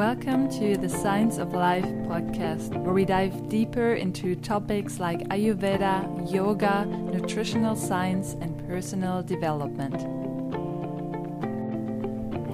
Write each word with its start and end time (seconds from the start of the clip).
Welcome 0.00 0.48
to 0.58 0.78
the 0.78 0.88
Science 0.88 1.36
of 1.36 1.52
Life 1.52 1.84
podcast, 2.08 2.74
where 2.74 2.94
we 2.94 3.04
dive 3.04 3.50
deeper 3.50 3.92
into 3.92 4.34
topics 4.34 4.98
like 4.98 5.20
Ayurveda, 5.28 6.32
yoga, 6.32 6.86
nutritional 6.86 7.76
science, 7.76 8.32
and 8.40 8.66
personal 8.66 9.22
development. 9.22 10.00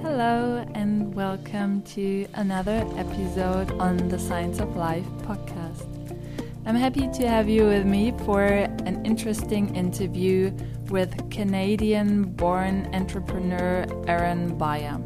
Hello, 0.01 0.65
and 0.75 1.15
welcome 1.15 1.83
to 1.83 2.27
another 2.33 2.85
episode 2.97 3.71
on 3.79 3.95
the 4.09 4.19
Science 4.19 4.59
of 4.59 4.75
Life 4.75 5.07
podcast. 5.21 5.87
I'm 6.65 6.75
happy 6.75 7.07
to 7.07 7.29
have 7.29 7.47
you 7.47 7.63
with 7.63 7.85
me 7.85 8.13
for 8.25 8.43
an 8.43 9.05
interesting 9.05 9.73
interview 9.73 10.51
with 10.89 11.31
Canadian 11.31 12.23
born 12.23 12.93
entrepreneur 12.93 13.85
Aren 14.05 14.57
Bahia. 14.57 14.99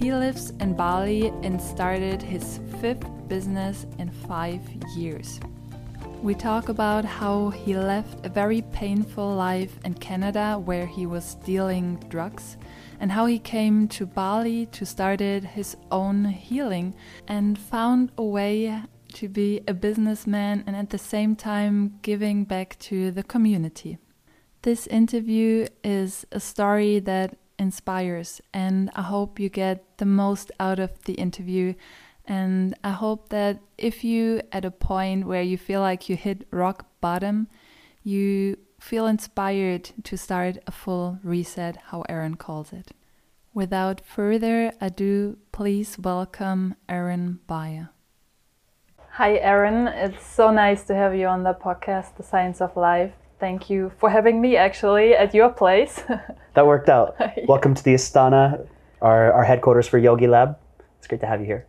He 0.00 0.14
lives 0.14 0.54
in 0.60 0.72
Bali 0.72 1.28
and 1.42 1.60
started 1.60 2.22
his 2.22 2.58
fifth 2.80 3.06
business 3.28 3.84
in 3.98 4.08
five 4.08 4.62
years. 4.96 5.38
We 6.22 6.34
talk 6.34 6.70
about 6.70 7.04
how 7.04 7.50
he 7.50 7.76
left 7.76 8.24
a 8.24 8.30
very 8.30 8.62
painful 8.72 9.34
life 9.34 9.78
in 9.84 9.92
Canada 9.92 10.58
where 10.58 10.86
he 10.86 11.04
was 11.04 11.34
dealing 11.44 11.96
drugs 12.08 12.56
and 12.98 13.12
how 13.12 13.26
he 13.26 13.38
came 13.38 13.88
to 13.88 14.06
Bali 14.06 14.64
to 14.72 14.86
start 14.86 15.20
his 15.20 15.76
own 15.90 16.24
healing 16.24 16.94
and 17.28 17.58
found 17.58 18.10
a 18.16 18.24
way 18.24 18.82
to 19.12 19.28
be 19.28 19.60
a 19.68 19.74
businessman 19.74 20.64
and 20.66 20.76
at 20.76 20.88
the 20.88 20.98
same 20.98 21.36
time 21.36 21.98
giving 22.00 22.44
back 22.44 22.78
to 22.78 23.10
the 23.10 23.22
community. 23.22 23.98
This 24.62 24.86
interview 24.86 25.66
is 25.84 26.26
a 26.32 26.40
story 26.40 27.00
that 27.00 27.36
inspires. 27.60 28.40
And 28.52 28.90
I 28.96 29.02
hope 29.02 29.38
you 29.38 29.48
get 29.48 29.98
the 29.98 30.06
most 30.06 30.50
out 30.58 30.80
of 30.80 30.90
the 31.04 31.14
interview. 31.14 31.74
And 32.24 32.74
I 32.82 32.90
hope 32.90 33.28
that 33.28 33.60
if 33.78 34.02
you, 34.02 34.40
at 34.50 34.64
a 34.64 34.70
point 34.70 35.26
where 35.26 35.42
you 35.42 35.58
feel 35.58 35.80
like 35.80 36.08
you 36.08 36.16
hit 36.16 36.48
rock 36.50 36.86
bottom, 37.00 37.46
you 38.02 38.56
feel 38.80 39.06
inspired 39.06 39.90
to 40.04 40.16
start 40.16 40.56
a 40.66 40.72
full 40.72 41.18
reset, 41.22 41.76
how 41.88 42.02
Aren 42.08 42.36
calls 42.36 42.72
it. 42.72 42.92
Without 43.52 44.00
further 44.00 44.72
ado, 44.80 45.36
please 45.52 45.98
welcome 45.98 46.76
Aren 46.88 47.40
Bahia. 47.46 47.90
Hi, 49.14 49.36
Aren. 49.38 49.88
It's 49.88 50.24
so 50.24 50.50
nice 50.50 50.84
to 50.84 50.94
have 50.94 51.14
you 51.14 51.26
on 51.26 51.42
the 51.42 51.52
podcast, 51.52 52.16
The 52.16 52.22
Science 52.22 52.60
of 52.60 52.76
Life. 52.76 53.19
Thank 53.40 53.70
you 53.70 53.90
for 53.98 54.10
having 54.10 54.38
me 54.38 54.56
actually 54.56 55.14
at 55.14 55.32
your 55.32 55.48
place. 55.48 56.02
that 56.54 56.66
worked 56.66 56.90
out. 56.90 57.16
yeah. 57.20 57.46
Welcome 57.48 57.74
to 57.74 57.82
the 57.82 57.94
Istana, 57.94 58.66
our, 59.00 59.32
our 59.32 59.44
headquarters 59.44 59.88
for 59.88 59.96
Yogi 59.96 60.26
Lab. 60.26 60.58
It's 60.98 61.06
great 61.06 61.22
to 61.22 61.26
have 61.26 61.40
you 61.40 61.46
here. 61.46 61.66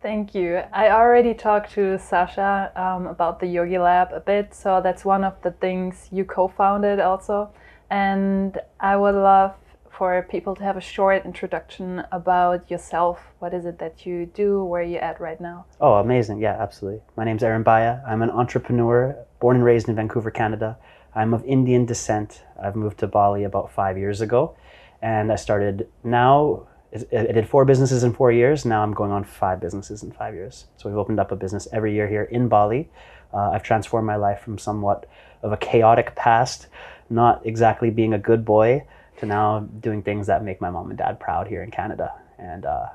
Thank 0.00 0.34
you. 0.34 0.62
I 0.72 0.88
already 0.88 1.34
talked 1.34 1.72
to 1.72 1.98
Sasha 1.98 2.72
um, 2.74 3.06
about 3.06 3.38
the 3.38 3.46
Yogi 3.46 3.76
Lab 3.76 4.14
a 4.14 4.20
bit, 4.20 4.54
so 4.54 4.80
that's 4.82 5.04
one 5.04 5.22
of 5.22 5.34
the 5.42 5.50
things 5.50 6.08
you 6.10 6.24
co 6.24 6.48
founded 6.48 7.00
also. 7.00 7.50
And 7.90 8.58
I 8.80 8.96
would 8.96 9.14
love 9.14 9.54
for 9.90 10.26
people 10.30 10.54
to 10.56 10.62
have 10.62 10.78
a 10.78 10.80
short 10.80 11.26
introduction 11.26 12.02
about 12.12 12.70
yourself. 12.70 13.20
What 13.40 13.52
is 13.52 13.66
it 13.66 13.78
that 13.80 14.06
you 14.06 14.24
do? 14.24 14.64
Where 14.64 14.80
are 14.80 14.84
you 14.84 14.96
at 14.96 15.20
right 15.20 15.38
now? 15.38 15.66
Oh, 15.82 15.96
amazing. 15.96 16.38
Yeah, 16.38 16.56
absolutely. 16.58 17.02
My 17.14 17.24
name's 17.24 17.42
Aren 17.42 17.62
Bahia. 17.62 18.02
I'm 18.08 18.22
an 18.22 18.30
entrepreneur 18.30 19.14
born 19.38 19.56
and 19.56 19.64
raised 19.66 19.90
in 19.90 19.96
Vancouver, 19.96 20.30
Canada. 20.30 20.78
I'm 21.14 21.34
of 21.34 21.44
Indian 21.44 21.86
descent. 21.86 22.42
I've 22.62 22.76
moved 22.76 22.98
to 22.98 23.06
Bali 23.06 23.44
about 23.44 23.72
five 23.72 23.98
years 23.98 24.20
ago, 24.20 24.56
and 25.02 25.32
I 25.32 25.36
started 25.36 25.88
now. 26.04 26.66
I 26.92 27.32
did 27.32 27.48
four 27.48 27.64
businesses 27.64 28.02
in 28.02 28.12
four 28.12 28.32
years. 28.32 28.64
Now 28.64 28.82
I'm 28.82 28.92
going 28.92 29.12
on 29.12 29.22
five 29.22 29.60
businesses 29.60 30.02
in 30.02 30.10
five 30.10 30.34
years. 30.34 30.66
So 30.76 30.88
we've 30.88 30.98
opened 30.98 31.20
up 31.20 31.30
a 31.30 31.36
business 31.36 31.68
every 31.72 31.94
year 31.94 32.08
here 32.08 32.24
in 32.24 32.48
Bali. 32.48 32.90
Uh, 33.32 33.50
I've 33.50 33.62
transformed 33.62 34.08
my 34.08 34.16
life 34.16 34.40
from 34.40 34.58
somewhat 34.58 35.08
of 35.42 35.52
a 35.52 35.56
chaotic 35.56 36.16
past, 36.16 36.66
not 37.08 37.46
exactly 37.46 37.90
being 37.90 38.12
a 38.12 38.18
good 38.18 38.44
boy, 38.44 38.84
to 39.18 39.26
now 39.26 39.60
doing 39.60 40.02
things 40.02 40.26
that 40.26 40.42
make 40.42 40.60
my 40.60 40.68
mom 40.68 40.88
and 40.90 40.98
dad 40.98 41.20
proud 41.20 41.46
here 41.46 41.62
in 41.62 41.70
Canada. 41.70 42.12
And 42.38 42.64
uh, 42.66 42.86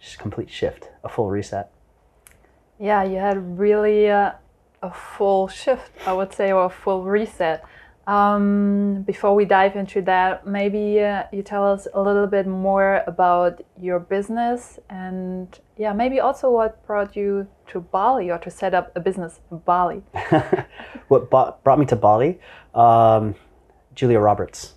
just 0.00 0.18
complete 0.18 0.48
shift, 0.48 0.88
a 1.04 1.08
full 1.10 1.28
reset. 1.28 1.70
Yeah, 2.80 3.04
you 3.04 3.16
had 3.16 3.58
really 3.58 4.08
uh, 4.08 4.32
a 4.86 4.92
full 4.92 5.48
shift, 5.48 5.90
I 6.06 6.12
would 6.12 6.32
say, 6.32 6.52
or 6.52 6.66
a 6.66 6.70
full 6.70 7.02
reset. 7.04 7.64
Um, 8.06 9.02
before 9.02 9.34
we 9.34 9.44
dive 9.44 9.74
into 9.74 10.00
that, 10.02 10.46
maybe 10.46 11.00
uh, 11.00 11.24
you 11.32 11.42
tell 11.42 11.66
us 11.66 11.88
a 11.92 12.00
little 12.00 12.28
bit 12.28 12.46
more 12.46 13.02
about 13.06 13.62
your 13.80 13.98
business 13.98 14.78
and, 14.88 15.58
yeah, 15.76 15.92
maybe 15.92 16.20
also 16.20 16.50
what 16.50 16.86
brought 16.86 17.16
you 17.16 17.48
to 17.68 17.80
Bali 17.80 18.30
or 18.30 18.38
to 18.38 18.50
set 18.50 18.74
up 18.74 18.92
a 18.94 19.00
business 19.00 19.40
in 19.50 19.58
Bali. 19.58 20.02
what 21.08 21.30
brought 21.30 21.78
me 21.78 21.86
to 21.86 21.96
Bali? 21.96 22.38
Um, 22.74 23.34
Julia 23.96 24.20
Roberts. 24.20 24.75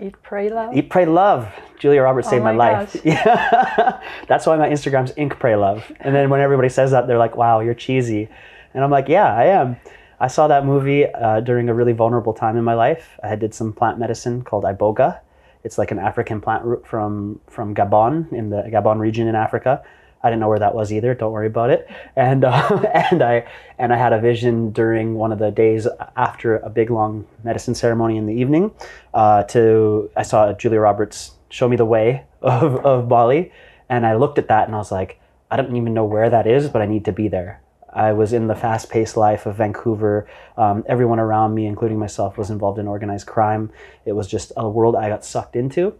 Eat, 0.00 0.14
pray, 0.22 0.48
love. 0.48 0.76
Eat, 0.76 0.90
pray, 0.90 1.06
love. 1.06 1.48
Julia 1.78 2.02
Roberts 2.02 2.28
oh 2.28 2.30
saved 2.30 2.44
my, 2.44 2.52
my 2.52 2.78
life. 2.78 2.96
Yeah, 3.04 4.00
that's 4.28 4.46
why 4.46 4.56
my 4.56 4.68
Instagram's 4.68 5.12
ink, 5.16 5.38
pray, 5.40 5.56
love. 5.56 5.90
And 6.00 6.14
then 6.14 6.30
when 6.30 6.40
everybody 6.40 6.68
says 6.68 6.92
that, 6.92 7.06
they're 7.08 7.18
like, 7.18 7.36
"Wow, 7.36 7.60
you're 7.60 7.74
cheesy," 7.74 8.28
and 8.74 8.84
I'm 8.84 8.90
like, 8.90 9.08
"Yeah, 9.08 9.34
I 9.34 9.46
am." 9.46 9.76
I 10.20 10.28
saw 10.28 10.48
that 10.48 10.64
movie 10.64 11.06
uh, 11.06 11.40
during 11.40 11.68
a 11.68 11.74
really 11.74 11.92
vulnerable 11.92 12.32
time 12.32 12.56
in 12.56 12.64
my 12.64 12.74
life. 12.74 13.18
I 13.22 13.28
had 13.28 13.40
did 13.40 13.54
some 13.54 13.72
plant 13.72 13.98
medicine 13.98 14.42
called 14.42 14.64
iboga. 14.64 15.20
It's 15.64 15.78
like 15.78 15.90
an 15.90 15.98
African 15.98 16.40
plant 16.40 16.64
root 16.64 16.86
from 16.86 17.40
from 17.48 17.74
Gabon 17.74 18.32
in 18.32 18.50
the 18.50 18.62
Gabon 18.62 18.98
region 18.98 19.26
in 19.26 19.34
Africa. 19.34 19.82
I 20.22 20.30
didn't 20.30 20.40
know 20.40 20.48
where 20.48 20.58
that 20.58 20.74
was 20.74 20.92
either. 20.92 21.14
Don't 21.14 21.32
worry 21.32 21.46
about 21.46 21.70
it. 21.70 21.88
And 22.16 22.44
uh, 22.44 22.82
and 23.12 23.22
I 23.22 23.46
and 23.78 23.92
I 23.92 23.96
had 23.96 24.12
a 24.12 24.20
vision 24.20 24.72
during 24.72 25.14
one 25.14 25.32
of 25.32 25.38
the 25.38 25.50
days 25.50 25.86
after 26.16 26.56
a 26.58 26.70
big 26.70 26.90
long 26.90 27.26
medicine 27.44 27.74
ceremony 27.74 28.16
in 28.16 28.26
the 28.26 28.34
evening. 28.34 28.72
Uh, 29.14 29.44
to 29.44 30.10
I 30.16 30.22
saw 30.22 30.52
Julia 30.52 30.80
Roberts 30.80 31.32
show 31.50 31.68
me 31.68 31.76
the 31.76 31.84
way 31.84 32.24
of 32.42 32.84
of 32.84 33.08
Bali, 33.08 33.52
and 33.88 34.06
I 34.06 34.16
looked 34.16 34.38
at 34.38 34.48
that 34.48 34.66
and 34.66 34.74
I 34.74 34.78
was 34.78 34.90
like, 34.90 35.20
I 35.50 35.56
don't 35.56 35.76
even 35.76 35.94
know 35.94 36.04
where 36.04 36.28
that 36.28 36.46
is, 36.46 36.68
but 36.68 36.82
I 36.82 36.86
need 36.86 37.04
to 37.04 37.12
be 37.12 37.28
there. 37.28 37.62
I 37.90 38.12
was 38.12 38.32
in 38.32 38.48
the 38.48 38.54
fast 38.54 38.90
paced 38.90 39.16
life 39.16 39.46
of 39.46 39.56
Vancouver. 39.56 40.28
Um, 40.58 40.84
everyone 40.86 41.18
around 41.18 41.54
me, 41.54 41.66
including 41.66 41.98
myself, 41.98 42.36
was 42.36 42.50
involved 42.50 42.78
in 42.78 42.86
organized 42.86 43.26
crime. 43.26 43.72
It 44.04 44.12
was 44.12 44.26
just 44.28 44.52
a 44.56 44.68
world 44.68 44.94
I 44.94 45.08
got 45.08 45.24
sucked 45.24 45.56
into. 45.56 45.94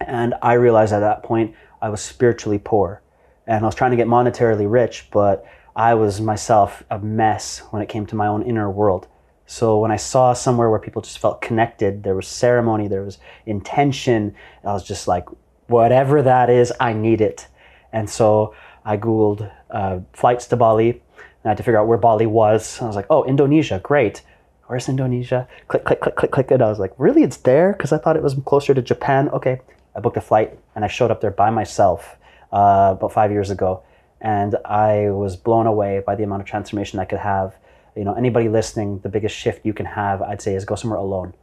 And 0.00 0.34
I 0.40 0.54
realized 0.54 0.92
at 0.92 1.00
that 1.00 1.22
point 1.22 1.54
I 1.82 1.90
was 1.90 2.00
spiritually 2.00 2.58
poor 2.58 3.02
and 3.48 3.64
I 3.64 3.66
was 3.66 3.74
trying 3.74 3.92
to 3.92 3.96
get 3.96 4.06
monetarily 4.06 4.70
rich, 4.70 5.08
but 5.10 5.44
I 5.74 5.94
was 5.94 6.20
myself 6.20 6.84
a 6.90 6.98
mess 6.98 7.60
when 7.70 7.80
it 7.80 7.88
came 7.88 8.04
to 8.06 8.14
my 8.14 8.26
own 8.26 8.42
inner 8.42 8.70
world. 8.70 9.08
So 9.46 9.78
when 9.78 9.90
I 9.90 9.96
saw 9.96 10.34
somewhere 10.34 10.68
where 10.68 10.78
people 10.78 11.00
just 11.00 11.18
felt 11.18 11.40
connected, 11.40 12.02
there 12.02 12.14
was 12.14 12.28
ceremony, 12.28 12.88
there 12.88 13.02
was 13.02 13.18
intention, 13.46 14.34
I 14.62 14.74
was 14.74 14.84
just 14.84 15.08
like, 15.08 15.24
whatever 15.66 16.20
that 16.20 16.50
is, 16.50 16.72
I 16.78 16.92
need 16.92 17.22
it. 17.22 17.48
And 17.90 18.08
so 18.10 18.54
I 18.84 18.98
Googled 18.98 19.50
uh, 19.70 20.00
flights 20.12 20.46
to 20.48 20.56
Bali 20.56 20.90
and 20.90 21.00
I 21.46 21.48
had 21.48 21.56
to 21.56 21.62
figure 21.62 21.80
out 21.80 21.86
where 21.86 21.96
Bali 21.96 22.26
was. 22.26 22.82
I 22.82 22.86
was 22.86 22.96
like, 22.96 23.06
oh, 23.08 23.24
Indonesia, 23.24 23.80
great. 23.82 24.20
Where's 24.66 24.90
Indonesia? 24.90 25.48
Click, 25.68 25.86
click, 25.86 26.00
click, 26.02 26.16
click, 26.16 26.30
click. 26.30 26.50
And 26.50 26.62
I 26.62 26.68
was 26.68 26.78
like, 26.78 26.92
really? 26.98 27.22
It's 27.22 27.38
there? 27.38 27.72
Because 27.72 27.92
I 27.92 27.96
thought 27.98 28.16
it 28.16 28.22
was 28.22 28.36
closer 28.44 28.74
to 28.74 28.82
Japan. 28.82 29.30
Okay. 29.30 29.62
I 29.96 30.00
booked 30.00 30.18
a 30.18 30.20
flight 30.20 30.58
and 30.74 30.84
I 30.84 30.88
showed 30.88 31.10
up 31.10 31.22
there 31.22 31.30
by 31.30 31.48
myself 31.48 32.17
uh, 32.52 32.94
about 32.96 33.12
five 33.12 33.30
years 33.30 33.50
ago, 33.50 33.82
and 34.20 34.56
I 34.64 35.10
was 35.10 35.36
blown 35.36 35.66
away 35.66 36.02
by 36.04 36.14
the 36.14 36.24
amount 36.24 36.42
of 36.42 36.48
transformation 36.48 36.98
I 36.98 37.04
could 37.04 37.18
have. 37.18 37.56
You 37.96 38.04
know, 38.04 38.14
anybody 38.14 38.48
listening, 38.48 39.00
the 39.00 39.08
biggest 39.08 39.36
shift 39.36 39.66
you 39.66 39.72
can 39.72 39.86
have, 39.86 40.22
I'd 40.22 40.42
say, 40.42 40.54
is 40.54 40.64
go 40.64 40.74
somewhere 40.74 40.98
alone. 40.98 41.34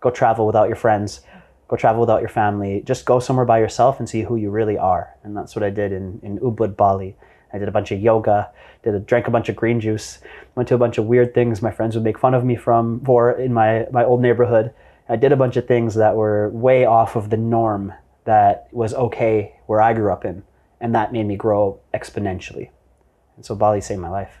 Go 0.00 0.10
travel 0.10 0.46
without 0.46 0.68
your 0.68 0.76
friends. 0.76 1.20
Go 1.68 1.76
travel 1.76 2.00
without 2.00 2.20
your 2.20 2.30
family. 2.30 2.82
Just 2.86 3.04
go 3.04 3.20
somewhere 3.20 3.44
by 3.44 3.58
yourself 3.58 3.98
and 3.98 4.08
see 4.08 4.22
who 4.22 4.36
you 4.36 4.50
really 4.50 4.78
are. 4.78 5.14
And 5.22 5.36
that's 5.36 5.54
what 5.54 5.62
I 5.62 5.70
did 5.70 5.92
in, 5.92 6.18
in 6.22 6.38
Ubud, 6.38 6.76
Bali. 6.76 7.16
I 7.52 7.58
did 7.58 7.68
a 7.68 7.72
bunch 7.72 7.92
of 7.92 8.00
yoga, 8.00 8.50
did 8.82 8.94
a, 8.94 9.00
drank 9.00 9.26
a 9.26 9.30
bunch 9.30 9.48
of 9.48 9.56
green 9.56 9.80
juice, 9.80 10.18
went 10.54 10.68
to 10.68 10.74
a 10.74 10.78
bunch 10.78 10.98
of 10.98 11.06
weird 11.06 11.34
things 11.34 11.62
my 11.62 11.70
friends 11.70 11.94
would 11.94 12.04
make 12.04 12.18
fun 12.18 12.34
of 12.34 12.44
me 12.44 12.56
from 12.56 13.00
for 13.04 13.32
in 13.32 13.52
my, 13.52 13.86
my 13.90 14.04
old 14.04 14.20
neighborhood. 14.20 14.72
I 15.08 15.16
did 15.16 15.32
a 15.32 15.36
bunch 15.36 15.56
of 15.56 15.66
things 15.66 15.94
that 15.94 16.14
were 16.14 16.50
way 16.50 16.84
off 16.84 17.16
of 17.16 17.30
the 17.30 17.36
norm 17.36 17.92
that 18.24 18.68
was 18.72 18.94
okay 18.94 19.56
where 19.66 19.80
I 19.80 19.92
grew 19.94 20.12
up 20.12 20.24
in 20.24 20.42
and 20.80 20.94
that 20.94 21.12
made 21.12 21.26
me 21.26 21.36
grow 21.36 21.80
exponentially. 21.94 22.70
And 23.36 23.44
so 23.44 23.54
Bali 23.54 23.80
saved 23.80 24.00
my 24.00 24.08
life. 24.08 24.34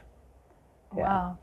Yeah. 0.96 1.04
Wow. 1.04 1.38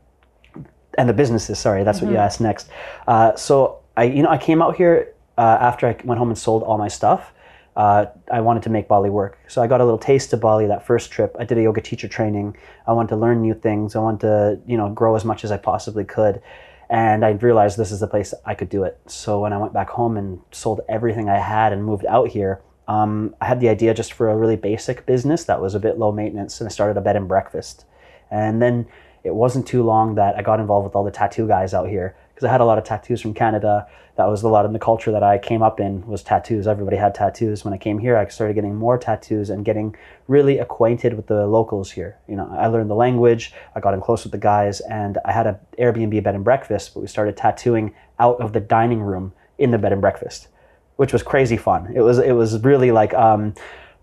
And 0.98 1.08
the 1.08 1.12
businesses, 1.12 1.58
sorry, 1.58 1.84
that's 1.84 1.98
mm-hmm. 1.98 2.06
what 2.06 2.12
you 2.12 2.18
mm-hmm. 2.18 2.26
asked 2.26 2.40
next. 2.40 2.68
Uh, 3.06 3.34
so 3.36 3.80
I, 3.96 4.04
you 4.04 4.22
know, 4.22 4.30
I 4.30 4.38
came 4.38 4.62
out 4.62 4.76
here 4.76 5.14
uh, 5.36 5.58
after 5.60 5.86
I 5.86 5.96
went 6.04 6.18
home 6.18 6.28
and 6.28 6.38
sold 6.38 6.62
all 6.62 6.78
my 6.78 6.88
stuff. 6.88 7.32
Uh, 7.76 8.06
I 8.32 8.40
wanted 8.40 8.62
to 8.62 8.70
make 8.70 8.88
Bali 8.88 9.10
work. 9.10 9.38
So 9.48 9.60
I 9.60 9.66
got 9.66 9.82
a 9.82 9.84
little 9.84 9.98
taste 9.98 10.32
of 10.32 10.40
Bali 10.40 10.66
that 10.66 10.86
first 10.86 11.10
trip. 11.10 11.36
I 11.38 11.44
did 11.44 11.58
a 11.58 11.62
yoga 11.62 11.82
teacher 11.82 12.08
training. 12.08 12.56
I 12.86 12.92
wanted 12.92 13.10
to 13.10 13.16
learn 13.16 13.42
new 13.42 13.52
things. 13.52 13.94
I 13.94 13.98
wanted 13.98 14.20
to, 14.20 14.60
you 14.66 14.78
know, 14.78 14.88
grow 14.88 15.14
as 15.14 15.26
much 15.26 15.44
as 15.44 15.52
I 15.52 15.58
possibly 15.58 16.04
could. 16.04 16.40
And 16.88 17.24
I 17.24 17.30
realized 17.30 17.76
this 17.76 17.90
is 17.90 18.00
the 18.00 18.06
place 18.06 18.32
I 18.44 18.54
could 18.54 18.68
do 18.68 18.84
it. 18.84 18.98
So 19.06 19.40
when 19.40 19.52
I 19.52 19.58
went 19.58 19.72
back 19.72 19.90
home 19.90 20.16
and 20.16 20.40
sold 20.52 20.80
everything 20.88 21.28
I 21.28 21.38
had 21.38 21.72
and 21.72 21.84
moved 21.84 22.06
out 22.06 22.28
here, 22.28 22.62
um, 22.88 23.34
I 23.40 23.46
had 23.46 23.60
the 23.60 23.68
idea 23.68 23.94
just 23.94 24.12
for 24.12 24.30
a 24.30 24.36
really 24.36 24.56
basic 24.56 25.06
business 25.06 25.44
that 25.44 25.60
was 25.60 25.74
a 25.74 25.80
bit 25.80 25.98
low 25.98 26.12
maintenance, 26.12 26.60
and 26.60 26.68
I 26.68 26.70
started 26.70 26.96
a 26.96 27.00
bed 27.00 27.16
and 27.16 27.26
breakfast. 27.26 27.84
And 28.30 28.62
then 28.62 28.86
it 29.24 29.34
wasn't 29.34 29.66
too 29.66 29.82
long 29.82 30.14
that 30.14 30.36
I 30.36 30.42
got 30.42 30.60
involved 30.60 30.84
with 30.84 30.94
all 30.94 31.02
the 31.02 31.10
tattoo 31.10 31.48
guys 31.48 31.74
out 31.74 31.88
here 31.88 32.16
because 32.36 32.46
I 32.46 32.52
had 32.52 32.60
a 32.60 32.66
lot 32.66 32.76
of 32.76 32.84
tattoos 32.84 33.22
from 33.22 33.32
Canada. 33.32 33.88
That 34.16 34.26
was 34.26 34.42
a 34.42 34.48
lot 34.48 34.66
of 34.66 34.72
the 34.74 34.78
culture 34.78 35.10
that 35.10 35.22
I 35.22 35.38
came 35.38 35.62
up 35.62 35.80
in 35.80 36.06
was 36.06 36.22
tattoos. 36.22 36.66
Everybody 36.66 36.98
had 36.98 37.14
tattoos. 37.14 37.64
When 37.64 37.72
I 37.72 37.78
came 37.78 37.98
here, 37.98 38.16
I 38.16 38.28
started 38.28 38.54
getting 38.54 38.74
more 38.74 38.98
tattoos 38.98 39.48
and 39.48 39.64
getting 39.64 39.96
really 40.28 40.58
acquainted 40.58 41.14
with 41.14 41.26
the 41.26 41.46
locals 41.46 41.90
here. 41.90 42.18
You 42.28 42.36
know, 42.36 42.54
I 42.56 42.66
learned 42.66 42.90
the 42.90 42.94
language. 42.94 43.54
I 43.74 43.80
got 43.80 43.94
in 43.94 44.02
close 44.02 44.22
with 44.22 44.32
the 44.32 44.38
guys, 44.38 44.80
and 44.80 45.18
I 45.24 45.32
had 45.32 45.46
an 45.46 45.56
Airbnb 45.78 46.22
bed 46.22 46.34
and 46.34 46.44
breakfast. 46.44 46.92
But 46.92 47.00
we 47.00 47.06
started 47.06 47.36
tattooing 47.36 47.94
out 48.18 48.38
of 48.40 48.52
the 48.52 48.60
dining 48.60 49.00
room 49.00 49.32
in 49.56 49.70
the 49.70 49.78
bed 49.78 49.92
and 49.92 50.02
breakfast 50.02 50.48
which 50.96 51.12
was 51.12 51.22
crazy 51.22 51.56
fun. 51.56 51.92
It 51.94 52.00
was 52.00 52.18
it 52.18 52.32
was 52.32 52.62
really 52.62 52.90
like 52.90 53.14
um, 53.14 53.54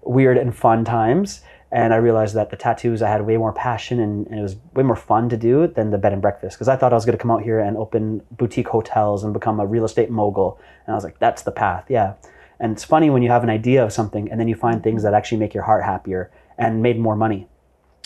weird 0.01 0.37
and 0.37 0.55
fun 0.55 0.85
times. 0.85 1.41
And 1.73 1.91
I 1.91 1.97
realized 1.97 2.35
that 2.35 2.51
the 2.51 2.55
tattoos 2.55 3.01
I 3.01 3.09
had 3.09 3.25
way 3.25 3.35
more 3.35 3.51
passion 3.51 3.99
and, 3.99 4.27
and 4.27 4.37
it 4.37 4.43
was 4.43 4.57
way 4.75 4.83
more 4.83 4.95
fun 4.95 5.27
to 5.29 5.37
do 5.37 5.65
than 5.65 5.89
the 5.89 5.97
bed 5.97 6.13
and 6.13 6.21
breakfast 6.21 6.55
because 6.55 6.67
I 6.67 6.75
thought 6.75 6.93
I 6.93 6.95
was 6.95 7.03
going 7.03 7.17
to 7.17 7.21
come 7.21 7.31
out 7.31 7.41
here 7.41 7.59
and 7.59 7.75
open 7.77 8.21
boutique 8.29 8.67
hotels 8.67 9.23
and 9.23 9.33
become 9.33 9.59
a 9.59 9.65
real 9.65 9.83
estate 9.83 10.11
mogul. 10.11 10.59
And 10.85 10.93
I 10.93 10.95
was 10.95 11.03
like, 11.03 11.17
that's 11.17 11.41
the 11.41 11.51
path, 11.51 11.85
yeah. 11.89 12.13
And 12.59 12.73
it's 12.73 12.83
funny 12.83 13.09
when 13.09 13.23
you 13.23 13.29
have 13.29 13.41
an 13.41 13.49
idea 13.49 13.83
of 13.83 13.91
something 13.91 14.29
and 14.29 14.39
then 14.39 14.47
you 14.47 14.53
find 14.53 14.83
things 14.83 15.01
that 15.01 15.15
actually 15.15 15.39
make 15.39 15.55
your 15.55 15.63
heart 15.63 15.83
happier 15.83 16.29
and 16.59 16.83
made 16.83 16.99
more 16.99 17.15
money. 17.15 17.47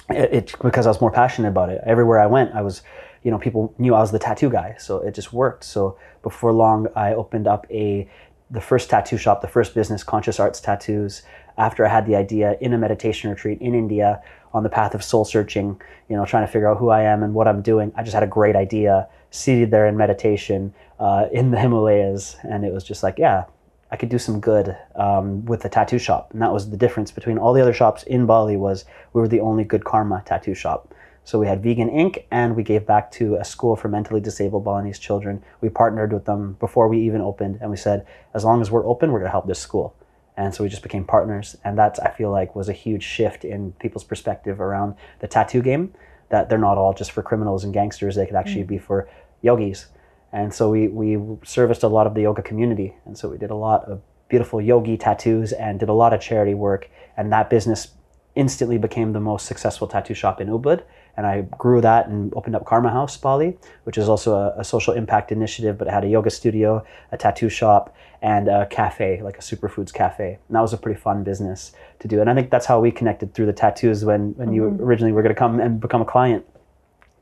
It, 0.10 0.34
it 0.34 0.56
because 0.62 0.86
I 0.86 0.90
was 0.90 1.02
more 1.02 1.12
passionate 1.12 1.50
about 1.50 1.68
it. 1.68 1.82
Everywhere 1.86 2.20
I 2.20 2.28
went, 2.28 2.56
I 2.56 2.62
was, 2.62 2.84
you 3.22 3.32
know, 3.32 3.38
people 3.38 3.76
knew 3.78 3.94
I 3.94 4.00
was 4.00 4.14
the 4.14 4.20
tattoo 4.20 4.50
guy, 4.50 4.76
so 4.80 5.00
it 5.00 5.14
just 5.14 5.34
worked. 5.34 5.66
So 5.66 5.98
before 6.24 6.54
long, 6.54 6.88
I 6.96 7.14
opened 7.14 7.48
up 7.48 7.68
a 7.70 8.10
the 8.50 8.62
first 8.62 8.90
tattoo 8.90 9.18
shop, 9.18 9.42
the 9.42 9.48
first 9.50 9.76
business, 9.76 10.06
Conscious 10.06 10.40
Arts 10.40 10.62
Tattoos, 10.62 11.24
after 11.58 11.86
I 11.86 11.90
had 11.90 12.06
the 12.06 12.16
idea 12.16 12.58
in 12.62 12.74
a 12.74 12.78
meditation 12.78 13.30
retreat 13.30 13.60
in 13.62 13.74
India 13.74 14.22
on 14.54 14.64
the 14.64 14.70
path 14.70 14.94
of 14.94 15.04
soul 15.04 15.26
searching, 15.26 15.80
you 16.10 16.16
know, 16.16 16.26
trying 16.26 16.46
to 16.46 16.52
figure 16.52 16.70
out 16.70 16.78
who 16.78 16.90
I 16.90 17.02
am 17.02 17.24
and 17.24 17.34
what 17.34 17.48
I'm 17.48 17.62
doing. 17.62 17.92
I 17.96 18.04
just 18.04 18.14
had 18.14 18.24
a 18.24 18.28
great 18.28 18.56
idea, 18.56 19.08
seated 19.32 19.72
there 19.72 19.88
in 19.88 19.98
meditation 19.98 20.74
uh, 21.00 21.28
in 21.32 21.52
the 21.52 21.60
Himalayas, 21.62 22.38
and 22.44 22.66
it 22.66 22.74
was 22.74 22.84
just 22.84 23.04
like, 23.04 23.18
yeah, 23.18 23.46
I 23.92 23.96
could 23.96 24.10
do 24.10 24.20
some 24.20 24.40
good 24.40 24.78
um, 24.96 25.46
with 25.46 25.62
the 25.62 25.70
tattoo 25.70 26.00
shop. 26.00 26.32
And 26.34 26.42
that 26.42 26.52
was 26.52 26.70
the 26.70 26.78
difference 26.78 27.12
between 27.12 27.38
all 27.38 27.54
the 27.54 27.62
other 27.62 27.74
shops 27.74 28.04
in 28.04 28.26
Bali 28.26 28.58
was 28.58 28.86
we 29.14 29.22
were 29.22 29.28
the 29.28 29.40
only 29.40 29.64
good 29.64 29.86
karma 29.86 30.24
tattoo 30.26 30.54
shop. 30.54 30.94
So 31.24 31.40
we 31.40 31.48
had 31.48 31.62
Vegan 31.62 31.90
Ink 31.90 32.26
and 32.32 32.56
we 32.56 32.64
gave 32.64 32.86
back 32.86 33.12
to 33.12 33.36
a 33.36 33.44
school 33.44 33.76
for 33.76 33.90
mentally 33.90 34.22
disabled 34.22 34.64
Balinese 34.64 34.98
children. 34.98 35.44
We 35.60 35.68
partnered 35.68 36.14
with 36.14 36.24
them 36.24 36.56
before 36.60 36.88
we 36.88 37.02
even 37.02 37.20
opened 37.20 37.60
and 37.62 37.70
we 37.70 37.76
said, 37.76 38.06
as 38.34 38.46
long 38.46 38.62
as 38.62 38.72
we're 38.72 38.86
open, 38.86 39.12
we're 39.12 39.20
going 39.20 39.28
to 39.28 39.32
help 39.32 39.48
this 39.48 39.60
school. 39.60 39.94
And 40.38 40.54
so 40.54 40.64
we 40.64 40.70
just 40.70 40.84
became 40.84 41.04
partners. 41.04 41.58
And 41.64 41.78
that, 41.80 41.98
I 42.02 42.12
feel 42.12 42.32
like, 42.32 42.56
was 42.56 42.70
a 42.70 42.74
huge 42.74 43.04
shift 43.04 43.44
in 43.44 43.74
people's 43.74 44.04
perspective 44.04 44.62
around 44.62 44.96
the 45.20 45.28
tattoo 45.28 45.62
game 45.62 45.94
that 46.30 46.50
they're 46.50 46.58
not 46.58 46.78
all 46.78 46.94
just 46.94 47.12
for 47.12 47.24
criminals 47.24 47.64
and 47.64 47.74
gangsters, 47.74 48.16
they 48.16 48.26
could 48.26 48.36
actually 48.36 48.64
mm. 48.64 48.68
be 48.68 48.78
for 48.78 49.10
yogis. 49.42 49.88
And 50.34 50.54
so 50.54 50.70
we, 50.70 50.88
we 50.90 51.18
serviced 51.44 51.84
a 51.84 51.88
lot 51.88 52.06
of 52.06 52.14
the 52.14 52.22
yoga 52.22 52.42
community. 52.42 52.96
And 53.06 53.18
so 53.18 53.30
we 53.30 53.38
did 53.38 53.50
a 53.50 53.56
lot 53.56 53.86
of 53.86 54.02
beautiful 54.28 54.62
yogi 54.62 54.98
tattoos 54.98 55.54
and 55.54 55.80
did 55.80 55.90
a 55.90 55.94
lot 55.94 56.14
of 56.14 56.20
charity 56.20 56.54
work. 56.54 56.90
And 57.16 57.32
that 57.32 57.50
business 57.50 57.94
instantly 58.36 58.78
became 58.78 59.14
the 59.14 59.20
most 59.20 59.46
successful 59.46 59.88
tattoo 59.88 60.14
shop 60.14 60.42
in 60.42 60.50
Ubud 60.50 60.84
and 61.18 61.26
I 61.26 61.42
grew 61.42 61.82
that 61.82 62.08
and 62.08 62.32
opened 62.36 62.56
up 62.56 62.64
Karma 62.66 62.92
House 62.92 63.18
Bali, 63.18 63.58
which 63.86 63.98
is 63.98 64.08
also 64.08 64.36
a, 64.36 64.60
a, 64.60 64.64
social 64.64 64.94
impact 64.94 65.32
initiative, 65.32 65.78
but 65.78 65.88
it 65.88 65.92
had 65.92 66.04
a 66.04 66.08
yoga 66.08 66.30
studio, 66.30 66.86
a 67.12 67.18
tattoo 67.18 67.50
shop, 67.50 67.96
and 68.22 68.48
a 68.48 68.68
cafe, 68.68 69.22
like 69.24 69.38
a 69.38 69.42
superfoods 69.42 69.92
cafe. 69.92 70.38
And 70.48 70.56
that 70.56 70.62
was 70.62 70.74
a 70.74 70.78
pretty 70.78 71.00
fun 71.00 71.24
business 71.24 71.72
to 72.00 72.08
do. 72.08 72.22
And 72.22 72.30
I 72.30 72.36
think 72.36 72.52
that's 72.52 72.68
how 72.68 72.80
we 72.80 72.92
connected 72.92 73.34
through 73.34 73.48
the 73.48 73.54
tattoos 73.54 74.06
when, 74.06 74.36
when 74.36 74.50
mm-hmm. 74.50 74.56
you 74.56 74.64
originally 74.80 75.12
were 75.12 75.24
going 75.24 75.34
to 75.34 75.40
come 75.40 75.60
and 75.60 75.80
become 75.80 76.04
a 76.04 76.06
client. 76.06 76.46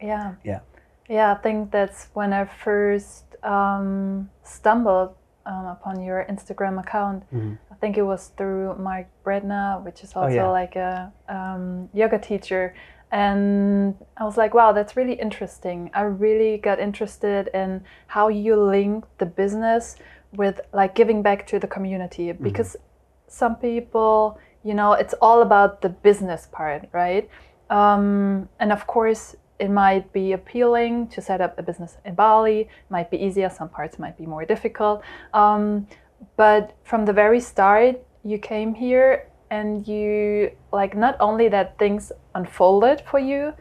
Yeah. 0.01 0.35
Yeah. 0.43 0.59
Yeah, 1.07 1.31
I 1.31 1.35
think 1.35 1.71
that's 1.71 2.07
when 2.13 2.33
I 2.33 2.45
first 2.45 3.23
um, 3.43 4.29
stumbled 4.43 5.15
um, 5.45 5.67
upon 5.67 6.01
your 6.03 6.25
Instagram 6.29 6.79
account. 6.79 7.23
Mm-hmm. 7.31 7.53
I 7.71 7.75
think 7.75 7.97
it 7.97 8.01
was 8.01 8.31
through 8.35 8.75
Mark 8.77 9.07
Bredna, 9.23 9.83
which 9.83 10.03
is 10.03 10.13
also 10.15 10.33
oh, 10.33 10.35
yeah. 10.35 10.47
like 10.47 10.75
a 10.75 11.13
um, 11.29 11.89
yoga 11.93 12.17
teacher 12.17 12.73
and 13.15 13.95
I 14.17 14.25
was 14.25 14.35
like, 14.35 14.53
wow, 14.53 14.73
that's 14.73 14.97
really 14.97 15.13
interesting. 15.13 15.89
I 15.93 16.01
really 16.01 16.57
got 16.57 16.81
interested 16.81 17.49
in 17.53 17.85
how 18.07 18.27
you 18.27 18.61
link 18.61 19.05
the 19.19 19.25
business 19.25 19.95
with 20.33 20.59
like 20.73 20.95
giving 20.95 21.21
back 21.21 21.47
to 21.47 21.57
the 21.57 21.65
community 21.65 22.27
mm-hmm. 22.27 22.43
because 22.43 22.71
mm-hmm. 22.75 23.29
some 23.29 23.55
people, 23.55 24.37
you 24.65 24.73
know, 24.73 24.91
it's 24.91 25.13
all 25.21 25.41
about 25.41 25.81
the 25.81 25.87
business 25.87 26.49
part, 26.51 26.89
right? 26.91 27.29
Um, 27.69 28.49
and 28.59 28.73
of 28.73 28.85
course, 28.85 29.37
it 29.59 29.69
might 29.69 30.11
be 30.11 30.33
appealing 30.33 31.07
to 31.07 31.21
set 31.21 31.39
up 31.39 31.57
a 31.57 31.63
business 31.63 31.95
in 32.03 32.15
Bali, 32.15 32.59
it 32.59 32.69
might 32.89 33.09
be 33.09 33.15
easier, 33.15 33.49
some 33.49 33.69
parts 33.69 33.97
might 33.97 34.17
be 34.17 34.25
more 34.25 34.43
difficult. 34.43 35.01
Um, 35.33 35.87
but 36.35 36.75
from 36.83 37.05
the 37.05 37.13
very 37.13 37.39
start, 37.39 37.95
you 38.25 38.39
came 38.39 38.73
here 38.73 39.29
and 39.49 39.87
you 39.87 40.51
like 40.71 40.95
not 40.95 41.15
only 41.19 41.47
that 41.49 41.77
things 41.77 42.11
unfolded 42.33 43.01
for 43.01 43.19
you 43.19 43.53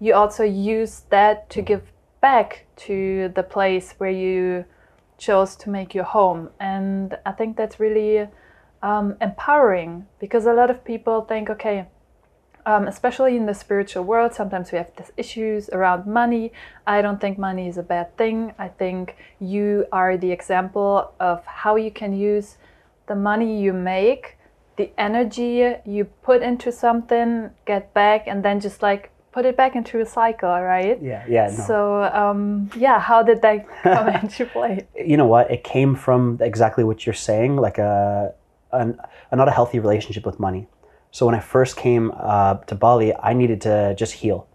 you 0.00 0.14
also 0.14 0.42
use 0.42 1.02
that 1.10 1.48
to 1.50 1.60
give 1.60 1.82
back 2.20 2.66
to 2.76 3.30
the 3.34 3.42
place 3.42 3.94
where 3.98 4.10
you 4.10 4.64
chose 5.18 5.54
to 5.56 5.68
make 5.68 5.94
your 5.94 6.04
home. 6.04 6.50
And 6.58 7.16
i 7.26 7.32
think 7.32 7.56
that's 7.56 7.78
really 7.78 8.28
um, 8.82 9.16
empowering 9.20 10.06
because 10.18 10.46
a 10.46 10.52
lot 10.52 10.70
of 10.70 10.84
people 10.84 11.22
think 11.22 11.50
okay 11.50 11.86
um, 12.66 12.86
especially 12.86 13.36
in 13.36 13.46
the 13.46 13.54
spiritual 13.54 14.04
world 14.04 14.34
sometimes 14.34 14.72
we 14.72 14.78
have 14.78 14.92
these 14.96 15.12
issues 15.16 15.68
around 15.70 16.06
money. 16.06 16.52
I 16.86 17.02
don't 17.02 17.20
think 17.20 17.38
money 17.38 17.68
is 17.68 17.78
a 17.78 17.82
bad 17.82 18.16
thing. 18.16 18.52
I 18.58 18.68
think 18.68 19.16
you 19.38 19.86
are 19.92 20.16
the 20.16 20.30
example 20.30 21.12
of 21.18 21.44
how 21.46 21.76
you 21.76 21.90
can 21.90 22.12
use 22.12 22.58
the 23.06 23.14
money 23.16 23.60
you 23.60 23.72
make 23.72 24.36
the 24.76 24.90
energy 24.98 25.74
you 25.84 26.04
put 26.22 26.42
into 26.42 26.72
something 26.72 27.50
get 27.66 27.92
back 27.94 28.26
and 28.26 28.44
then 28.44 28.60
just 28.60 28.82
like 28.82 29.10
put 29.32 29.44
it 29.44 29.56
back 29.56 29.76
into 29.76 30.00
a 30.00 30.06
cycle 30.06 30.48
right? 30.48 31.00
Yeah 31.02 31.24
yeah 31.28 31.46
no. 31.46 31.64
so 31.64 32.04
um, 32.04 32.70
yeah 32.76 32.98
how 32.98 33.22
did 33.22 33.42
that 33.42 33.66
come 33.82 34.08
into 34.20 34.46
play? 34.46 34.86
You 34.96 35.16
know 35.16 35.26
what? 35.26 35.50
It 35.50 35.64
came 35.64 35.94
from 35.94 36.38
exactly 36.40 36.84
what 36.84 37.06
you're 37.06 37.14
saying 37.14 37.56
like 37.56 37.78
a, 37.78 38.34
a, 38.72 38.94
a 39.30 39.36
not 39.36 39.48
a 39.48 39.52
healthy 39.52 39.78
relationship 39.78 40.26
with 40.26 40.38
money. 40.40 40.66
So 41.12 41.26
when 41.26 41.34
i 41.34 41.40
first 41.40 41.76
came 41.76 42.12
uh, 42.16 42.54
to 42.68 42.74
bali 42.74 43.12
i 43.16 43.32
needed 43.32 43.60
to 43.62 43.94
just 43.96 44.12
heal 44.12 44.46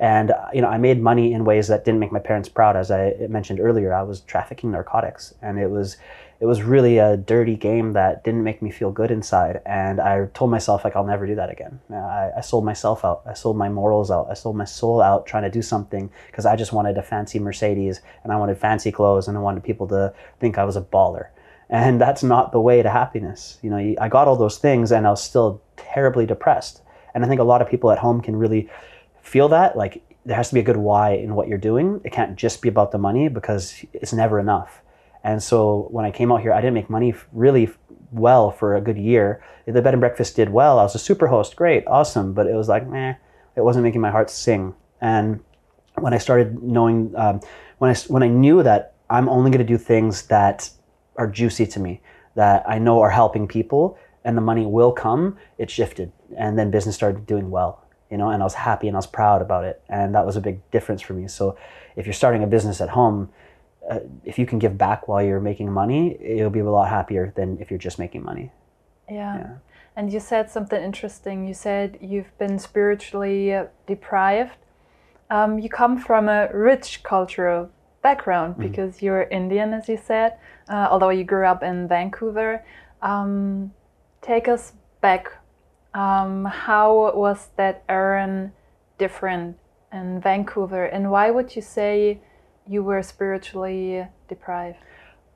and 0.00 0.32
uh, 0.32 0.46
you 0.52 0.60
know 0.60 0.68
i 0.68 0.76
made 0.76 1.00
money 1.00 1.32
in 1.32 1.44
ways 1.44 1.68
that 1.68 1.84
didn't 1.84 2.00
make 2.00 2.10
my 2.10 2.18
parents 2.18 2.48
proud 2.48 2.76
as 2.76 2.90
i 2.90 3.14
mentioned 3.28 3.60
earlier 3.60 3.94
i 3.94 4.02
was 4.02 4.20
trafficking 4.22 4.72
narcotics 4.72 5.34
and 5.42 5.58
it 5.58 5.70
was 5.70 5.96
it 6.40 6.46
was 6.46 6.62
really 6.62 6.96
a 6.96 7.18
dirty 7.18 7.54
game 7.54 7.92
that 7.92 8.24
didn't 8.24 8.42
make 8.42 8.62
me 8.62 8.70
feel 8.70 8.90
good 8.90 9.10
inside. 9.10 9.60
And 9.66 10.00
I 10.00 10.26
told 10.32 10.50
myself 10.50 10.84
like 10.84 10.96
I'll 10.96 11.04
never 11.04 11.26
do 11.26 11.34
that 11.34 11.50
again. 11.50 11.80
Uh, 11.90 11.96
I, 11.96 12.32
I 12.38 12.40
sold 12.40 12.64
myself 12.64 13.04
out. 13.04 13.22
I 13.26 13.34
sold 13.34 13.58
my 13.58 13.68
morals 13.68 14.10
out. 14.10 14.28
I 14.30 14.34
sold 14.34 14.56
my 14.56 14.64
soul 14.64 15.02
out 15.02 15.26
trying 15.26 15.42
to 15.42 15.50
do 15.50 15.60
something 15.60 16.10
because 16.28 16.46
I 16.46 16.56
just 16.56 16.72
wanted 16.72 16.96
a 16.96 17.02
fancy 17.02 17.38
Mercedes 17.38 18.00
and 18.24 18.32
I 18.32 18.36
wanted 18.36 18.56
fancy 18.56 18.90
clothes 18.90 19.28
and 19.28 19.36
I 19.36 19.40
wanted 19.40 19.62
people 19.62 19.86
to 19.88 20.14
think 20.40 20.56
I 20.56 20.64
was 20.64 20.76
a 20.76 20.80
baller. 20.80 21.26
And 21.68 22.00
that's 22.00 22.22
not 22.22 22.52
the 22.52 22.60
way 22.60 22.82
to 22.82 22.88
happiness. 22.88 23.58
You 23.60 23.70
know, 23.70 23.94
I 24.00 24.08
got 24.08 24.26
all 24.26 24.36
those 24.36 24.56
things 24.56 24.90
and 24.92 25.06
I 25.06 25.10
was 25.10 25.22
still 25.22 25.62
terribly 25.76 26.24
depressed. 26.24 26.80
And 27.14 27.22
I 27.22 27.28
think 27.28 27.40
a 27.40 27.44
lot 27.44 27.60
of 27.60 27.68
people 27.68 27.90
at 27.90 27.98
home 27.98 28.22
can 28.22 28.34
really 28.34 28.70
feel 29.30 29.48
that 29.48 29.76
like 29.76 30.02
there 30.24 30.36
has 30.36 30.48
to 30.48 30.54
be 30.54 30.60
a 30.60 30.68
good 30.70 30.76
why 30.76 31.12
in 31.12 31.34
what 31.34 31.48
you're 31.48 31.58
doing. 31.70 32.00
It 32.04 32.12
can't 32.12 32.36
just 32.36 32.60
be 32.60 32.68
about 32.68 32.90
the 32.90 32.98
money 32.98 33.28
because 33.28 33.84
it's 33.92 34.12
never 34.12 34.38
enough. 34.40 34.82
And 35.22 35.42
so 35.42 35.88
when 35.90 36.04
I 36.04 36.10
came 36.10 36.32
out 36.32 36.40
here, 36.40 36.52
I 36.52 36.60
didn't 36.60 36.74
make 36.74 36.90
money 36.90 37.14
really 37.32 37.70
well 38.10 38.50
for 38.50 38.74
a 38.74 38.80
good 38.80 38.98
year. 38.98 39.42
The 39.66 39.82
bed 39.82 39.94
and 39.94 40.00
breakfast 40.00 40.36
did 40.36 40.50
well. 40.50 40.78
I 40.78 40.82
was 40.82 40.94
a 40.94 40.98
super 40.98 41.28
host, 41.28 41.56
great, 41.56 41.84
awesome, 41.86 42.32
but 42.32 42.46
it 42.46 42.54
was 42.54 42.68
like, 42.68 42.88
meh, 42.88 43.14
it 43.56 43.60
wasn't 43.60 43.84
making 43.84 44.00
my 44.00 44.10
heart 44.10 44.30
sing. 44.30 44.74
And 45.00 45.40
when 45.98 46.12
I 46.12 46.18
started 46.18 46.62
knowing, 46.62 47.12
um, 47.16 47.40
when 47.78 47.90
I 47.90 47.98
when 48.08 48.22
I 48.22 48.28
knew 48.28 48.62
that 48.62 48.94
I'm 49.08 49.28
only 49.28 49.50
going 49.50 49.66
to 49.66 49.72
do 49.72 49.78
things 49.78 50.22
that 50.26 50.70
are 51.16 51.28
juicy 51.28 51.66
to 51.66 51.80
me, 51.80 52.00
that 52.34 52.64
I 52.68 52.78
know 52.78 53.00
are 53.00 53.10
helping 53.10 53.46
people, 53.46 53.96
and 54.24 54.36
the 54.36 54.42
money 54.42 54.66
will 54.66 54.92
come, 54.92 55.36
it 55.56 55.70
shifted, 55.70 56.12
and 56.36 56.58
then 56.58 56.70
business 56.70 56.96
started 56.96 57.26
doing 57.26 57.50
well. 57.50 57.84
You 58.10 58.16
know, 58.16 58.30
and 58.30 58.42
I 58.42 58.44
was 58.44 58.54
happy 58.54 58.88
and 58.88 58.96
I 58.96 58.98
was 58.98 59.06
proud 59.06 59.40
about 59.40 59.64
it, 59.64 59.82
and 59.88 60.14
that 60.14 60.26
was 60.26 60.36
a 60.36 60.40
big 60.40 60.68
difference 60.70 61.00
for 61.00 61.14
me. 61.14 61.28
So, 61.28 61.56
if 61.96 62.06
you're 62.06 62.12
starting 62.12 62.42
a 62.42 62.46
business 62.46 62.80
at 62.80 62.90
home, 62.90 63.30
uh, 63.88 64.00
if 64.24 64.38
you 64.38 64.46
can 64.46 64.58
give 64.58 64.76
back 64.76 65.08
while 65.08 65.22
you're 65.22 65.40
making 65.40 65.72
money, 65.72 66.18
you'll 66.20 66.50
be 66.50 66.60
a 66.60 66.70
lot 66.70 66.88
happier 66.88 67.32
than 67.36 67.58
if 67.60 67.70
you're 67.70 67.78
just 67.78 67.98
making 67.98 68.22
money. 68.22 68.50
Yeah. 69.08 69.38
yeah. 69.38 69.56
And 69.96 70.12
you 70.12 70.20
said 70.20 70.50
something 70.50 70.82
interesting. 70.82 71.46
You 71.46 71.54
said 71.54 71.98
you've 72.00 72.36
been 72.38 72.58
spiritually 72.58 73.56
deprived. 73.86 74.56
Um, 75.30 75.58
you 75.58 75.68
come 75.68 75.98
from 75.98 76.28
a 76.28 76.48
rich 76.52 77.02
cultural 77.02 77.70
background 78.02 78.54
mm-hmm. 78.54 78.68
because 78.68 79.02
you're 79.02 79.22
Indian, 79.24 79.72
as 79.72 79.88
you 79.88 79.98
said, 80.02 80.34
uh, 80.68 80.88
although 80.90 81.10
you 81.10 81.24
grew 81.24 81.46
up 81.46 81.62
in 81.62 81.88
Vancouver. 81.88 82.64
Um, 83.02 83.72
take 84.22 84.48
us 84.48 84.72
back. 85.00 85.32
Um, 85.94 86.44
how 86.44 87.12
was 87.14 87.48
that 87.56 87.82
Aren 87.88 88.52
different 88.98 89.56
in 89.92 90.20
Vancouver, 90.20 90.84
and 90.84 91.10
why 91.10 91.30
would 91.30 91.56
you 91.56 91.62
say 91.62 92.20
you 92.66 92.82
were 92.82 93.02
spiritually 93.02 94.06
deprived? 94.28 94.78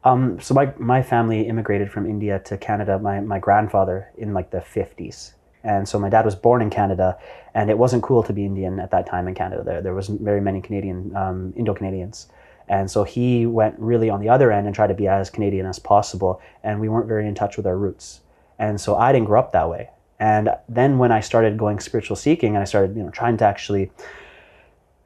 Um, 0.04 0.38
so 0.38 0.54
my, 0.54 0.72
my 0.78 1.02
family 1.02 1.48
immigrated 1.48 1.90
from 1.90 2.06
India 2.06 2.38
to 2.44 2.58
Canada. 2.58 2.98
My, 2.98 3.20
my 3.20 3.38
grandfather 3.38 4.10
in 4.18 4.34
like 4.34 4.50
the 4.50 4.58
50s. 4.58 5.32
And 5.64 5.88
so 5.88 5.98
my 5.98 6.10
dad 6.10 6.26
was 6.26 6.34
born 6.34 6.60
in 6.60 6.68
Canada, 6.68 7.18
and 7.54 7.70
it 7.70 7.78
wasn't 7.78 8.02
cool 8.02 8.22
to 8.22 8.34
be 8.34 8.44
Indian 8.44 8.78
at 8.78 8.90
that 8.90 9.06
time 9.06 9.26
in 9.26 9.34
Canada. 9.34 9.62
There, 9.64 9.80
there 9.80 9.94
wasn't 9.94 10.20
very 10.20 10.42
many 10.42 10.60
Canadian, 10.60 11.16
um, 11.16 11.54
Indo-Canadians. 11.56 12.28
And 12.68 12.90
so 12.90 13.04
he 13.04 13.46
went 13.46 13.78
really 13.78 14.10
on 14.10 14.20
the 14.20 14.28
other 14.28 14.52
end 14.52 14.66
and 14.66 14.74
tried 14.74 14.88
to 14.88 14.94
be 14.94 15.08
as 15.08 15.30
Canadian 15.30 15.64
as 15.64 15.78
possible. 15.78 16.40
And 16.62 16.80
we 16.80 16.88
weren't 16.90 17.08
very 17.08 17.26
in 17.26 17.34
touch 17.34 17.56
with 17.56 17.66
our 17.66 17.76
roots. 17.76 18.20
And 18.58 18.78
so 18.78 18.96
I 18.96 19.12
didn't 19.12 19.26
grow 19.26 19.40
up 19.40 19.52
that 19.52 19.68
way. 19.70 19.90
And 20.24 20.48
then 20.70 20.96
when 20.96 21.12
I 21.12 21.20
started 21.20 21.58
going 21.58 21.80
spiritual 21.80 22.16
seeking 22.16 22.54
and 22.54 22.62
I 22.62 22.64
started, 22.64 22.96
you 22.96 23.02
know, 23.02 23.10
trying 23.10 23.36
to 23.36 23.44
actually 23.44 23.90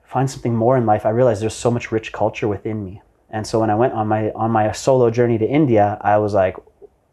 find 0.04 0.30
something 0.30 0.54
more 0.54 0.76
in 0.78 0.86
life, 0.86 1.04
I 1.04 1.10
realized 1.10 1.42
there's 1.42 1.54
so 1.66 1.72
much 1.72 1.90
rich 1.90 2.12
culture 2.12 2.46
within 2.46 2.84
me. 2.84 3.02
And 3.28 3.44
so 3.44 3.58
when 3.58 3.68
I 3.68 3.74
went 3.74 3.94
on 3.94 4.06
my 4.06 4.30
on 4.30 4.52
my 4.52 4.70
solo 4.70 5.10
journey 5.10 5.36
to 5.38 5.44
India, 5.44 5.98
I 6.02 6.18
was 6.18 6.34
like, 6.34 6.56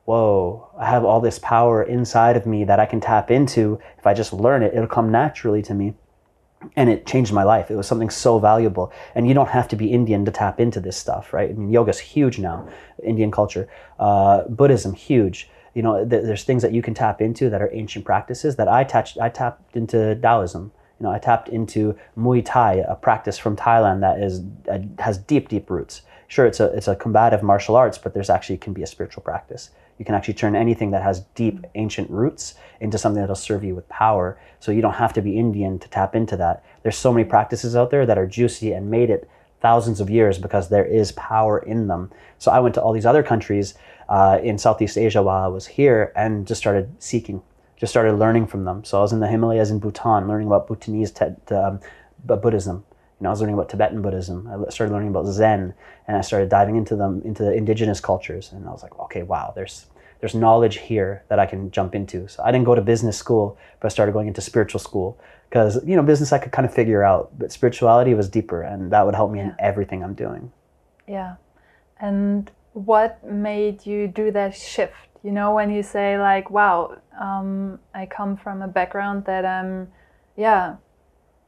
whoa, 0.05 0.69
I 0.77 0.85
have 0.85 1.03
all 1.03 1.19
this 1.19 1.39
power 1.39 1.81
inside 1.81 2.37
of 2.37 2.45
me 2.45 2.63
that 2.65 2.79
I 2.79 2.85
can 2.85 3.01
tap 3.01 3.31
into. 3.31 3.79
If 3.97 4.05
I 4.05 4.13
just 4.13 4.33
learn 4.33 4.61
it, 4.61 4.75
it'll 4.75 4.95
come 4.97 5.11
naturally 5.11 5.63
to 5.63 5.73
me. 5.73 5.95
And 6.75 6.91
it 6.91 7.07
changed 7.07 7.33
my 7.33 7.43
life. 7.43 7.71
It 7.71 7.75
was 7.75 7.87
something 7.87 8.11
so 8.11 8.37
valuable. 8.37 8.93
And 9.15 9.27
you 9.27 9.33
don't 9.33 9.49
have 9.49 9.67
to 9.69 9.75
be 9.75 9.91
Indian 9.91 10.25
to 10.25 10.31
tap 10.31 10.59
into 10.59 10.79
this 10.79 10.95
stuff, 10.95 11.33
right? 11.33 11.49
I 11.49 11.53
mean, 11.53 11.71
yoga's 11.71 11.99
huge 11.99 12.37
now, 12.37 12.67
Indian 13.03 13.31
culture. 13.31 13.67
Uh, 13.99 14.43
Buddhism, 14.47 14.93
huge. 14.93 15.49
You 15.75 15.83
know, 15.83 15.97
th- 16.03 16.23
there's 16.23 16.43
things 16.43 16.63
that 16.63 16.71
you 16.71 16.81
can 16.81 16.95
tap 16.95 17.21
into 17.21 17.49
that 17.51 17.61
are 17.61 17.69
ancient 17.71 18.05
practices 18.05 18.55
that 18.55 18.67
I, 18.67 18.83
touched, 18.83 19.19
I 19.19 19.29
tapped 19.29 19.75
into 19.75 20.15
Taoism. 20.15 20.71
You 20.99 21.03
know, 21.03 21.11
I 21.11 21.19
tapped 21.19 21.49
into 21.49 21.95
Muay 22.17 22.43
Thai, 22.43 22.75
a 22.87 22.95
practice 22.95 23.37
from 23.37 23.55
Thailand 23.55 23.99
that 23.99 24.19
is 24.19 24.41
uh, 24.71 24.79
has 24.99 25.17
deep, 25.17 25.49
deep 25.49 25.69
roots. 25.69 26.01
Sure, 26.27 26.45
it's 26.45 26.59
a 26.59 26.67
it's 26.73 26.87
a 26.87 26.95
combative 26.95 27.43
martial 27.43 27.75
arts, 27.75 27.97
but 27.97 28.13
there's 28.13 28.29
actually 28.29 28.57
can 28.57 28.73
be 28.73 28.81
a 28.81 28.87
spiritual 28.87 29.21
practice. 29.21 29.69
You 29.99 30.05
can 30.05 30.15
actually 30.15 30.33
turn 30.33 30.55
anything 30.55 30.91
that 30.91 31.03
has 31.03 31.21
deep 31.35 31.65
ancient 31.75 32.09
roots 32.09 32.55
into 32.79 32.97
something 32.97 33.21
that'll 33.21 33.35
serve 33.35 33.63
you 33.63 33.75
with 33.75 33.87
power. 33.87 34.37
So 34.59 34.71
you 34.71 34.81
don't 34.81 34.93
have 34.93 35.13
to 35.13 35.21
be 35.21 35.37
Indian 35.37 35.79
to 35.79 35.89
tap 35.89 36.15
into 36.15 36.35
that. 36.37 36.63
There's 36.83 36.97
so 36.97 37.13
many 37.13 37.25
practices 37.25 37.75
out 37.75 37.91
there 37.91 38.05
that 38.05 38.17
are 38.17 38.27
juicy 38.27 38.73
and 38.73 38.89
made 38.89 39.09
it 39.09 39.29
thousands 39.61 40.01
of 40.01 40.09
years 40.09 40.37
because 40.37 40.69
there 40.69 40.85
is 40.85 41.11
power 41.13 41.59
in 41.59 41.87
them. 41.87 42.11
So 42.37 42.51
I 42.51 42.59
went 42.59 42.75
to 42.75 42.81
all 42.81 42.93
these 42.93 43.05
other 43.05 43.23
countries 43.23 43.73
uh, 44.09 44.39
in 44.43 44.57
Southeast 44.57 44.97
Asia 44.97 45.21
while 45.21 45.43
I 45.43 45.47
was 45.47 45.65
here 45.67 46.11
and 46.15 46.45
just 46.47 46.59
started 46.59 46.89
seeking, 46.99 47.41
just 47.77 47.91
started 47.91 48.13
learning 48.13 48.47
from 48.47 48.65
them. 48.65 48.83
So 48.83 48.99
I 48.99 49.01
was 49.01 49.13
in 49.13 49.19
the 49.19 49.27
Himalayas 49.27 49.71
in 49.71 49.79
Bhutan, 49.79 50.27
learning 50.27 50.47
about 50.47 50.67
Bhutanese 50.67 51.11
te- 51.11 51.53
um, 51.55 51.79
Buddhism. 52.23 52.85
You 53.19 53.23
know, 53.23 53.29
I 53.29 53.31
was 53.31 53.39
learning 53.39 53.55
about 53.55 53.69
Tibetan 53.69 54.01
Buddhism. 54.01 54.47
I 54.47 54.69
started 54.69 54.93
learning 54.93 55.09
about 55.09 55.25
Zen, 55.27 55.73
and 56.07 56.17
I 56.17 56.21
started 56.21 56.49
diving 56.49 56.75
into 56.75 56.95
them, 56.95 57.21
into 57.23 57.43
the 57.43 57.53
indigenous 57.53 57.99
cultures. 57.99 58.51
And 58.51 58.67
I 58.67 58.71
was 58.71 58.83
like, 58.83 58.97
okay, 58.99 59.23
wow, 59.23 59.53
there's 59.55 59.87
there's 60.19 60.35
knowledge 60.35 60.77
here 60.77 61.23
that 61.29 61.39
I 61.39 61.45
can 61.45 61.71
jump 61.71 61.93
into. 61.93 62.27
So 62.27 62.43
I 62.43 62.51
didn't 62.51 62.65
go 62.65 62.75
to 62.75 62.81
business 62.81 63.17
school, 63.17 63.57
but 63.79 63.87
I 63.87 63.89
started 63.89 64.11
going 64.13 64.27
into 64.27 64.41
spiritual 64.41 64.79
school 64.79 65.19
because 65.49 65.79
you 65.85 65.95
know 65.95 66.03
business 66.03 66.33
I 66.33 66.37
could 66.37 66.51
kind 66.51 66.65
of 66.65 66.73
figure 66.73 67.03
out, 67.03 67.37
but 67.37 67.51
spirituality 67.51 68.13
was 68.13 68.27
deeper, 68.27 68.61
and 68.61 68.91
that 68.91 69.05
would 69.05 69.15
help 69.15 69.31
me 69.31 69.39
yeah. 69.39 69.45
in 69.45 69.55
everything 69.59 70.03
I'm 70.03 70.13
doing. 70.13 70.51
Yeah, 71.07 71.35
and 71.99 72.51
what 72.75 73.23
made 73.23 73.85
you 73.85 74.07
do 74.07 74.31
that 74.31 74.53
shift? 74.53 74.93
You 75.23 75.31
know, 75.31 75.55
when 75.55 75.71
you 75.71 75.81
say 75.81 76.19
like, 76.19 76.51
"Wow, 76.51 76.97
um, 77.19 77.79
I 77.93 78.05
come 78.05 78.37
from 78.37 78.61
a 78.61 78.67
background 78.67 79.25
that 79.25 79.45
I'm, 79.45 79.87
yeah, 80.35 80.75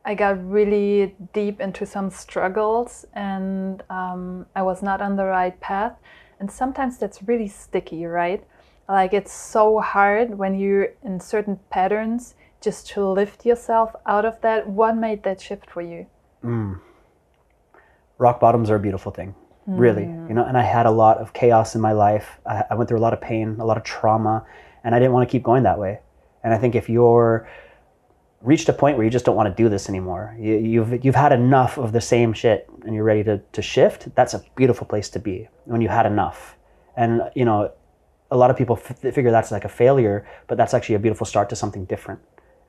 I 0.05 0.15
got 0.15 0.49
really 0.49 1.15
deep 1.33 1.59
into 1.59 1.85
some 1.85 2.09
struggles 2.09 3.05
and 3.13 3.83
um, 3.89 4.45
I 4.55 4.61
was 4.61 4.81
not 4.81 5.01
on 5.01 5.17
the 5.17 5.25
right 5.25 5.59
path. 5.59 5.97
And 6.39 6.49
sometimes 6.49 6.97
that's 6.97 7.21
really 7.23 7.49
sticky, 7.49 8.05
right? 8.05 8.41
Like 8.87 9.13
it's 9.13 9.33
so 9.33 9.79
hard 9.79 10.37
when 10.37 10.57
you're 10.57 10.93
in 11.03 11.19
certain 11.19 11.59
patterns 11.69 12.35
just 12.61 12.87
to 12.91 13.05
lift 13.05 13.45
yourself 13.45 13.93
out 14.05 14.23
of 14.23 14.39
that. 14.41 14.69
What 14.69 14.95
made 14.95 15.23
that 15.23 15.41
shift 15.41 15.69
for 15.69 15.81
you? 15.81 16.07
Mm. 16.41 16.79
Rock 18.17 18.39
bottoms 18.39 18.69
are 18.69 18.75
a 18.75 18.79
beautiful 18.79 19.11
thing, 19.11 19.35
mm. 19.67 19.79
really. 19.79 20.03
You 20.03 20.33
know, 20.33 20.43
and 20.43 20.57
I 20.57 20.63
had 20.63 20.85
a 20.85 20.91
lot 20.91 21.17
of 21.17 21.33
chaos 21.33 21.75
in 21.75 21.81
my 21.81 21.91
life. 21.91 22.39
I, 22.45 22.63
I 22.71 22.75
went 22.75 22.87
through 22.87 22.99
a 22.99 23.05
lot 23.05 23.13
of 23.13 23.21
pain, 23.21 23.57
a 23.59 23.65
lot 23.65 23.77
of 23.77 23.83
trauma, 23.83 24.45
and 24.83 24.95
I 24.95 24.99
didn't 24.99 25.13
want 25.13 25.27
to 25.27 25.31
keep 25.31 25.43
going 25.43 25.63
that 25.63 25.79
way. 25.79 25.99
And 26.43 26.53
I 26.53 26.57
think 26.57 26.75
if 26.75 26.89
you're 26.89 27.47
reached 28.41 28.69
a 28.69 28.73
point 28.73 28.97
where 28.97 29.03
you 29.03 29.09
just 29.09 29.25
don't 29.25 29.35
want 29.35 29.49
to 29.49 29.63
do 29.63 29.67
this 29.67 29.89
anymore. 29.89 30.35
You, 30.39 30.57
you've 30.57 31.05
you've 31.05 31.15
had 31.15 31.31
enough 31.31 31.77
of 31.77 31.91
the 31.91 32.01
same 32.01 32.33
shit, 32.33 32.69
and 32.85 32.93
you're 32.93 33.03
ready 33.03 33.23
to 33.23 33.39
to 33.39 33.61
shift. 33.61 34.13
That's 34.15 34.33
a 34.33 34.43
beautiful 34.55 34.87
place 34.87 35.09
to 35.09 35.19
be 35.19 35.47
when 35.65 35.81
you 35.81 35.89
had 35.89 36.05
enough. 36.05 36.55
And 36.95 37.23
you 37.35 37.45
know, 37.45 37.71
a 38.31 38.37
lot 38.37 38.49
of 38.49 38.57
people 38.57 38.77
f- 38.77 38.99
figure 38.99 39.31
that's 39.31 39.51
like 39.51 39.65
a 39.65 39.69
failure, 39.69 40.27
but 40.47 40.57
that's 40.57 40.73
actually 40.73 40.95
a 40.95 40.99
beautiful 40.99 41.25
start 41.25 41.49
to 41.49 41.55
something 41.55 41.85
different. 41.85 42.19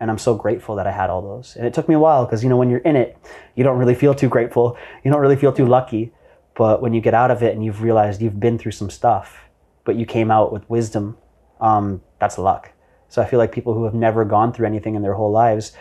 And 0.00 0.10
I'm 0.10 0.18
so 0.18 0.34
grateful 0.34 0.76
that 0.76 0.86
I 0.86 0.92
had 0.92 1.10
all 1.10 1.22
those. 1.22 1.56
And 1.56 1.66
it 1.66 1.74
took 1.74 1.88
me 1.88 1.94
a 1.96 1.98
while 1.98 2.24
because 2.24 2.44
you 2.44 2.48
know 2.48 2.56
when 2.56 2.70
you're 2.70 2.78
in 2.80 2.94
it, 2.94 3.16
you 3.56 3.64
don't 3.64 3.78
really 3.78 3.96
feel 3.96 4.14
too 4.14 4.28
grateful. 4.28 4.76
You 5.04 5.10
don't 5.10 5.20
really 5.20 5.36
feel 5.36 5.52
too 5.52 5.66
lucky. 5.66 6.12
But 6.58 6.82
when 6.82 6.92
you 6.92 7.00
get 7.00 7.14
out 7.14 7.30
of 7.30 7.42
it 7.42 7.54
and 7.54 7.64
you've 7.64 7.80
realized 7.80 8.20
you've 8.20 8.38
been 8.38 8.58
through 8.58 8.72
some 8.72 8.90
stuff, 8.90 9.48
but 9.84 9.96
you 9.96 10.04
came 10.04 10.30
out 10.30 10.52
with 10.52 10.68
wisdom, 10.68 11.16
um, 11.60 12.02
that's 12.18 12.36
luck 12.36 12.72
so 13.08 13.22
I 13.22 13.26
feel 13.26 13.38
like 13.38 13.52
people 13.52 13.74
who 13.74 13.84
have 13.84 13.94
never 13.94 14.24
gone 14.24 14.52
through 14.52 14.66
anything 14.66 14.94
in 14.94 15.02
their 15.02 15.14
whole 15.14 15.32
lives, 15.32 15.72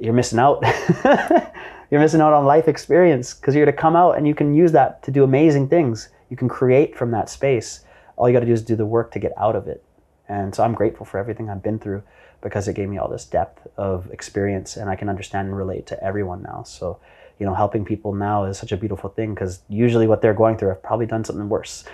you're 0.00 0.14
missing 0.14 0.38
out. 0.38 0.62
you're 1.90 2.00
missing 2.00 2.20
out 2.20 2.32
on 2.32 2.46
life 2.46 2.66
experience 2.66 3.34
because 3.34 3.54
you're 3.54 3.66
to 3.66 3.72
come 3.72 3.94
out 3.94 4.16
and 4.16 4.26
you 4.26 4.34
can 4.34 4.54
use 4.54 4.72
that 4.72 5.02
to 5.02 5.10
do 5.10 5.22
amazing 5.22 5.68
things. 5.68 6.08
You 6.30 6.36
can 6.36 6.48
create 6.48 6.96
from 6.96 7.10
that 7.10 7.28
space. 7.28 7.84
All 8.16 8.28
you 8.28 8.32
got 8.32 8.40
to 8.40 8.46
do 8.46 8.52
is 8.52 8.62
do 8.62 8.76
the 8.76 8.86
work 8.86 9.12
to 9.12 9.18
get 9.18 9.32
out 9.36 9.54
of 9.54 9.68
it. 9.68 9.84
And 10.28 10.54
so 10.54 10.64
I'm 10.64 10.74
grateful 10.74 11.04
for 11.04 11.18
everything 11.18 11.50
I've 11.50 11.62
been 11.62 11.78
through 11.78 12.02
because 12.40 12.66
it 12.66 12.74
gave 12.74 12.88
me 12.88 12.96
all 12.96 13.08
this 13.08 13.26
depth 13.26 13.66
of 13.76 14.10
experience 14.10 14.76
and 14.76 14.88
I 14.88 14.96
can 14.96 15.08
understand 15.10 15.48
and 15.48 15.56
relate 15.56 15.86
to 15.88 16.02
everyone 16.02 16.42
now. 16.42 16.62
So, 16.62 16.98
you 17.38 17.46
know, 17.46 17.54
helping 17.54 17.84
people 17.84 18.14
now 18.14 18.44
is 18.44 18.58
such 18.58 18.72
a 18.72 18.76
beautiful 18.76 19.10
thing 19.10 19.34
because 19.34 19.62
usually 19.68 20.06
what 20.06 20.22
they're 20.22 20.34
going 20.34 20.56
through 20.56 20.68
have 20.68 20.82
probably 20.82 21.06
done 21.06 21.24
something 21.24 21.48
worse, 21.48 21.84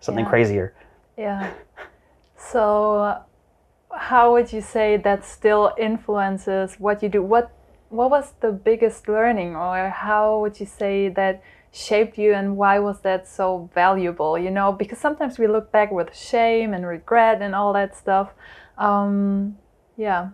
something 0.00 0.24
yeah. 0.24 0.30
crazier. 0.30 0.74
Yeah. 1.16 1.52
So 2.36 3.22
how 3.92 4.32
would 4.32 4.52
you 4.52 4.60
say 4.60 4.96
that 4.96 5.24
still 5.24 5.72
influences 5.78 6.76
what 6.78 7.02
you 7.02 7.08
do? 7.08 7.22
What 7.22 7.52
what 7.90 8.10
was 8.10 8.34
the 8.40 8.52
biggest 8.52 9.08
learning, 9.08 9.56
or 9.56 9.88
how 9.88 10.40
would 10.40 10.60
you 10.60 10.66
say 10.66 11.08
that 11.08 11.42
shaped 11.72 12.18
you, 12.18 12.34
and 12.34 12.56
why 12.56 12.78
was 12.78 13.00
that 13.00 13.26
so 13.26 13.70
valuable? 13.74 14.38
You 14.38 14.50
know, 14.50 14.72
because 14.72 14.98
sometimes 14.98 15.38
we 15.38 15.46
look 15.46 15.72
back 15.72 15.90
with 15.90 16.14
shame 16.14 16.74
and 16.74 16.86
regret 16.86 17.40
and 17.40 17.54
all 17.54 17.72
that 17.72 17.96
stuff. 17.96 18.30
Um, 18.76 19.56
yeah. 19.96 20.30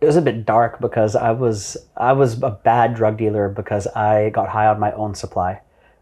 It 0.00 0.06
was 0.06 0.16
a 0.16 0.22
bit 0.22 0.46
dark 0.46 0.80
because 0.80 1.14
I 1.14 1.32
was 1.32 1.76
I 1.96 2.12
was 2.12 2.42
a 2.42 2.50
bad 2.50 2.94
drug 2.94 3.18
dealer 3.18 3.48
because 3.48 3.86
I 3.88 4.30
got 4.30 4.48
high 4.48 4.66
on 4.66 4.80
my 4.80 4.92
own 4.92 5.14
supply 5.14 5.60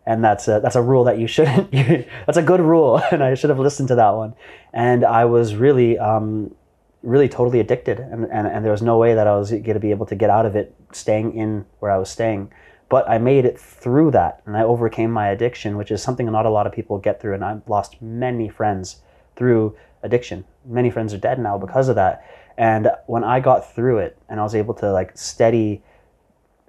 and 0.09 0.25
that's 0.25 0.49
a 0.49 0.59
that's 0.63 0.75
a 0.75 0.81
rule 0.81 1.05
that 1.05 1.19
you 1.19 1.27
shouldn't. 1.27 1.71
that's 2.27 2.39
a 2.39 2.43
good 2.43 2.61
rule, 2.61 3.01
and 3.13 3.23
I 3.23 3.35
should 3.35 3.51
have 3.51 3.59
listened 3.59 3.89
to 3.89 3.95
that 3.97 4.11
one. 4.11 4.35
And 4.73 5.05
I 5.05 5.27
was 5.27 5.55
really, 5.55 5.99
um, 5.99 6.55
really 7.03 7.29
totally 7.29 7.61
addicted, 7.61 8.01
and, 8.01 8.25
and 8.25 8.47
and 8.47 8.65
there 8.65 8.73
was 8.73 8.81
no 8.81 8.97
way 8.97 9.15
that 9.15 9.27
I 9.27 9.37
was 9.37 9.51
going 9.51 9.75
to 9.75 9.81
be 9.81 9.91
able 9.91 10.07
to 10.07 10.17
get 10.17 10.31
out 10.31 10.47
of 10.47 10.57
it, 10.57 10.75
staying 10.93 11.35
in 11.37 11.67
where 11.81 11.93
I 11.93 11.99
was 11.99 12.09
staying. 12.09 12.51
But 12.89 13.07
I 13.07 13.19
made 13.19 13.45
it 13.45 13.61
through 13.61 14.13
that, 14.13 14.41
and 14.47 14.57
I 14.57 14.63
overcame 14.63 15.11
my 15.11 15.29
addiction, 15.29 15.77
which 15.77 15.91
is 15.91 16.03
something 16.03 16.25
not 16.33 16.47
a 16.47 16.51
lot 16.51 16.67
of 16.67 16.73
people 16.73 16.97
get 16.97 17.21
through. 17.21 17.35
And 17.35 17.45
I've 17.45 17.69
lost 17.69 18.01
many 18.01 18.49
friends 18.49 19.03
through 19.37 19.77
addiction. 20.03 20.47
Many 20.65 20.91
friends 20.91 21.13
are 21.13 21.19
dead 21.19 21.39
now 21.39 21.59
because 21.59 21.91
of 21.91 21.97
that. 21.97 22.25
And 22.59 22.91
when 23.07 23.25
I 23.25 23.41
got 23.41 23.75
through 23.75 23.99
it, 23.99 24.19
and 24.29 24.39
I 24.39 24.43
was 24.43 24.55
able 24.55 24.75
to 24.75 24.93
like 24.93 25.17
steady 25.17 25.83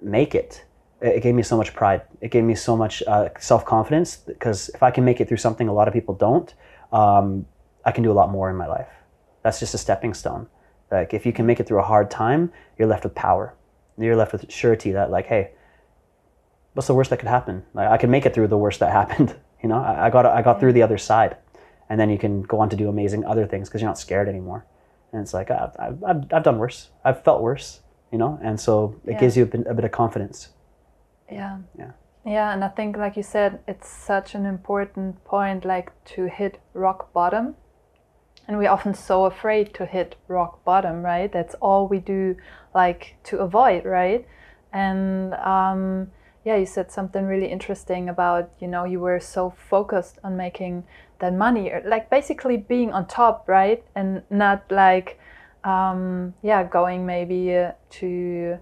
make 0.00 0.34
it 0.34 0.64
it 1.00 1.22
gave 1.22 1.34
me 1.34 1.42
so 1.42 1.56
much 1.56 1.72
pride. 1.72 2.02
It 2.20 2.30
gave 2.30 2.44
me 2.44 2.54
so 2.54 2.76
much 2.76 3.02
uh, 3.06 3.30
self 3.38 3.64
confidence 3.64 4.16
because 4.16 4.68
if 4.70 4.82
I 4.82 4.90
can 4.90 5.04
make 5.04 5.20
it 5.20 5.28
through 5.28 5.38
something 5.38 5.68
a 5.68 5.72
lot 5.72 5.88
of 5.88 5.94
people 5.94 6.14
don't, 6.14 6.52
um, 6.92 7.46
I 7.84 7.92
can 7.92 8.04
do 8.04 8.12
a 8.12 8.14
lot 8.14 8.30
more 8.30 8.50
in 8.50 8.56
my 8.56 8.66
life. 8.66 8.88
That's 9.42 9.58
just 9.58 9.72
a 9.74 9.78
stepping 9.78 10.12
stone. 10.12 10.46
Like 10.90 11.14
if 11.14 11.24
you 11.24 11.32
can 11.32 11.46
make 11.46 11.60
it 11.60 11.66
through 11.66 11.78
a 11.78 11.84
hard 11.84 12.10
time, 12.10 12.52
you're 12.78 12.88
left 12.88 13.04
with 13.04 13.14
power. 13.14 13.54
You're 13.96 14.16
left 14.16 14.32
with 14.32 14.50
surety 14.50 14.92
that 14.92 15.10
like, 15.10 15.26
hey, 15.26 15.52
what's 16.74 16.86
the 16.86 16.94
worst 16.94 17.10
that 17.10 17.18
could 17.18 17.28
happen? 17.28 17.64
Like, 17.74 17.88
I 17.88 17.96
can 17.96 18.10
make 18.10 18.26
it 18.26 18.34
through 18.34 18.48
the 18.48 18.58
worst 18.58 18.80
that 18.80 18.92
happened. 19.00 19.36
You 19.62 19.68
know, 19.68 19.78
I, 19.78 20.06
I 20.06 20.10
got 20.10 20.26
I 20.26 20.42
got 20.42 20.60
through 20.60 20.72
the 20.72 20.82
other 20.82 20.98
side, 20.98 21.36
and 21.88 22.00
then 22.00 22.08
you 22.10 22.18
can 22.18 22.42
go 22.42 22.60
on 22.60 22.70
to 22.70 22.76
do 22.76 22.88
amazing 22.88 23.24
other 23.24 23.46
things 23.46 23.68
because 23.68 23.82
you're 23.82 23.90
not 23.90 23.98
scared 23.98 24.28
anymore. 24.28 24.64
And 25.12 25.22
it's 25.22 25.34
like 25.34 25.50
I've, 25.50 25.76
I've, 25.78 26.24
I've 26.32 26.42
done 26.42 26.58
worse. 26.58 26.90
I've 27.04 27.24
felt 27.24 27.42
worse. 27.42 27.80
You 28.12 28.18
know, 28.18 28.40
and 28.42 28.58
so 28.58 29.00
it 29.06 29.12
yeah. 29.12 29.20
gives 29.20 29.36
you 29.36 29.44
a 29.44 29.46
bit, 29.46 29.66
a 29.68 29.74
bit 29.74 29.84
of 29.84 29.92
confidence. 29.92 30.48
Yeah. 31.30 31.58
Yeah. 31.78 31.92
Yeah, 32.26 32.52
and 32.52 32.62
I 32.62 32.68
think, 32.68 32.96
like 32.96 33.16
you 33.16 33.22
said, 33.22 33.60
it's 33.66 33.88
such 33.88 34.34
an 34.34 34.44
important 34.44 35.24
point, 35.24 35.64
like 35.64 35.92
to 36.16 36.24
hit 36.26 36.58
rock 36.74 37.12
bottom. 37.12 37.54
and 38.50 38.58
we're 38.58 38.68
often 38.68 38.94
so 38.94 39.26
afraid 39.26 39.72
to 39.74 39.86
hit 39.86 40.16
rock 40.26 40.64
bottom 40.64 41.02
right 41.02 41.32
that's 41.32 41.54
all 41.62 41.86
we 41.86 42.00
do 42.00 42.36
like 42.74 43.16
to 43.22 43.38
avoid 43.38 43.84
right 43.84 44.26
and 44.72 45.34
um, 45.34 46.10
yeah 46.44 46.56
you 46.56 46.66
said 46.66 46.90
something 46.90 47.26
really 47.26 47.46
interesting 47.46 48.08
about 48.08 48.50
you 48.58 48.66
know 48.66 48.84
you 48.84 48.98
were 48.98 49.20
so 49.20 49.54
focused 49.68 50.18
on 50.24 50.36
making 50.36 50.82
that 51.20 51.34
money 51.34 51.72
like 51.84 52.10
basically 52.10 52.56
being 52.56 52.92
on 52.92 53.06
top 53.06 53.48
right 53.48 53.84
and 53.94 54.22
not 54.30 54.64
like 54.70 55.18
um, 55.64 56.34
yeah 56.42 56.62
going 56.64 57.06
maybe 57.06 57.54
uh, 57.54 57.72
to 57.90 58.58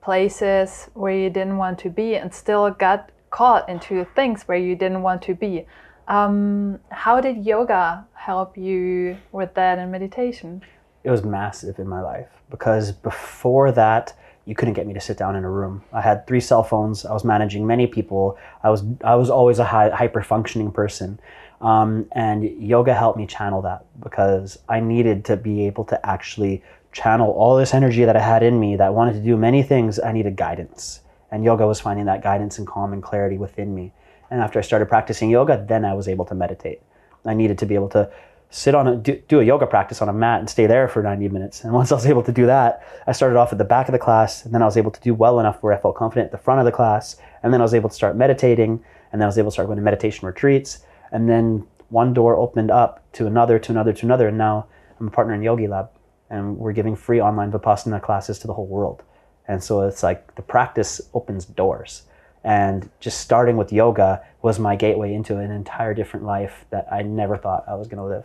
places 0.00 0.88
where 0.94 1.14
you 1.14 1.30
didn't 1.30 1.56
want 1.56 1.78
to 1.78 1.90
be 1.90 2.14
and 2.14 2.34
still 2.34 2.70
got 2.70 3.10
caught 3.30 3.68
into 3.68 4.04
things 4.16 4.44
where 4.44 4.58
you 4.58 4.74
didn't 4.74 5.02
want 5.02 5.20
to 5.22 5.34
be 5.34 5.66
um, 6.08 6.78
how 6.90 7.20
did 7.20 7.44
yoga 7.44 8.06
help 8.14 8.56
you 8.56 9.16
with 9.32 9.54
that 9.54 9.78
and 9.78 9.92
meditation 9.92 10.62
it 11.04 11.10
was 11.10 11.22
massive 11.22 11.78
in 11.78 11.86
my 11.86 12.00
life 12.00 12.28
because 12.50 12.92
before 12.92 13.70
that 13.72 14.14
you 14.48 14.54
couldn't 14.54 14.72
get 14.72 14.86
me 14.86 14.94
to 14.94 15.00
sit 15.00 15.18
down 15.18 15.36
in 15.36 15.44
a 15.44 15.50
room. 15.50 15.82
I 15.92 16.00
had 16.00 16.26
three 16.26 16.40
cell 16.40 16.62
phones. 16.62 17.04
I 17.04 17.12
was 17.12 17.22
managing 17.22 17.66
many 17.66 17.86
people. 17.86 18.38
I 18.64 18.70
was 18.70 18.82
I 19.04 19.14
was 19.14 19.28
always 19.28 19.58
a 19.58 19.64
high, 19.64 19.90
hyper 19.90 20.22
functioning 20.22 20.72
person, 20.72 21.20
um, 21.60 22.06
and 22.12 22.44
yoga 22.44 22.94
helped 22.94 23.18
me 23.18 23.26
channel 23.26 23.62
that 23.62 23.84
because 24.00 24.58
I 24.68 24.80
needed 24.80 25.24
to 25.26 25.36
be 25.36 25.66
able 25.66 25.84
to 25.86 26.06
actually 26.06 26.62
channel 26.92 27.30
all 27.30 27.56
this 27.56 27.74
energy 27.74 28.04
that 28.04 28.16
I 28.16 28.20
had 28.20 28.42
in 28.42 28.58
me 28.58 28.76
that 28.76 28.94
wanted 28.94 29.14
to 29.14 29.20
do 29.20 29.36
many 29.36 29.62
things. 29.62 29.98
I 29.98 30.12
needed 30.12 30.36
guidance, 30.36 31.00
and 31.30 31.44
yoga 31.44 31.66
was 31.66 31.80
finding 31.80 32.06
that 32.06 32.22
guidance 32.22 32.58
and 32.58 32.66
calm 32.66 32.92
and 32.92 33.02
clarity 33.02 33.38
within 33.38 33.74
me. 33.74 33.92
And 34.30 34.40
after 34.40 34.58
I 34.58 34.62
started 34.62 34.86
practicing 34.86 35.30
yoga, 35.30 35.64
then 35.68 35.84
I 35.84 35.94
was 35.94 36.06
able 36.06 36.24
to 36.26 36.34
meditate. 36.34 36.82
I 37.24 37.34
needed 37.34 37.58
to 37.58 37.66
be 37.66 37.74
able 37.74 37.88
to 37.90 38.10
sit 38.50 38.74
on 38.74 38.88
a 38.88 38.96
do, 38.96 39.20
do, 39.28 39.40
a 39.40 39.44
yoga 39.44 39.66
practice 39.66 40.00
on 40.00 40.08
a 40.08 40.12
mat 40.12 40.40
and 40.40 40.48
stay 40.48 40.66
there 40.66 40.88
for 40.88 41.02
90 41.02 41.28
minutes 41.28 41.64
and 41.64 41.72
once 41.80 41.92
i 41.92 41.94
was 41.94 42.06
able 42.06 42.22
to 42.22 42.32
do 42.32 42.46
that 42.46 42.82
i 43.06 43.12
started 43.12 43.36
off 43.36 43.52
at 43.52 43.58
the 43.58 43.64
back 43.64 43.88
of 43.88 43.92
the 43.92 43.98
class 43.98 44.44
and 44.44 44.54
then 44.54 44.62
i 44.62 44.64
was 44.64 44.78
able 44.78 44.90
to 44.90 45.00
do 45.00 45.12
well 45.12 45.38
enough 45.38 45.62
where 45.62 45.74
i 45.74 45.78
felt 45.78 45.94
confident 45.94 46.26
at 46.26 46.32
the 46.32 46.38
front 46.38 46.58
of 46.58 46.64
the 46.64 46.72
class 46.72 47.16
and 47.42 47.52
then 47.52 47.60
i 47.60 47.64
was 47.64 47.74
able 47.74 47.90
to 47.90 47.94
start 47.94 48.16
meditating 48.16 48.82
and 49.12 49.20
then 49.20 49.26
i 49.26 49.28
was 49.28 49.36
able 49.36 49.50
to 49.50 49.52
start 49.52 49.68
going 49.68 49.76
to 49.76 49.82
meditation 49.82 50.26
retreats 50.26 50.78
and 51.12 51.28
then 51.28 51.66
one 51.88 52.12
door 52.12 52.36
opened 52.36 52.70
up 52.70 53.10
to 53.12 53.26
another 53.26 53.58
to 53.58 53.72
another 53.72 53.92
to 53.92 54.06
another 54.06 54.28
and 54.28 54.38
now 54.38 54.66
i'm 55.00 55.08
a 55.08 55.10
partner 55.10 55.34
in 55.34 55.42
yogi 55.42 55.66
lab 55.66 55.90
and 56.30 56.56
we're 56.58 56.72
giving 56.72 56.94
free 56.94 57.20
online 57.20 57.50
vipassana 57.50 58.00
classes 58.00 58.38
to 58.38 58.46
the 58.46 58.54
whole 58.54 58.66
world 58.66 59.02
and 59.46 59.62
so 59.62 59.82
it's 59.82 60.02
like 60.02 60.34
the 60.34 60.42
practice 60.42 61.00
opens 61.14 61.44
doors 61.44 62.02
and 62.44 62.88
just 63.00 63.20
starting 63.20 63.56
with 63.56 63.72
yoga 63.72 64.22
was 64.42 64.58
my 64.58 64.76
gateway 64.76 65.12
into 65.12 65.38
an 65.38 65.50
entire 65.50 65.94
different 65.94 66.24
life 66.24 66.64
that 66.70 66.86
i 66.92 67.02
never 67.02 67.36
thought 67.36 67.64
i 67.66 67.74
was 67.74 67.88
going 67.88 67.98
to 67.98 68.04
live 68.04 68.24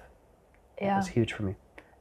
yeah. 0.82 0.96
it 0.96 0.98
was 0.98 1.08
huge 1.08 1.34
for 1.34 1.44
me. 1.44 1.56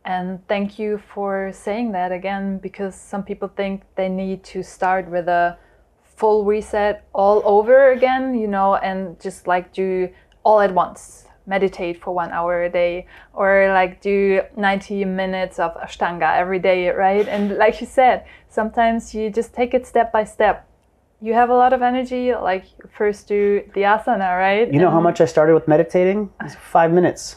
And 0.04 0.46
thank 0.48 0.78
you 0.78 1.00
for 1.14 1.52
saying 1.52 1.92
that 1.92 2.10
again, 2.10 2.58
because 2.58 2.94
some 2.94 3.22
people 3.22 3.48
think 3.48 3.82
they 3.94 4.08
need 4.08 4.42
to 4.44 4.62
start 4.62 5.08
with 5.08 5.28
a 5.28 5.56
full 6.16 6.44
reset 6.44 7.04
all 7.14 7.40
over 7.44 7.92
again, 7.92 8.34
you 8.34 8.48
know, 8.48 8.76
and 8.76 9.20
just 9.20 9.46
like 9.46 9.72
do 9.72 10.08
all 10.44 10.60
at 10.60 10.72
once, 10.74 11.26
meditate 11.46 12.00
for 12.00 12.12
one 12.12 12.30
hour 12.30 12.64
a 12.64 12.70
day, 12.70 13.06
or 13.32 13.68
like 13.68 14.00
do 14.00 14.42
90 14.56 15.04
minutes 15.04 15.58
of 15.58 15.74
Ashtanga 15.74 16.36
every 16.36 16.58
day, 16.58 16.88
right? 16.90 17.26
And 17.28 17.56
like 17.56 17.80
you 17.80 17.86
said, 17.86 18.24
sometimes 18.48 19.14
you 19.14 19.30
just 19.30 19.52
take 19.52 19.74
it 19.74 19.86
step 19.86 20.12
by 20.12 20.24
step. 20.24 20.68
You 21.20 21.34
have 21.34 21.50
a 21.50 21.54
lot 21.54 21.72
of 21.72 21.82
energy, 21.82 22.34
like 22.34 22.64
first 22.90 23.28
do 23.28 23.62
the 23.74 23.82
asana, 23.82 24.36
right? 24.36 24.72
You 24.72 24.80
know 24.80 24.86
and 24.86 24.94
how 24.94 25.00
much 25.00 25.20
I 25.20 25.24
started 25.26 25.54
with 25.54 25.68
meditating? 25.68 26.30
Five 26.60 26.92
minutes. 26.92 27.36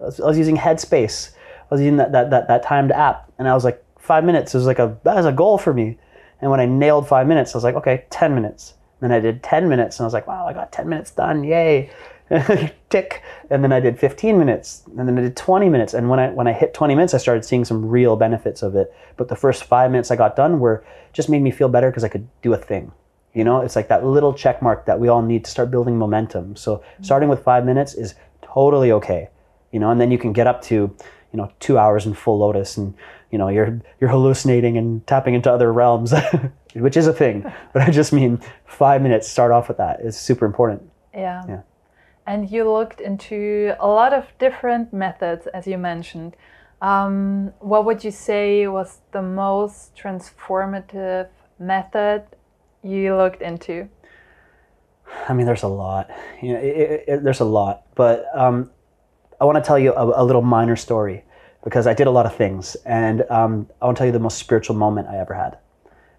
I 0.00 0.04
was, 0.04 0.20
I 0.20 0.26
was 0.26 0.38
using 0.38 0.56
Headspace. 0.56 1.34
I 1.34 1.74
was 1.74 1.80
using 1.80 1.96
that, 1.96 2.12
that, 2.12 2.30
that, 2.30 2.48
that 2.48 2.62
timed 2.62 2.92
app. 2.92 3.32
And 3.38 3.48
I 3.48 3.54
was 3.54 3.64
like, 3.64 3.84
five 3.98 4.24
minutes 4.24 4.54
was 4.54 4.66
like 4.66 4.78
a, 4.78 4.96
that 5.04 5.16
was 5.16 5.26
a 5.26 5.32
goal 5.32 5.58
for 5.58 5.72
me. 5.72 5.98
And 6.40 6.50
when 6.50 6.60
I 6.60 6.66
nailed 6.66 7.08
five 7.08 7.26
minutes, 7.26 7.54
I 7.54 7.58
was 7.58 7.64
like, 7.64 7.74
okay, 7.76 8.04
10 8.10 8.34
minutes. 8.34 8.74
Then 9.00 9.12
I 9.12 9.20
did 9.20 9.42
10 9.42 9.68
minutes 9.68 9.98
and 9.98 10.04
I 10.04 10.06
was 10.06 10.14
like, 10.14 10.26
wow, 10.26 10.46
I 10.46 10.52
got 10.52 10.72
10 10.72 10.88
minutes 10.88 11.10
done. 11.10 11.42
Yay. 11.44 11.90
Tick. 12.90 13.22
And 13.50 13.62
then 13.62 13.72
I 13.72 13.80
did 13.80 13.98
15 13.98 14.38
minutes 14.38 14.82
and 14.96 15.08
then 15.08 15.18
I 15.18 15.22
did 15.22 15.36
20 15.36 15.68
minutes. 15.68 15.94
And 15.94 16.08
when 16.08 16.18
I, 16.18 16.30
when 16.30 16.46
I 16.46 16.52
hit 16.52 16.74
20 16.74 16.94
minutes, 16.94 17.14
I 17.14 17.18
started 17.18 17.44
seeing 17.44 17.64
some 17.64 17.86
real 17.86 18.16
benefits 18.16 18.62
of 18.62 18.74
it. 18.76 18.94
But 19.16 19.28
the 19.28 19.36
first 19.36 19.64
five 19.64 19.90
minutes 19.90 20.10
I 20.10 20.16
got 20.16 20.36
done 20.36 20.58
were 20.58 20.84
just 21.12 21.28
made 21.28 21.42
me 21.42 21.50
feel 21.50 21.68
better 21.68 21.90
because 21.90 22.04
I 22.04 22.08
could 22.08 22.28
do 22.42 22.52
a 22.54 22.58
thing. 22.58 22.92
You 23.34 23.44
know, 23.44 23.60
it's 23.60 23.76
like 23.76 23.88
that 23.88 24.06
little 24.06 24.32
check 24.32 24.62
mark 24.62 24.86
that 24.86 24.98
we 25.00 25.08
all 25.08 25.22
need 25.22 25.44
to 25.44 25.50
start 25.50 25.70
building 25.70 25.98
momentum. 25.98 26.56
So 26.56 26.76
mm-hmm. 26.76 27.02
starting 27.02 27.28
with 27.28 27.42
five 27.42 27.64
minutes 27.64 27.94
is 27.94 28.14
totally 28.42 28.92
okay 28.92 29.28
you 29.74 29.80
know, 29.80 29.90
and 29.90 30.00
then 30.00 30.12
you 30.12 30.18
can 30.18 30.32
get 30.32 30.46
up 30.46 30.62
to, 30.62 30.74
you 30.74 31.36
know, 31.36 31.50
two 31.58 31.78
hours 31.78 32.06
in 32.06 32.14
full 32.14 32.38
lotus 32.38 32.76
and, 32.76 32.94
you 33.32 33.38
know, 33.38 33.48
you're, 33.48 33.80
you're 34.00 34.08
hallucinating 34.08 34.78
and 34.78 35.04
tapping 35.08 35.34
into 35.34 35.50
other 35.50 35.72
realms, 35.72 36.14
which 36.76 36.96
is 36.96 37.08
a 37.08 37.12
thing. 37.12 37.44
But 37.72 37.82
I 37.82 37.90
just 37.90 38.12
mean 38.12 38.40
five 38.66 39.02
minutes, 39.02 39.28
start 39.28 39.50
off 39.50 39.66
with 39.66 39.78
that 39.78 40.00
is 40.00 40.16
super 40.16 40.46
important. 40.46 40.88
Yeah. 41.12 41.42
Yeah. 41.48 41.60
And 42.26 42.50
you 42.50 42.70
looked 42.70 43.00
into 43.00 43.74
a 43.78 43.86
lot 43.86 44.12
of 44.12 44.26
different 44.38 44.92
methods, 44.92 45.46
as 45.48 45.66
you 45.66 45.76
mentioned. 45.76 46.36
Um, 46.80 47.52
what 47.60 47.84
would 47.84 48.04
you 48.04 48.10
say 48.10 48.66
was 48.66 49.00
the 49.12 49.22
most 49.22 49.94
transformative 49.96 51.28
method 51.58 52.24
you 52.82 53.16
looked 53.16 53.42
into? 53.42 53.88
I 55.28 55.34
mean, 55.34 55.46
there's 55.46 55.62
a 55.62 55.68
lot. 55.68 56.10
You 56.42 56.54
know, 56.54 56.58
it, 56.58 56.76
it, 56.76 57.04
it, 57.08 57.24
there's 57.24 57.40
a 57.40 57.44
lot, 57.44 57.84
but 57.94 58.26
um, 58.34 58.70
I 59.40 59.44
want 59.44 59.62
to 59.62 59.66
tell 59.66 59.78
you 59.78 59.92
a, 59.94 60.22
a, 60.22 60.24
little 60.24 60.42
minor 60.42 60.76
story 60.76 61.24
because 61.62 61.86
I 61.86 61.94
did 61.94 62.06
a 62.06 62.10
lot 62.10 62.26
of 62.26 62.34
things, 62.34 62.74
and 62.86 63.22
um, 63.30 63.68
I 63.80 63.86
want 63.86 63.96
to 63.96 64.00
tell 64.00 64.06
you 64.06 64.12
the 64.12 64.18
most 64.18 64.38
spiritual 64.38 64.76
moment 64.76 65.08
I 65.08 65.18
ever 65.18 65.34
had. 65.34 65.58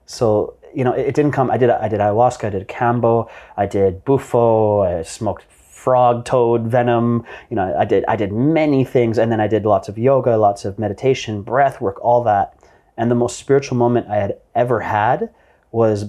So 0.05 0.55
you 0.73 0.83
know, 0.83 0.91
it, 0.93 1.15
didn't 1.15 1.31
come. 1.31 1.49
I 1.49 1.57
did 1.57 1.69
I 1.69 1.87
did 1.87 1.99
ayahuasca, 1.99 2.45
I 2.45 2.49
did 2.49 2.67
kambo. 2.67 3.29
I 3.55 3.65
did 3.65 4.03
bufo, 4.03 4.81
I 4.81 5.03
smoked 5.03 5.45
frog, 5.85 6.25
toad, 6.25 6.67
venom. 6.67 7.23
You 7.49 7.55
know, 7.55 7.75
I 7.77 7.85
did 7.85 8.03
I 8.07 8.17
did 8.17 8.33
many 8.33 8.83
things, 8.83 9.17
and 9.17 9.31
then 9.31 9.39
I 9.39 9.47
did 9.47 9.65
lots 9.65 9.87
of 9.87 9.97
yoga, 9.97 10.35
lots 10.35 10.65
of 10.65 10.77
meditation, 10.77 11.43
breath 11.43 11.79
work, 11.79 12.03
all 12.03 12.21
that. 12.23 12.59
And 12.97 13.09
the 13.09 13.15
most 13.15 13.37
spiritual 13.37 13.77
moment 13.77 14.07
I 14.09 14.17
had 14.17 14.37
ever 14.53 14.81
had 14.81 15.29
was 15.71 16.05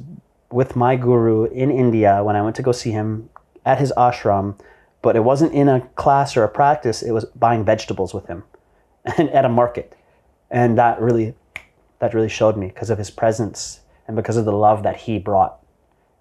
with 0.50 0.74
my 0.74 0.96
guru 0.96 1.44
in 1.44 1.70
India 1.70 2.24
when 2.24 2.34
I 2.34 2.42
went 2.42 2.56
to 2.56 2.62
go 2.62 2.72
see 2.72 2.90
him 2.90 3.30
at 3.64 3.78
his 3.78 3.92
ashram 3.96 4.56
but 5.06 5.14
it 5.14 5.22
wasn't 5.22 5.52
in 5.52 5.68
a 5.68 5.80
class 5.94 6.36
or 6.36 6.42
a 6.42 6.48
practice. 6.48 7.00
It 7.00 7.12
was 7.12 7.24
buying 7.26 7.64
vegetables 7.64 8.12
with 8.12 8.26
him 8.26 8.42
and 9.16 9.30
at 9.30 9.44
a 9.44 9.48
market. 9.48 9.94
And 10.50 10.76
that 10.78 11.00
really, 11.00 11.34
that 12.00 12.12
really 12.12 12.28
showed 12.28 12.56
me 12.56 12.66
because 12.66 12.90
of 12.90 12.98
his 12.98 13.08
presence 13.08 13.82
and 14.08 14.16
because 14.16 14.36
of 14.36 14.44
the 14.44 14.52
love 14.52 14.82
that 14.82 14.96
he 14.96 15.20
brought. 15.20 15.60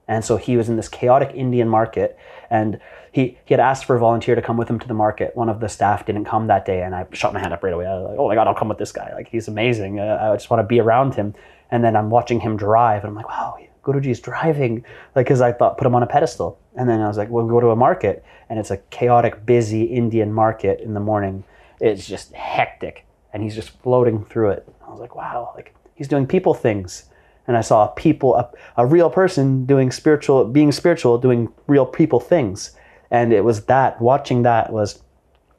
And 0.07 0.23
so 0.23 0.37
he 0.37 0.57
was 0.57 0.69
in 0.69 0.75
this 0.75 0.87
chaotic 0.87 1.31
Indian 1.33 1.67
market 1.67 2.17
and 2.49 2.79
he, 3.11 3.37
he 3.45 3.53
had 3.53 3.59
asked 3.59 3.85
for 3.85 3.95
a 3.95 3.99
volunteer 3.99 4.35
to 4.35 4.41
come 4.41 4.57
with 4.57 4.69
him 4.69 4.79
to 4.79 4.87
the 4.87 4.93
market. 4.93 5.35
One 5.35 5.49
of 5.49 5.59
the 5.59 5.69
staff 5.69 6.05
didn't 6.05 6.25
come 6.25 6.47
that 6.47 6.65
day 6.65 6.83
and 6.83 6.93
I 6.93 7.05
shot 7.11 7.33
my 7.33 7.39
hand 7.39 7.53
up 7.53 7.63
right 7.63 7.73
away. 7.73 7.85
I 7.85 7.95
was 7.95 8.09
like, 8.09 8.19
oh 8.19 8.27
my 8.27 8.35
God, 8.35 8.47
I'll 8.47 8.53
come 8.53 8.69
with 8.69 8.77
this 8.77 8.91
guy. 8.91 9.13
Like 9.13 9.27
he's 9.29 9.47
amazing. 9.47 9.99
Uh, 9.99 10.29
I 10.31 10.35
just 10.35 10.49
want 10.49 10.61
to 10.61 10.67
be 10.67 10.79
around 10.79 11.15
him. 11.15 11.33
And 11.71 11.83
then 11.83 11.95
I'm 11.95 12.09
watching 12.09 12.39
him 12.39 12.57
drive 12.57 13.03
and 13.03 13.09
I'm 13.09 13.15
like, 13.15 13.27
wow, 13.27 13.57
Guruji's 13.85 14.19
driving, 14.19 14.83
like, 15.15 15.27
because 15.27 15.41
I 15.41 15.51
thought 15.51 15.77
put 15.77 15.85
him 15.85 15.95
on 15.95 16.03
a 16.03 16.07
pedestal. 16.07 16.59
And 16.75 16.89
then 16.89 17.01
I 17.01 17.07
was 17.07 17.17
like, 17.17 17.29
well, 17.29 17.45
we'll 17.45 17.55
go 17.55 17.61
to 17.61 17.69
a 17.69 17.75
market, 17.75 18.25
and 18.49 18.59
it's 18.59 18.71
a 18.71 18.77
chaotic, 18.77 19.45
busy 19.45 19.83
Indian 19.83 20.33
market 20.33 20.81
in 20.81 20.93
the 20.93 20.99
morning. 20.99 21.43
It's 21.79 22.07
just 22.07 22.33
hectic, 22.33 23.05
and 23.31 23.43
he's 23.43 23.55
just 23.55 23.69
floating 23.81 24.25
through 24.25 24.51
it. 24.51 24.67
I 24.85 24.89
was 24.89 24.99
like, 24.99 25.15
wow, 25.15 25.53
like 25.55 25.75
he's 25.93 26.07
doing 26.07 26.25
people 26.25 26.53
things. 26.53 27.05
And 27.47 27.55
I 27.55 27.61
saw 27.61 27.87
people, 27.87 28.35
a, 28.35 28.49
a 28.77 28.85
real 28.85 29.09
person 29.09 29.65
doing 29.65 29.91
spiritual, 29.91 30.45
being 30.45 30.71
spiritual, 30.71 31.17
doing 31.17 31.49
real 31.67 31.85
people 31.85 32.19
things. 32.19 32.71
And 33.11 33.31
it 33.31 33.43
was 33.43 33.65
that, 33.65 34.01
watching 34.01 34.43
that 34.43 34.73
was, 34.73 35.01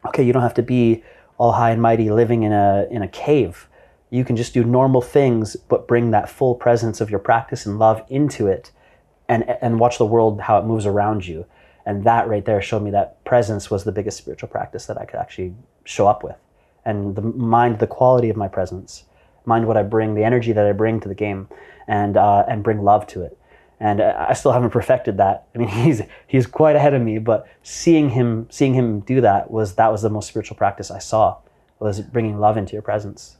okay, 0.06 0.24
you 0.24 0.32
don't 0.32 0.42
have 0.42 0.54
to 0.54 0.62
be 0.62 1.04
all 1.38 1.52
high 1.52 1.70
and 1.70 1.80
mighty 1.80 2.10
living 2.10 2.42
in 2.42 2.52
a 2.52 2.86
in 2.90 3.02
a 3.02 3.08
cave 3.08 3.68
you 4.10 4.24
can 4.24 4.36
just 4.36 4.54
do 4.54 4.64
normal 4.64 5.00
things, 5.00 5.56
but 5.56 5.88
bring 5.88 6.10
that 6.12 6.28
full 6.28 6.54
presence 6.54 7.00
of 7.00 7.10
your 7.10 7.18
practice 7.18 7.66
and 7.66 7.78
love 7.78 8.04
into 8.08 8.46
it 8.46 8.70
and, 9.28 9.44
and 9.60 9.80
watch 9.80 9.98
the 9.98 10.06
world 10.06 10.40
how 10.40 10.58
it 10.58 10.64
moves 10.64 10.86
around 10.86 11.26
you. 11.26 11.44
And 11.84 12.04
that 12.04 12.28
right 12.28 12.44
there 12.44 12.62
showed 12.62 12.82
me 12.82 12.90
that 12.92 13.22
presence 13.24 13.70
was 13.70 13.84
the 13.84 13.92
biggest 13.92 14.18
spiritual 14.18 14.48
practice 14.48 14.86
that 14.86 14.98
I 14.98 15.04
could 15.04 15.20
actually 15.20 15.54
show 15.84 16.06
up 16.06 16.22
with. 16.22 16.36
And 16.84 17.16
the 17.16 17.22
mind, 17.22 17.80
the 17.80 17.86
quality 17.86 18.30
of 18.30 18.36
my 18.36 18.48
presence, 18.48 19.04
mind 19.44 19.66
what 19.66 19.76
I 19.76 19.82
bring, 19.82 20.14
the 20.14 20.24
energy 20.24 20.52
that 20.52 20.66
I 20.66 20.72
bring 20.72 21.00
to 21.00 21.08
the 21.08 21.14
game, 21.14 21.48
and 21.88 22.16
uh, 22.16 22.44
and 22.48 22.62
bring 22.62 22.82
love 22.82 23.06
to 23.08 23.22
it. 23.22 23.38
And 23.78 24.00
I 24.00 24.32
still 24.32 24.52
haven't 24.52 24.70
perfected 24.70 25.18
that. 25.18 25.48
I 25.54 25.58
mean, 25.58 25.68
he's 25.84 26.02
he's 26.26 26.46
quite 26.46 26.76
ahead 26.76 26.94
of 26.94 27.02
me, 27.02 27.18
but 27.18 27.46
seeing 27.62 28.10
him 28.10 28.46
seeing 28.50 28.74
him 28.74 29.00
do 29.00 29.20
that 29.20 29.50
was 29.50 29.74
that 29.74 29.92
was 29.92 30.02
the 30.02 30.10
most 30.10 30.28
spiritual 30.28 30.56
practice 30.56 30.90
I 30.90 30.98
saw 30.98 31.38
was 31.78 32.00
bringing 32.00 32.38
love 32.38 32.56
into 32.56 32.72
your 32.72 32.82
presence. 32.82 33.36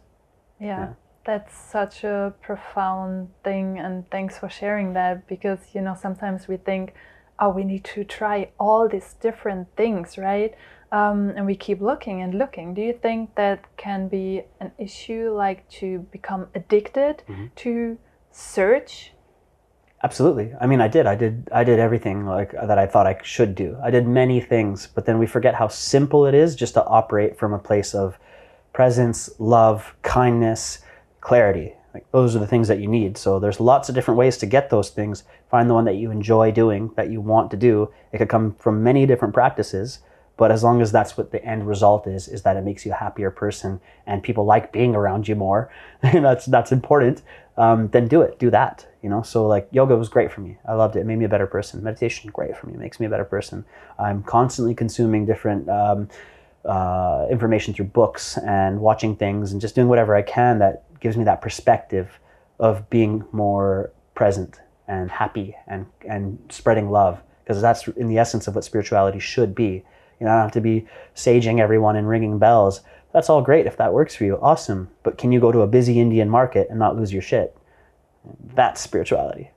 Yeah, 0.61 0.67
yeah, 0.67 0.93
that's 1.25 1.57
such 1.57 2.05
a 2.05 2.35
profound 2.43 3.31
thing, 3.45 3.79
and 3.79 4.09
thanks 4.11 4.39
for 4.39 4.49
sharing 4.49 4.93
that 4.93 5.27
because 5.27 5.61
you 5.75 5.81
know 5.81 5.97
sometimes 5.99 6.47
we 6.49 6.59
think, 6.59 6.95
oh, 7.39 7.49
we 7.49 7.65
need 7.65 7.85
to 7.85 8.05
try 8.05 8.51
all 8.61 8.89
these 8.89 9.15
different 9.21 9.69
things, 9.77 10.19
right? 10.19 10.55
um, 10.93 11.33
and 11.37 11.47
we 11.47 11.57
keep 11.57 11.81
looking 11.81 12.23
and 12.23 12.35
looking. 12.35 12.75
Do 12.75 12.81
you 12.81 12.93
think 12.93 13.35
that 13.35 13.65
can 13.77 14.09
be 14.09 14.43
an 14.61 14.73
issue, 14.79 15.33
like 15.35 15.69
to 15.81 16.01
become 16.11 16.47
addicted 16.55 17.23
mm-hmm. 17.29 17.47
to 17.57 17.99
search? 18.37 19.13
Absolutely. 20.05 20.53
I 20.61 20.67
mean, 20.67 20.81
I 20.81 20.89
did. 20.89 21.07
I 21.07 21.15
did. 21.15 21.49
I 21.53 21.65
did 21.65 21.79
everything 21.79 22.27
like 22.27 22.53
that 22.53 22.79
I 22.79 22.87
thought 22.87 23.07
I 23.07 23.19
should 23.23 23.55
do. 23.55 23.79
I 23.83 23.91
did 23.91 24.07
many 24.07 24.41
things, 24.41 24.87
but 24.87 25.07
then 25.07 25.19
we 25.19 25.27
forget 25.27 25.55
how 25.55 25.69
simple 25.69 26.27
it 26.27 26.35
is 26.35 26.55
just 26.55 26.75
to 26.75 26.85
operate 26.85 27.39
from 27.39 27.55
a 27.55 27.59
place 27.59 27.95
of 27.95 28.19
presence, 28.73 29.31
love, 29.39 29.95
kindness, 30.03 30.81
clarity. 31.21 31.73
Like 31.95 32.11
those 32.13 32.37
are 32.37 32.39
the 32.39 32.47
things 32.47 32.69
that 32.69 32.79
you 32.79 32.89
need. 32.89 33.17
So 33.17 33.41
there's 33.41 33.59
lots 33.59 33.89
of 33.89 33.95
different 33.95 34.19
ways 34.19 34.37
to 34.39 34.47
get 34.47 34.69
those 34.69 34.91
things. 34.91 35.25
Find 35.51 35.69
the 35.69 35.75
one 35.75 35.87
that 35.87 35.97
you 35.97 36.11
enjoy 36.11 36.53
doing, 36.53 36.91
that 36.97 37.11
you 37.11 37.23
want 37.23 37.51
to 37.53 37.57
do. 37.57 37.91
It 38.13 38.19
could 38.19 38.29
come 38.29 38.55
from 38.59 38.83
many 38.83 39.07
different 39.07 39.33
practices 39.33 40.01
but 40.37 40.53
as 40.53 40.63
long 40.63 40.83
as 40.83 40.93
that's 40.93 41.17
what 41.17 41.33
the 41.33 41.45
end 41.45 41.67
result 41.67 42.07
is 42.07 42.29
is 42.29 42.43
that 42.43 42.57
it 42.57 42.65
makes 42.65 42.85
you 42.85 42.93
a 42.93 42.97
happier 42.97 43.31
person 43.31 43.81
and 44.07 44.23
people 44.23 44.45
like 44.45 44.73
being 44.73 44.95
around 44.95 45.27
you 45.27 45.35
more 45.35 45.71
that's 46.03 46.47
that's 46.47 46.73
important 46.73 47.23
um, 47.57 47.89
then 47.89 48.09
do 48.09 48.23
it 48.23 48.39
do 48.39 48.51
that 48.51 48.87
you 49.07 49.11
know? 49.11 49.23
So 49.23 49.47
like 49.47 49.69
yoga 49.71 49.97
was 49.97 50.09
great 50.09 50.33
for 50.33 50.41
me. 50.41 50.57
I 50.67 50.73
loved 50.73 50.97
it. 50.97 51.01
It 51.01 51.07
made 51.07 51.15
me 51.15 51.27
a 51.27 51.29
better 51.29 51.47
person. 51.47 51.81
Meditation 51.81 52.29
great 52.33 52.57
for 52.57 52.67
me. 52.67 52.75
It 52.75 52.81
makes 52.81 52.99
me 52.99 53.07
a 53.07 53.09
better 53.09 53.25
person. 53.25 53.65
I'm 54.01 54.25
constantly 54.25 54.75
consuming 54.75 55.27
different 55.27 55.69
um, 55.69 56.09
uh, 56.65 57.29
information 57.31 57.73
through 57.73 57.85
books 57.85 58.37
and 58.39 58.81
watching 58.81 59.15
things 59.15 59.53
and 59.53 59.61
just 59.61 59.77
doing 59.77 59.87
whatever 59.87 60.17
i 60.17 60.23
can 60.23 60.59
that 60.59 60.83
gives 60.99 61.17
me 61.17 61.23
that 61.23 61.41
perspective 61.41 62.19
of 62.59 62.91
being 62.91 63.25
more 63.31 63.93
present 64.17 64.61
and 64.89 65.09
happy 65.09 65.55
and 65.69 65.87
and 66.09 66.39
spreading 66.49 66.91
love 66.91 67.23
because 67.45 67.63
that's 67.63 67.87
in 67.87 68.09
the 68.09 68.19
essence 68.19 68.49
of 68.49 68.57
what 68.57 68.65
spirituality 68.65 69.21
should 69.21 69.55
be. 69.55 69.85
You 70.19 70.27
know, 70.27 70.33
I 70.33 70.35
don't 70.35 70.43
have 70.43 70.53
to 70.53 70.61
be 70.61 70.87
saging 71.15 71.61
everyone 71.61 71.95
and 71.95 72.09
ringing 72.09 72.39
bells. 72.41 72.81
That's 73.17 73.31
all 73.31 73.41
great 73.41 73.65
if 73.65 73.79
that 73.79 73.95
works 73.95 74.15
for 74.15 74.25
you. 74.25 74.39
Awesome. 74.43 74.91
But 75.03 75.17
can 75.17 75.33
you 75.33 75.41
go 75.41 75.51
to 75.51 75.63
a 75.63 75.67
busy 75.67 75.99
Indian 75.99 76.29
market 76.29 76.67
and 76.69 76.79
not 76.79 76.97
lose 76.97 77.15
your 77.15 77.23
shit? 77.23 77.57
That's 78.55 78.79
spirituality. 78.79 79.53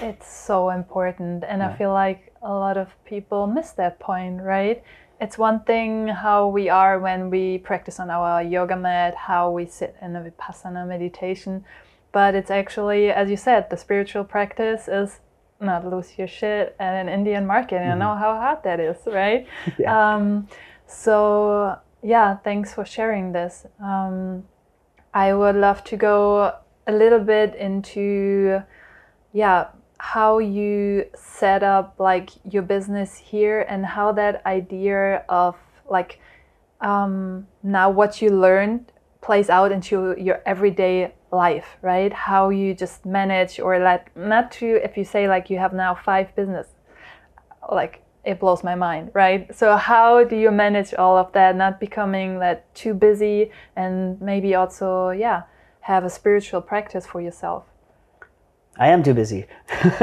It's 0.00 0.30
so 0.32 0.70
important. 0.70 1.42
And 1.42 1.58
yeah. 1.58 1.70
I 1.70 1.76
feel 1.76 1.92
like 1.92 2.32
a 2.40 2.52
lot 2.52 2.76
of 2.76 2.94
people 3.04 3.48
miss 3.48 3.72
that 3.72 3.98
point, 3.98 4.40
right? 4.40 4.80
It's 5.20 5.36
one 5.36 5.64
thing 5.64 6.06
how 6.06 6.46
we 6.46 6.68
are 6.68 7.00
when 7.00 7.30
we 7.30 7.58
practice 7.58 7.98
on 7.98 8.10
our 8.10 8.40
yoga 8.40 8.76
mat, 8.76 9.16
how 9.16 9.50
we 9.50 9.66
sit 9.66 9.96
in 10.00 10.14
a 10.14 10.20
vipassana 10.20 10.86
meditation. 10.86 11.64
But 12.12 12.36
it's 12.36 12.52
actually, 12.52 13.10
as 13.10 13.28
you 13.28 13.36
said, 13.36 13.70
the 13.70 13.76
spiritual 13.76 14.22
practice 14.22 14.86
is 14.86 15.18
not 15.58 15.84
lose 15.84 16.16
your 16.16 16.28
shit 16.28 16.76
at 16.78 16.94
an 16.94 17.08
Indian 17.08 17.44
market. 17.44 17.78
And 17.78 17.86
mm-hmm. 17.86 18.02
I 18.02 18.04
know 18.04 18.14
how 18.16 18.36
hard 18.36 18.62
that 18.62 18.78
is, 18.78 18.98
right? 19.04 19.48
yeah. 19.80 20.14
Um, 20.14 20.46
so 20.86 21.76
yeah, 22.04 22.36
thanks 22.36 22.74
for 22.74 22.84
sharing 22.84 23.32
this. 23.32 23.66
Um, 23.82 24.44
I 25.14 25.32
would 25.32 25.56
love 25.56 25.82
to 25.84 25.96
go 25.96 26.54
a 26.86 26.92
little 26.92 27.20
bit 27.20 27.54
into 27.54 28.62
yeah 29.32 29.68
how 29.98 30.38
you 30.38 31.06
set 31.14 31.62
up 31.62 31.94
like 31.98 32.28
your 32.44 32.62
business 32.62 33.16
here 33.16 33.62
and 33.62 33.86
how 33.86 34.12
that 34.12 34.44
idea 34.44 35.24
of 35.30 35.56
like 35.88 36.20
um, 36.82 37.46
now 37.62 37.88
what 37.88 38.20
you 38.20 38.28
learned 38.28 38.92
plays 39.22 39.48
out 39.48 39.72
into 39.72 40.14
your 40.18 40.42
everyday 40.44 41.14
life, 41.32 41.78
right? 41.80 42.12
How 42.12 42.50
you 42.50 42.74
just 42.74 43.06
manage 43.06 43.58
or 43.58 43.78
let 43.78 44.14
not 44.14 44.52
to 44.52 44.66
if 44.84 44.98
you 44.98 45.04
say 45.04 45.26
like 45.26 45.48
you 45.48 45.58
have 45.58 45.72
now 45.72 45.94
five 45.94 46.36
business, 46.36 46.66
like 47.72 48.03
it 48.24 48.40
blows 48.40 48.64
my 48.64 48.74
mind, 48.74 49.10
right? 49.14 49.54
So 49.54 49.76
how 49.76 50.24
do 50.24 50.36
you 50.36 50.50
manage 50.50 50.94
all 50.94 51.16
of 51.16 51.32
that, 51.32 51.56
not 51.56 51.80
becoming 51.80 52.38
that 52.40 52.74
too 52.74 52.94
busy 52.94 53.50
and 53.76 54.20
maybe 54.20 54.54
also, 54.54 55.10
yeah, 55.10 55.42
have 55.80 56.04
a 56.04 56.10
spiritual 56.10 56.60
practice 56.60 57.06
for 57.06 57.20
yourself? 57.20 57.64
I 58.78 58.88
am 58.88 59.02
too 59.02 59.14
busy, 59.14 59.46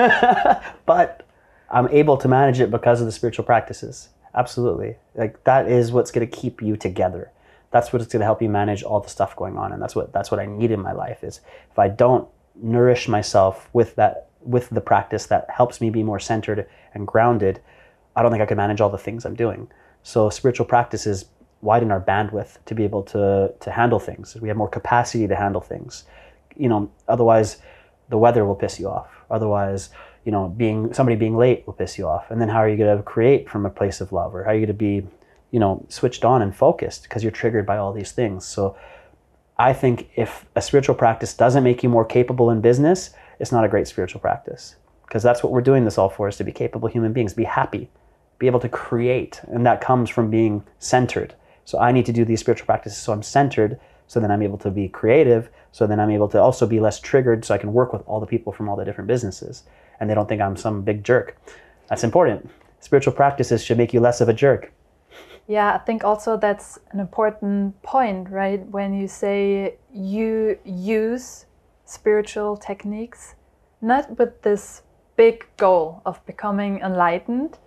but 0.85 1.27
I'm 1.69 1.87
able 1.89 2.17
to 2.17 2.27
manage 2.27 2.59
it 2.59 2.71
because 2.71 3.01
of 3.01 3.05
the 3.05 3.11
spiritual 3.11 3.43
practices. 3.43 4.09
Absolutely. 4.33 4.95
Like 5.15 5.43
that 5.43 5.69
is 5.69 5.91
what's 5.91 6.11
going 6.11 6.27
to 6.29 6.37
keep 6.37 6.61
you 6.61 6.77
together 6.77 7.31
that's 7.71 7.91
what's 7.91 8.05
going 8.05 8.19
to 8.19 8.25
help 8.25 8.41
you 8.41 8.49
manage 8.49 8.83
all 8.83 8.99
the 8.99 9.09
stuff 9.09 9.35
going 9.35 9.57
on 9.57 9.71
and 9.71 9.81
that's 9.81 9.95
what 9.95 10.13
that's 10.13 10.29
what 10.29 10.39
i 10.39 10.45
need 10.45 10.71
in 10.71 10.81
my 10.81 10.91
life 10.91 11.23
is 11.23 11.41
if 11.71 11.79
i 11.79 11.87
don't 11.87 12.27
nourish 12.55 13.07
myself 13.07 13.69
with 13.73 13.95
that 13.95 14.27
with 14.41 14.69
the 14.69 14.81
practice 14.81 15.25
that 15.25 15.49
helps 15.49 15.81
me 15.81 15.89
be 15.89 16.03
more 16.03 16.19
centered 16.19 16.67
and 16.93 17.07
grounded 17.07 17.61
i 18.15 18.21
don't 18.21 18.31
think 18.31 18.41
i 18.41 18.45
can 18.45 18.57
manage 18.57 18.81
all 18.81 18.89
the 18.89 18.97
things 18.97 19.25
i'm 19.25 19.35
doing. 19.35 19.67
So 20.03 20.29
spiritual 20.29 20.65
practices 20.65 21.25
widen 21.61 21.91
our 21.91 22.01
bandwidth 22.01 22.57
to 22.65 22.73
be 22.73 22.83
able 22.83 23.03
to 23.03 23.53
to 23.59 23.71
handle 23.71 23.99
things. 23.99 24.35
We 24.35 24.47
have 24.47 24.57
more 24.57 24.69
capacity 24.69 25.27
to 25.27 25.35
handle 25.35 25.61
things. 25.61 26.05
You 26.55 26.69
know 26.69 26.91
otherwise 27.07 27.57
the 28.09 28.17
weather 28.17 28.45
will 28.45 28.55
piss 28.55 28.79
you 28.79 28.89
off. 28.89 29.09
Otherwise 29.29 29.89
you 30.25 30.31
know 30.31 30.49
being 30.49 30.93
somebody 30.93 31.15
being 31.15 31.37
late 31.37 31.65
will 31.65 31.73
piss 31.73 31.97
you 31.97 32.07
off. 32.07 32.31
And 32.31 32.41
then 32.41 32.49
how 32.49 32.57
are 32.57 32.69
you 32.69 32.77
going 32.77 32.97
to 32.97 33.03
create 33.03 33.49
from 33.49 33.65
a 33.65 33.69
place 33.69 34.01
of 34.01 34.11
love? 34.11 34.35
Or 34.35 34.43
how 34.43 34.51
are 34.51 34.55
you 34.55 34.65
going 34.65 34.67
to 34.67 34.73
be 34.73 35.07
you 35.51 35.59
know 35.59 35.85
switched 35.89 36.25
on 36.25 36.41
and 36.41 36.55
focused? 36.55 37.03
Because 37.03 37.23
you're 37.23 37.31
triggered 37.31 37.65
by 37.65 37.77
all 37.77 37.93
these 37.93 38.11
things. 38.11 38.45
So 38.45 38.75
i 39.59 39.73
think 39.73 40.09
if 40.15 40.45
a 40.55 40.61
spiritual 40.61 40.95
practice 40.95 41.33
doesn't 41.33 41.63
make 41.63 41.83
you 41.83 41.89
more 41.89 42.05
capable 42.05 42.49
in 42.49 42.61
business 42.61 43.11
it's 43.41 43.51
not 43.51 43.65
a 43.65 43.67
great 43.67 43.87
spiritual 43.87 44.21
practice. 44.21 44.75
Because 45.05 45.23
that's 45.23 45.43
what 45.43 45.51
we're 45.51 45.61
doing 45.61 45.83
this 45.83 45.97
all 45.97 46.09
for 46.09 46.29
is 46.29 46.37
to 46.37 46.43
be 46.43 46.53
capable 46.53 46.87
human 46.87 47.11
beings 47.11 47.33
be 47.33 47.43
happy 47.43 47.89
be 48.41 48.47
able 48.47 48.59
to 48.59 48.69
create 48.69 49.39
and 49.43 49.63
that 49.67 49.81
comes 49.81 50.09
from 50.09 50.31
being 50.31 50.63
centered. 50.79 51.35
So 51.63 51.79
i 51.79 51.91
need 51.91 52.07
to 52.07 52.11
do 52.11 52.25
these 52.25 52.39
spiritual 52.39 52.65
practices 52.65 52.97
so 52.97 53.13
i'm 53.13 53.23
centered 53.23 53.79
so 54.07 54.19
then 54.19 54.31
i'm 54.31 54.41
able 54.41 54.57
to 54.57 54.71
be 54.71 54.89
creative 54.89 55.49
so 55.71 55.87
then 55.87 55.99
i'm 55.99 56.09
able 56.09 56.27
to 56.29 56.41
also 56.41 56.65
be 56.65 56.79
less 56.79 56.99
triggered 56.99 57.45
so 57.45 57.53
i 57.53 57.59
can 57.59 57.71
work 57.71 57.93
with 57.93 58.01
all 58.07 58.19
the 58.19 58.25
people 58.25 58.51
from 58.51 58.67
all 58.67 58.75
the 58.75 58.83
different 58.83 59.07
businesses 59.07 59.63
and 59.99 60.09
they 60.09 60.15
don't 60.15 60.27
think 60.27 60.41
i'm 60.41 60.57
some 60.57 60.81
big 60.81 61.03
jerk. 61.03 61.37
That's 61.87 62.03
important. 62.03 62.49
Spiritual 62.79 63.13
practices 63.13 63.63
should 63.63 63.77
make 63.77 63.93
you 63.93 63.99
less 63.99 64.21
of 64.21 64.27
a 64.27 64.33
jerk. 64.33 64.73
Yeah, 65.47 65.75
I 65.75 65.77
think 65.77 66.03
also 66.03 66.35
that's 66.35 66.79
an 66.91 66.99
important 66.99 67.81
point, 67.83 68.29
right? 68.29 68.65
When 68.67 68.93
you 68.93 69.07
say 69.07 69.75
you 69.93 70.57
use 70.65 71.45
spiritual 71.85 72.57
techniques, 72.57 73.35
not 73.81 74.17
with 74.17 74.41
this 74.41 74.81
big 75.15 75.45
goal 75.57 76.01
of 76.05 76.25
becoming 76.25 76.79
enlightened, 76.79 77.59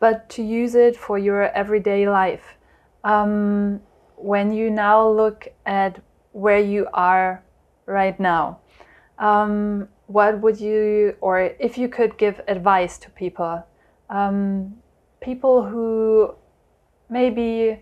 but 0.00 0.28
to 0.30 0.42
use 0.42 0.74
it 0.74 0.96
for 0.96 1.18
your 1.18 1.50
everyday 1.50 2.08
life. 2.08 2.56
Um, 3.04 3.80
when 4.16 4.52
you 4.52 4.70
now 4.70 5.08
look 5.08 5.48
at 5.64 6.02
where 6.32 6.58
you 6.58 6.88
are 6.92 7.42
right 7.86 8.18
now, 8.18 8.58
um, 9.18 9.88
what 10.06 10.40
would 10.40 10.60
you, 10.60 11.16
or 11.20 11.40
if 11.60 11.78
you 11.78 11.88
could 11.88 12.18
give 12.18 12.40
advice 12.48 12.98
to 12.98 13.10
people, 13.10 13.64
um, 14.08 14.74
people 15.20 15.64
who 15.64 16.34
maybe 17.08 17.78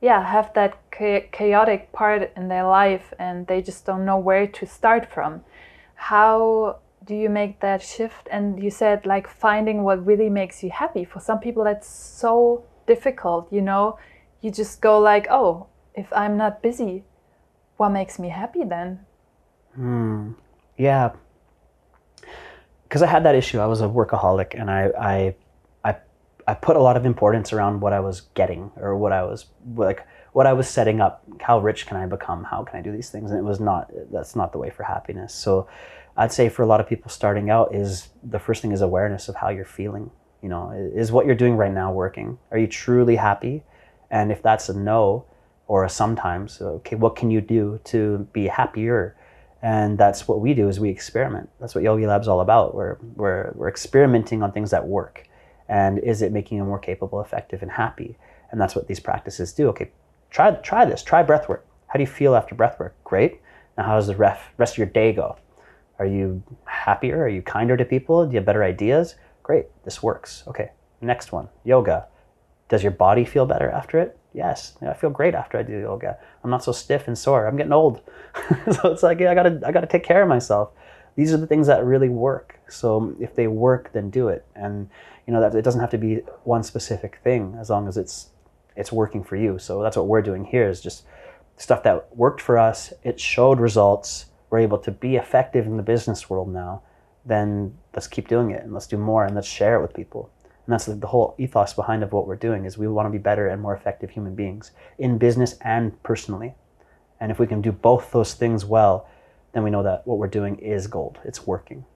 yeah 0.00 0.22
have 0.24 0.52
that 0.54 0.76
chaotic 0.90 1.92
part 1.92 2.32
in 2.36 2.48
their 2.48 2.64
life 2.64 3.14
and 3.18 3.46
they 3.46 3.62
just 3.62 3.86
don't 3.86 4.04
know 4.04 4.18
where 4.18 4.46
to 4.46 4.66
start 4.66 5.10
from 5.10 5.40
how 5.94 6.78
do 7.04 7.14
you 7.14 7.28
make 7.28 7.60
that 7.60 7.82
shift 7.82 8.28
and 8.30 8.62
you 8.62 8.70
said 8.70 9.04
like 9.06 9.28
finding 9.28 9.82
what 9.82 10.04
really 10.04 10.28
makes 10.28 10.62
you 10.62 10.70
happy 10.70 11.04
for 11.04 11.20
some 11.20 11.38
people 11.38 11.64
that's 11.64 11.88
so 11.88 12.64
difficult 12.86 13.52
you 13.52 13.60
know 13.60 13.98
you 14.40 14.50
just 14.50 14.80
go 14.80 14.98
like 14.98 15.26
oh 15.30 15.66
if 15.94 16.12
i'm 16.12 16.36
not 16.36 16.62
busy 16.62 17.04
what 17.76 17.90
makes 17.90 18.18
me 18.18 18.28
happy 18.28 18.64
then 18.64 19.00
hmm 19.74 20.32
yeah 20.76 21.10
because 22.84 23.02
i 23.02 23.06
had 23.06 23.24
that 23.24 23.34
issue 23.34 23.58
i 23.58 23.66
was 23.66 23.80
a 23.80 23.86
workaholic 23.86 24.58
and 24.58 24.70
i 24.70 24.90
i 24.98 25.34
I 26.46 26.54
put 26.54 26.76
a 26.76 26.80
lot 26.80 26.96
of 26.96 27.06
importance 27.06 27.52
around 27.52 27.80
what 27.80 27.92
I 27.92 28.00
was 28.00 28.22
getting 28.34 28.70
or 28.76 28.96
what 28.96 29.12
I 29.12 29.22
was 29.22 29.46
like 29.74 30.06
what 30.32 30.46
I 30.46 30.54
was 30.54 30.66
setting 30.66 31.00
up. 31.00 31.22
How 31.40 31.58
rich 31.58 31.86
can 31.86 31.98
I 31.98 32.06
become? 32.06 32.44
How 32.44 32.64
can 32.64 32.78
I 32.78 32.82
do 32.82 32.90
these 32.90 33.10
things? 33.10 33.30
And 33.30 33.38
it 33.38 33.42
was 33.42 33.60
not 33.60 33.90
that's 34.10 34.34
not 34.34 34.52
the 34.52 34.58
way 34.58 34.70
for 34.70 34.82
happiness. 34.82 35.34
So 35.34 35.68
I'd 36.16 36.32
say 36.32 36.48
for 36.48 36.62
a 36.62 36.66
lot 36.66 36.80
of 36.80 36.88
people 36.88 37.10
starting 37.10 37.50
out 37.50 37.74
is 37.74 38.08
the 38.22 38.38
first 38.38 38.62
thing 38.62 38.72
is 38.72 38.80
awareness 38.80 39.28
of 39.28 39.36
how 39.36 39.48
you're 39.48 39.64
feeling. 39.64 40.10
You 40.42 40.48
know, 40.48 40.70
is 40.72 41.12
what 41.12 41.24
you're 41.26 41.34
doing 41.34 41.56
right 41.56 41.72
now 41.72 41.92
working? 41.92 42.38
Are 42.50 42.58
you 42.58 42.66
truly 42.66 43.16
happy? 43.16 43.62
And 44.10 44.32
if 44.32 44.42
that's 44.42 44.68
a 44.68 44.78
no 44.78 45.24
or 45.68 45.84
a 45.84 45.88
sometimes, 45.88 46.60
okay, 46.60 46.96
what 46.96 47.16
can 47.16 47.30
you 47.30 47.40
do 47.40 47.80
to 47.84 48.28
be 48.32 48.48
happier? 48.48 49.16
And 49.62 49.96
that's 49.96 50.26
what 50.26 50.40
we 50.40 50.52
do 50.54 50.68
is 50.68 50.80
we 50.80 50.90
experiment. 50.90 51.48
That's 51.60 51.74
what 51.74 51.84
Yogi 51.84 52.06
Lab's 52.06 52.26
all 52.26 52.40
about. 52.40 52.74
We're, 52.74 52.98
we're, 53.14 53.52
we're 53.54 53.68
experimenting 53.68 54.42
on 54.42 54.50
things 54.52 54.72
that 54.72 54.86
work 54.86 55.28
and 55.72 55.98
is 56.00 56.20
it 56.20 56.32
making 56.32 56.58
you 56.58 56.64
more 56.64 56.78
capable, 56.78 57.22
effective, 57.22 57.62
and 57.62 57.70
happy? 57.70 58.18
And 58.50 58.60
that's 58.60 58.74
what 58.74 58.88
these 58.88 59.00
practices 59.00 59.54
do. 59.54 59.68
Okay, 59.68 59.90
try 60.30 60.50
try 60.56 60.84
this. 60.84 61.02
Try 61.02 61.22
breath 61.22 61.48
work. 61.48 61.64
How 61.86 61.94
do 61.94 62.00
you 62.00 62.06
feel 62.06 62.34
after 62.34 62.54
breath 62.54 62.78
work? 62.78 62.94
Great. 63.04 63.40
Now, 63.78 63.84
how 63.84 63.96
does 63.96 64.06
the 64.06 64.16
ref, 64.16 64.52
rest 64.58 64.74
of 64.74 64.78
your 64.78 64.88
day 64.88 65.14
go? 65.14 65.36
Are 66.02 66.06
you 66.06 66.42
happier? 66.64 67.22
Are 67.22 67.28
you 67.28 67.42
kinder 67.42 67.76
to 67.76 67.84
people? 67.84 68.26
Do 68.26 68.32
you 68.32 68.38
have 68.38 68.44
better 68.44 68.64
ideas? 68.64 69.14
Great. 69.44 69.66
This 69.84 70.02
works. 70.02 70.42
Okay. 70.48 70.72
Next 71.00 71.30
one, 71.30 71.48
yoga. 71.62 72.08
Does 72.68 72.82
your 72.82 72.90
body 72.90 73.24
feel 73.24 73.46
better 73.46 73.70
after 73.70 74.00
it? 74.00 74.18
Yes, 74.34 74.76
I 74.82 74.94
feel 74.94 75.10
great 75.10 75.36
after 75.36 75.58
I 75.58 75.62
do 75.62 75.78
yoga. 75.78 76.18
I'm 76.42 76.50
not 76.50 76.64
so 76.64 76.72
stiff 76.72 77.06
and 77.06 77.16
sore. 77.16 77.46
I'm 77.46 77.56
getting 77.56 77.72
old, 77.72 78.00
so 78.72 78.90
it's 78.90 79.04
like 79.04 79.20
yeah, 79.20 79.30
I 79.30 79.34
gotta 79.36 79.60
I 79.64 79.70
gotta 79.70 79.86
take 79.86 80.02
care 80.02 80.22
of 80.22 80.28
myself. 80.28 80.70
These 81.14 81.32
are 81.32 81.36
the 81.36 81.46
things 81.46 81.68
that 81.68 81.84
really 81.84 82.08
work. 82.08 82.58
So 82.68 83.14
if 83.20 83.36
they 83.36 83.46
work, 83.46 83.92
then 83.92 84.10
do 84.10 84.26
it. 84.26 84.44
And 84.56 84.90
you 85.26 85.32
know 85.32 85.40
that 85.40 85.54
it 85.54 85.62
doesn't 85.62 85.80
have 85.80 85.90
to 85.90 85.98
be 85.98 86.16
one 86.42 86.64
specific 86.64 87.20
thing 87.22 87.56
as 87.60 87.70
long 87.70 87.86
as 87.86 87.96
it's 87.96 88.30
it's 88.74 88.90
working 88.90 89.22
for 89.22 89.36
you. 89.36 89.58
So 89.60 89.82
that's 89.82 89.96
what 89.96 90.08
we're 90.08 90.22
doing 90.22 90.44
here 90.44 90.68
is 90.68 90.80
just 90.80 91.04
stuff 91.58 91.84
that 91.84 92.16
worked 92.16 92.40
for 92.40 92.58
us. 92.58 92.92
It 93.04 93.20
showed 93.20 93.60
results. 93.60 94.26
We're 94.52 94.58
able 94.58 94.76
to 94.80 94.90
be 94.90 95.16
effective 95.16 95.64
in 95.64 95.78
the 95.78 95.82
business 95.82 96.28
world 96.28 96.52
now. 96.52 96.82
Then 97.24 97.78
let's 97.94 98.06
keep 98.06 98.28
doing 98.28 98.50
it 98.50 98.62
and 98.62 98.74
let's 98.74 98.86
do 98.86 98.98
more 98.98 99.24
and 99.24 99.34
let's 99.34 99.48
share 99.48 99.76
it 99.76 99.80
with 99.80 99.94
people. 99.94 100.30
And 100.66 100.74
that's 100.74 100.84
the, 100.84 100.94
the 100.94 101.06
whole 101.06 101.34
ethos 101.38 101.72
behind 101.72 102.02
of 102.02 102.12
what 102.12 102.26
we're 102.26 102.36
doing 102.36 102.66
is 102.66 102.76
we 102.76 102.86
want 102.86 103.06
to 103.06 103.10
be 103.10 103.16
better 103.16 103.48
and 103.48 103.62
more 103.62 103.74
effective 103.74 104.10
human 104.10 104.34
beings 104.34 104.72
in 104.98 105.16
business 105.16 105.54
and 105.62 106.00
personally. 106.02 106.54
And 107.18 107.32
if 107.32 107.38
we 107.38 107.46
can 107.46 107.62
do 107.62 107.72
both 107.72 108.12
those 108.12 108.34
things 108.34 108.62
well, 108.66 109.08
then 109.54 109.62
we 109.62 109.70
know 109.70 109.82
that 109.84 110.06
what 110.06 110.18
we're 110.18 110.28
doing 110.28 110.56
is 110.58 110.86
gold. 110.86 111.18
It's 111.24 111.46
working. 111.46 111.86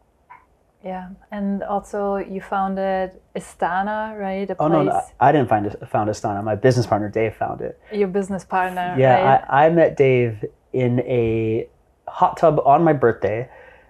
Yeah, 0.83 1.11
and 1.31 1.63
also 1.63 2.17
you 2.17 2.41
founded 2.41 3.21
Istana, 3.35 4.19
right? 4.19 4.49
A 4.49 4.57
oh 4.59 4.69
place... 4.71 4.87
no, 4.87 5.03
I 5.21 5.31
didn't 5.31 5.51
find 5.51 5.77
found 5.91 6.09
Istana. 6.09 6.43
My 6.43 6.55
business 6.55 6.87
partner 6.87 7.11
Dave 7.11 7.35
found 7.35 7.61
it. 7.61 7.79
Your 7.93 8.09
business 8.09 8.45
partner. 8.45 8.95
Yeah, 8.97 9.21
right? 9.21 9.45
I, 9.49 9.67
I 9.67 9.71
met 9.71 9.97
Dave 9.97 10.45
in 10.73 11.01
a 11.01 11.69
hot 12.09 12.37
tub 12.37 12.61
on 12.65 12.85
my 12.85 12.93
birthday, 12.93 13.49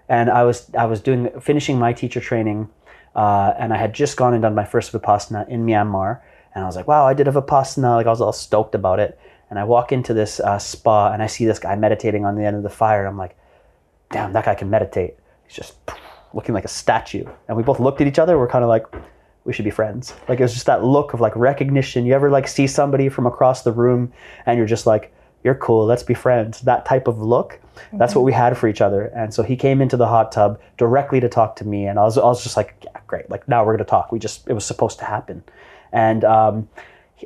and 0.09 0.29
I 0.29 0.43
was 0.43 0.69
I 0.77 0.85
was 0.85 1.01
doing 1.01 1.29
finishing 1.39 1.79
my 1.79 1.93
teacher 1.93 2.19
training, 2.19 2.69
uh, 3.15 3.53
and 3.57 3.73
I 3.73 3.77
had 3.77 3.93
just 3.93 4.17
gone 4.17 4.33
and 4.33 4.41
done 4.41 4.55
my 4.55 4.65
first 4.65 4.91
vipassana 4.91 5.47
in 5.49 5.65
Myanmar, 5.65 6.21
and 6.53 6.63
I 6.63 6.67
was 6.67 6.75
like, 6.75 6.87
wow, 6.87 7.05
I 7.05 7.13
did 7.13 7.27
a 7.27 7.31
vipassana. 7.31 7.95
Like 7.95 8.07
I 8.07 8.09
was 8.09 8.21
all 8.21 8.33
stoked 8.33 8.75
about 8.75 8.99
it, 8.99 9.19
and 9.49 9.59
I 9.59 9.63
walk 9.63 9.91
into 9.91 10.13
this 10.13 10.39
uh, 10.39 10.59
spa 10.59 11.11
and 11.11 11.21
I 11.21 11.27
see 11.27 11.45
this 11.45 11.59
guy 11.59 11.75
meditating 11.75 12.25
on 12.25 12.35
the 12.35 12.45
end 12.45 12.55
of 12.55 12.63
the 12.63 12.69
fire, 12.69 12.99
and 12.99 13.07
I'm 13.07 13.17
like, 13.17 13.37
damn, 14.11 14.33
that 14.33 14.45
guy 14.45 14.55
can 14.55 14.69
meditate. 14.69 15.15
He's 15.45 15.55
just 15.55 15.75
looking 16.33 16.53
like 16.53 16.65
a 16.65 16.69
statue. 16.69 17.25
And 17.47 17.57
we 17.57 17.63
both 17.63 17.79
looked 17.79 18.01
at 18.01 18.07
each 18.07 18.19
other. 18.19 18.37
We're 18.37 18.47
kind 18.47 18.63
of 18.63 18.69
like, 18.69 18.85
we 19.45 19.53
should 19.53 19.65
be 19.65 19.71
friends. 19.71 20.13
Like 20.27 20.39
it 20.39 20.43
was 20.43 20.53
just 20.53 20.65
that 20.65 20.83
look 20.83 21.13
of 21.13 21.21
like 21.21 21.35
recognition. 21.35 22.05
You 22.05 22.13
ever 22.13 22.29
like 22.29 22.47
see 22.47 22.67
somebody 22.67 23.09
from 23.09 23.25
across 23.25 23.63
the 23.63 23.71
room 23.71 24.11
and 24.45 24.57
you're 24.57 24.67
just 24.67 24.85
like, 24.85 25.13
you're 25.43 25.55
cool, 25.55 25.85
let's 25.85 26.03
be 26.03 26.13
friends. 26.13 26.61
That 26.61 26.85
type 26.85 27.07
of 27.07 27.19
look. 27.19 27.59
Mm-hmm. 27.75 27.97
That's 27.97 28.15
what 28.15 28.23
we 28.23 28.33
had 28.33 28.57
for 28.57 28.67
each 28.67 28.81
other. 28.81 29.05
And 29.05 29.33
so 29.33 29.43
he 29.43 29.55
came 29.55 29.81
into 29.81 29.97
the 29.97 30.07
hot 30.07 30.31
tub 30.31 30.59
directly 30.77 31.19
to 31.19 31.29
talk 31.29 31.55
to 31.57 31.65
me. 31.65 31.87
And 31.87 31.99
I 31.99 32.03
was, 32.03 32.17
I 32.17 32.25
was 32.25 32.43
just 32.43 32.57
like, 32.57 32.75
yeah, 32.83 32.99
great. 33.07 33.29
Like 33.29 33.47
now 33.47 33.63
we're 33.63 33.73
going 33.73 33.85
to 33.85 33.89
talk. 33.89 34.11
We 34.11 34.19
just, 34.19 34.47
it 34.47 34.53
was 34.53 34.65
supposed 34.65 34.99
to 34.99 35.05
happen. 35.05 35.43
And, 35.91 36.23
um, 36.23 36.69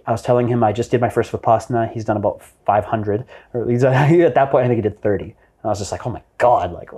I 0.08 0.12
was 0.12 0.21
telling 0.21 0.47
him 0.47 0.63
I 0.63 0.71
just 0.71 0.91
did 0.91 1.02
my 1.02 1.10
first 1.10 1.32
Vipassana. 1.32 1.91
He's 1.91 2.06
done 2.06 2.15
about 2.15 2.41
500, 2.65 3.26
or 3.54 3.69
he's, 3.69 3.84
at 3.84 4.36
that 4.36 4.52
point 4.52 4.65
I 4.65 4.67
think 4.67 4.78
he 4.78 4.82
did 4.82 5.02
30. 5.02 5.24
And 5.26 5.34
I 5.65 5.67
was 5.67 5.80
just 5.80 5.91
like, 5.91 6.08
oh 6.08 6.10
my 6.10 6.21
God, 6.38 6.71
like 6.71 6.91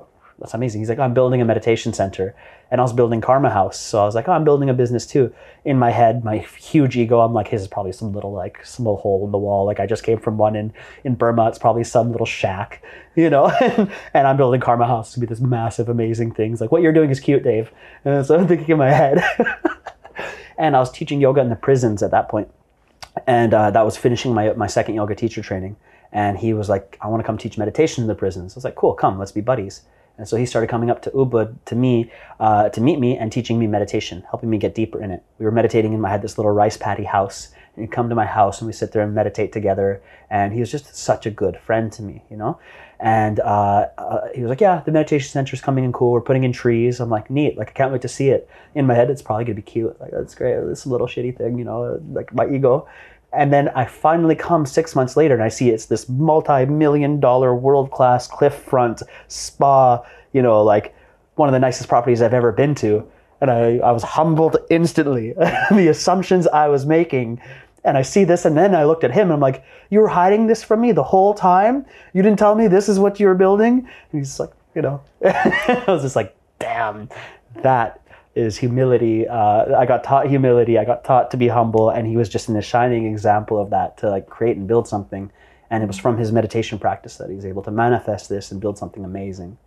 that's 0.43 0.53
amazing. 0.53 0.81
He's 0.81 0.89
like, 0.89 0.99
I'm 0.99 1.13
building 1.13 1.41
a 1.41 1.45
meditation 1.45 1.93
center. 1.93 2.35
And 2.69 2.81
I 2.81 2.83
was 2.83 2.91
building 2.91 3.21
Karma 3.21 3.49
House. 3.49 3.79
So 3.79 4.01
I 4.01 4.05
was 4.05 4.13
like, 4.13 4.27
oh, 4.27 4.33
I'm 4.33 4.43
building 4.43 4.69
a 4.69 4.73
business 4.73 5.05
too. 5.05 5.33
In 5.63 5.79
my 5.79 5.89
head, 5.89 6.25
my 6.25 6.39
huge 6.39 6.97
ego, 6.97 7.21
I'm 7.21 7.33
like, 7.33 7.47
his 7.47 7.61
is 7.61 7.67
probably 7.69 7.93
some 7.93 8.11
little 8.11 8.33
like 8.33 8.63
small 8.65 8.97
hole 8.97 9.23
in 9.23 9.31
the 9.31 9.37
wall. 9.37 9.65
Like 9.65 9.79
I 9.79 9.85
just 9.85 10.03
came 10.03 10.19
from 10.19 10.37
one 10.37 10.57
in, 10.57 10.73
in 11.05 11.15
Burma. 11.15 11.47
It's 11.47 11.57
probably 11.57 11.85
some 11.85 12.11
little 12.11 12.25
shack, 12.25 12.83
you 13.15 13.29
know? 13.29 13.47
and 14.13 14.27
I'm 14.27 14.35
building 14.35 14.59
Karma 14.59 14.85
House 14.85 15.13
to 15.13 15.21
be 15.21 15.25
this 15.25 15.39
massive, 15.39 15.87
amazing 15.87 16.33
things. 16.33 16.59
Like 16.59 16.73
what 16.73 16.81
you're 16.81 16.91
doing 16.91 17.09
is 17.09 17.21
cute, 17.21 17.43
Dave. 17.43 17.71
And 18.03 18.25
so 18.25 18.37
I'm 18.39 18.45
thinking 18.45 18.69
in 18.69 18.77
my 18.79 18.91
head. 18.91 19.23
and 20.57 20.75
I 20.75 20.79
was 20.79 20.91
teaching 20.91 21.21
yoga 21.21 21.39
in 21.39 21.47
the 21.47 21.55
prisons 21.55 22.03
at 22.03 22.11
that 22.11 22.27
point. 22.27 22.49
And 23.27 23.53
uh, 23.53 23.71
that 23.71 23.85
was 23.85 23.95
finishing 23.95 24.33
my, 24.33 24.51
my 24.53 24.67
second 24.67 24.95
yoga 24.95 25.15
teacher 25.15 25.41
training. 25.41 25.77
And 26.11 26.37
he 26.37 26.53
was 26.53 26.67
like, 26.67 26.97
I 26.99 27.07
want 27.07 27.21
to 27.21 27.25
come 27.25 27.37
teach 27.37 27.57
meditation 27.57 28.03
in 28.03 28.09
the 28.09 28.15
prisons. 28.15 28.53
I 28.53 28.55
was 28.55 28.65
like, 28.65 28.75
cool, 28.75 28.93
come, 28.93 29.17
let's 29.17 29.31
be 29.31 29.39
buddies. 29.39 29.83
And 30.17 30.27
so 30.27 30.37
he 30.37 30.45
started 30.45 30.67
coming 30.67 30.89
up 30.89 31.01
to 31.03 31.11
Ubud 31.11 31.55
to 31.65 31.75
me 31.75 32.11
uh, 32.39 32.69
to 32.69 32.81
meet 32.81 32.99
me 32.99 33.17
and 33.17 33.31
teaching 33.31 33.57
me 33.57 33.67
meditation, 33.67 34.23
helping 34.29 34.49
me 34.49 34.57
get 34.57 34.75
deeper 34.75 35.01
in 35.01 35.11
it. 35.11 35.23
We 35.39 35.45
were 35.45 35.51
meditating 35.51 35.93
in 35.93 36.01
my, 36.01 36.09
I 36.09 36.11
had 36.11 36.21
this 36.21 36.37
little 36.37 36.51
rice 36.51 36.77
paddy 36.77 37.03
house. 37.03 37.49
And 37.75 37.83
he'd 37.83 37.91
come 37.91 38.07
to 38.09 38.15
my 38.15 38.27
house 38.27 38.61
and 38.61 38.67
we 38.67 38.73
sit 38.73 38.91
there 38.91 39.01
and 39.01 39.15
meditate 39.15 39.51
together. 39.51 40.01
And 40.29 40.53
he 40.53 40.59
was 40.59 40.69
just 40.69 40.95
such 40.95 41.25
a 41.25 41.31
good 41.31 41.57
friend 41.57 41.91
to 41.93 42.03
me, 42.03 42.21
you 42.29 42.37
know? 42.37 42.59
And 42.99 43.39
uh, 43.39 43.87
uh, 43.97 44.27
he 44.33 44.41
was 44.41 44.49
like, 44.49 44.61
Yeah, 44.61 44.81
the 44.85 44.91
meditation 44.91 45.27
center 45.27 45.55
is 45.55 45.61
coming 45.61 45.83
in 45.83 45.91
cool. 45.91 46.11
We're 46.11 46.21
putting 46.21 46.43
in 46.43 46.53
trees. 46.53 46.99
I'm 46.99 47.09
like, 47.09 47.29
Neat. 47.29 47.57
Like, 47.57 47.69
I 47.69 47.71
can't 47.73 47.91
wait 47.91 48.01
to 48.03 48.07
see 48.07 48.29
it. 48.29 48.47
In 48.75 48.85
my 48.85 48.93
head, 48.93 49.09
it's 49.09 49.21
probably 49.21 49.43
going 49.43 49.55
to 49.55 49.61
be 49.61 49.69
cute. 49.69 49.99
Like, 49.99 50.11
that's 50.11 50.35
great. 50.35 50.55
This 50.67 50.85
little 50.85 51.07
shitty 51.07 51.35
thing, 51.37 51.57
you 51.57 51.65
know, 51.65 51.99
like 52.11 52.33
my 52.33 52.47
ego. 52.47 52.87
And 53.33 53.51
then 53.51 53.69
I 53.69 53.85
finally 53.85 54.35
come 54.35 54.65
six 54.65 54.95
months 54.95 55.17
later 55.17 55.33
and 55.33 55.43
I 55.43 55.49
see 55.49 55.69
it's 55.69 55.87
this 55.87 56.07
multi 56.07 56.65
million 56.65 57.19
dollar 57.19 57.55
world 57.55 57.91
class 57.91 58.27
cliff 58.27 58.53
front 58.53 59.01
spa, 59.27 60.03
you 60.33 60.41
know, 60.41 60.61
like 60.61 60.95
one 61.35 61.49
of 61.49 61.53
the 61.53 61.59
nicest 61.59 61.89
properties 61.89 62.21
I've 62.21 62.33
ever 62.33 62.51
been 62.51 62.75
to. 62.75 63.07
And 63.41 63.51
I, 63.51 63.77
I 63.77 63.91
was 63.91 64.03
humbled 64.03 64.57
instantly. 64.69 65.33
the 65.71 65.87
assumptions 65.89 66.47
I 66.47 66.67
was 66.67 66.85
making. 66.85 67.41
And 67.83 67.97
I 67.97 68.01
see 68.01 68.23
this, 68.23 68.45
and 68.45 68.55
then 68.55 68.73
I 68.73 68.85
looked 68.85 69.03
at 69.03 69.11
him 69.11 69.23
and 69.23 69.33
I'm 69.33 69.39
like, 69.41 69.63
You 69.89 69.99
were 69.99 70.07
hiding 70.07 70.47
this 70.47 70.63
from 70.63 70.79
me 70.79 70.93
the 70.93 71.03
whole 71.03 71.33
time? 71.33 71.85
You 72.13 72.21
didn't 72.21 72.39
tell 72.39 72.55
me 72.55 72.67
this 72.67 72.87
is 72.87 72.99
what 72.99 73.19
you 73.19 73.27
were 73.27 73.35
building? 73.35 73.79
And 74.11 74.21
he's 74.21 74.39
like, 74.39 74.51
You 74.73 74.83
know, 74.83 75.01
I 75.25 75.83
was 75.87 76.03
just 76.03 76.15
like, 76.15 76.33
Damn, 76.59 77.09
that 77.61 77.99
is 78.35 78.57
humility. 78.57 79.27
Uh, 79.27 79.77
I 79.77 79.85
got 79.85 80.03
taught 80.03 80.27
humility. 80.27 80.77
I 80.77 80.85
got 80.85 81.03
taught 81.03 81.31
to 81.31 81.37
be 81.37 81.47
humble, 81.47 81.89
and 81.89 82.07
he 82.07 82.17
was 82.17 82.29
just 82.29 82.49
in 82.49 82.55
a 82.55 82.61
shining 82.61 83.05
example 83.05 83.61
of 83.61 83.69
that 83.69 83.97
to 83.99 84.09
like 84.09 84.27
create 84.27 84.57
and 84.57 84.67
build 84.67 84.87
something. 84.87 85.31
And 85.69 85.83
it 85.83 85.87
was 85.87 85.97
from 85.97 86.17
his 86.17 86.31
meditation 86.31 86.77
practice 86.77 87.17
that 87.17 87.29
he's 87.29 87.45
able 87.45 87.63
to 87.63 87.71
manifest 87.71 88.29
this 88.29 88.51
and 88.51 88.61
build 88.61 88.77
something 88.77 89.03
amazing. 89.03 89.57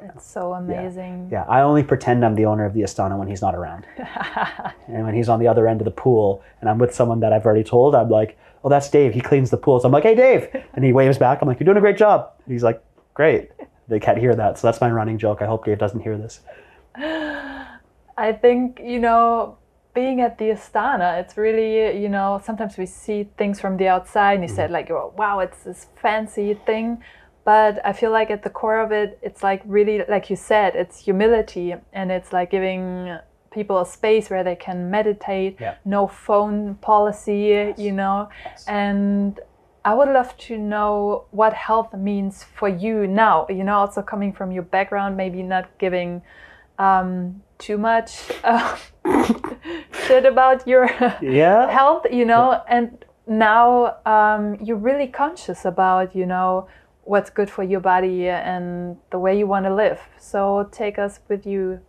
That's 0.00 0.26
so 0.26 0.54
amazing. 0.54 1.28
Yeah. 1.30 1.44
yeah, 1.44 1.50
I 1.50 1.60
only 1.60 1.82
pretend 1.82 2.24
I'm 2.24 2.34
the 2.34 2.46
owner 2.46 2.64
of 2.64 2.74
the 2.74 2.80
Istana 2.80 3.16
when 3.16 3.28
he's 3.28 3.40
not 3.40 3.54
around. 3.54 3.86
and 4.88 5.04
when 5.04 5.14
he's 5.14 5.28
on 5.28 5.38
the 5.38 5.46
other 5.46 5.68
end 5.68 5.80
of 5.80 5.84
the 5.84 5.92
pool 5.92 6.42
and 6.60 6.68
I'm 6.68 6.78
with 6.78 6.92
someone 6.92 7.20
that 7.20 7.32
I've 7.32 7.46
already 7.46 7.62
told, 7.62 7.94
I'm 7.94 8.08
like, 8.08 8.36
oh, 8.64 8.68
that's 8.68 8.90
Dave. 8.90 9.14
He 9.14 9.20
cleans 9.20 9.50
the 9.50 9.56
pool. 9.56 9.78
So 9.78 9.86
I'm 9.86 9.92
like, 9.92 10.02
hey, 10.02 10.14
Dave. 10.14 10.48
And 10.74 10.84
he 10.84 10.92
waves 10.92 11.18
back. 11.18 11.40
I'm 11.40 11.46
like, 11.46 11.60
you're 11.60 11.66
doing 11.66 11.76
a 11.76 11.80
great 11.80 11.96
job. 11.96 12.32
And 12.44 12.52
he's 12.52 12.64
like, 12.64 12.82
great. 13.14 13.50
They 13.88 14.00
can't 14.00 14.18
hear 14.18 14.34
that. 14.34 14.58
So 14.58 14.66
that's 14.66 14.80
my 14.80 14.90
running 14.90 15.18
joke. 15.18 15.40
I 15.40 15.46
hope 15.46 15.64
Dave 15.64 15.78
doesn't 15.78 16.00
hear 16.00 16.18
this. 16.18 16.40
I 18.16 18.32
think, 18.32 18.80
you 18.82 18.98
know, 18.98 19.58
being 19.94 20.20
at 20.20 20.38
the 20.38 20.46
Istana, 20.46 21.20
it's 21.20 21.36
really, 21.36 22.00
you 22.00 22.08
know, 22.08 22.40
sometimes 22.44 22.78
we 22.78 22.86
see 22.86 23.28
things 23.36 23.60
from 23.60 23.76
the 23.76 23.88
outside 23.88 24.34
and 24.34 24.42
you 24.42 24.48
mm-hmm. 24.48 24.56
said 24.56 24.70
like, 24.70 24.88
wow, 24.90 25.40
it's 25.40 25.64
this 25.64 25.86
fancy 26.00 26.54
thing. 26.54 27.02
But 27.44 27.84
I 27.84 27.92
feel 27.92 28.12
like 28.12 28.30
at 28.30 28.42
the 28.42 28.50
core 28.50 28.80
of 28.80 28.92
it, 28.92 29.18
it's 29.20 29.42
like 29.42 29.62
really, 29.66 30.02
like 30.08 30.30
you 30.30 30.36
said, 30.36 30.76
it's 30.76 30.98
humility 31.04 31.74
and 31.92 32.12
it's 32.12 32.32
like 32.32 32.50
giving 32.50 33.18
people 33.50 33.80
a 33.80 33.86
space 33.86 34.30
where 34.30 34.44
they 34.44 34.54
can 34.54 34.90
meditate, 34.90 35.56
yeah. 35.60 35.74
no 35.84 36.06
phone 36.06 36.76
policy, 36.76 37.38
yes. 37.48 37.78
you 37.78 37.92
know. 37.92 38.28
Yes. 38.44 38.64
And 38.66 39.40
I 39.84 39.94
would 39.94 40.08
love 40.08 40.36
to 40.38 40.56
know 40.56 41.24
what 41.32 41.52
health 41.52 41.92
means 41.92 42.44
for 42.44 42.68
you 42.68 43.06
now, 43.06 43.46
you 43.50 43.64
know, 43.64 43.78
also 43.78 44.00
coming 44.00 44.32
from 44.32 44.52
your 44.52 44.62
background, 44.62 45.16
maybe 45.16 45.42
not 45.42 45.68
giving 45.78 46.22
um, 46.78 47.42
too 47.58 47.78
much 47.78 48.30
uh, 48.44 48.76
shit 50.06 50.26
about 50.26 50.66
your 50.66 50.86
yeah. 51.22 51.70
health, 51.70 52.06
you 52.10 52.24
know, 52.24 52.62
and 52.68 53.04
now 53.26 53.96
um, 54.06 54.56
you're 54.62 54.76
really 54.76 55.06
conscious 55.06 55.64
about, 55.64 56.14
you 56.14 56.26
know, 56.26 56.68
what's 57.04 57.30
good 57.30 57.50
for 57.50 57.62
your 57.62 57.80
body 57.80 58.28
and 58.28 58.96
the 59.10 59.18
way 59.18 59.36
you 59.36 59.46
want 59.46 59.64
to 59.66 59.74
live. 59.74 60.00
So 60.18 60.68
take 60.72 60.98
us 60.98 61.20
with 61.28 61.46
you. 61.46 61.80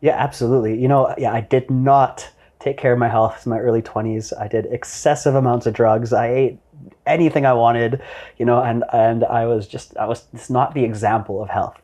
Yeah, 0.00 0.16
absolutely. 0.16 0.80
You 0.80 0.88
know, 0.88 1.14
yeah, 1.18 1.32
I 1.32 1.40
did 1.40 1.70
not 1.70 2.30
take 2.58 2.76
care 2.76 2.92
of 2.92 2.98
my 2.98 3.08
health 3.08 3.46
in 3.46 3.50
my 3.50 3.58
early 3.58 3.82
20s. 3.82 4.32
I 4.38 4.48
did 4.48 4.66
excessive 4.66 5.34
amounts 5.34 5.66
of 5.66 5.74
drugs. 5.74 6.12
I 6.12 6.28
ate 6.28 6.58
anything 7.06 7.46
I 7.46 7.52
wanted, 7.52 8.00
you 8.36 8.44
know, 8.44 8.62
and 8.62 8.84
and 8.92 9.24
I 9.24 9.46
was 9.46 9.66
just 9.66 9.96
I 9.96 10.06
was 10.06 10.26
it's 10.32 10.50
not 10.50 10.74
the 10.74 10.84
example 10.84 11.42
of 11.42 11.48
health. 11.48 11.80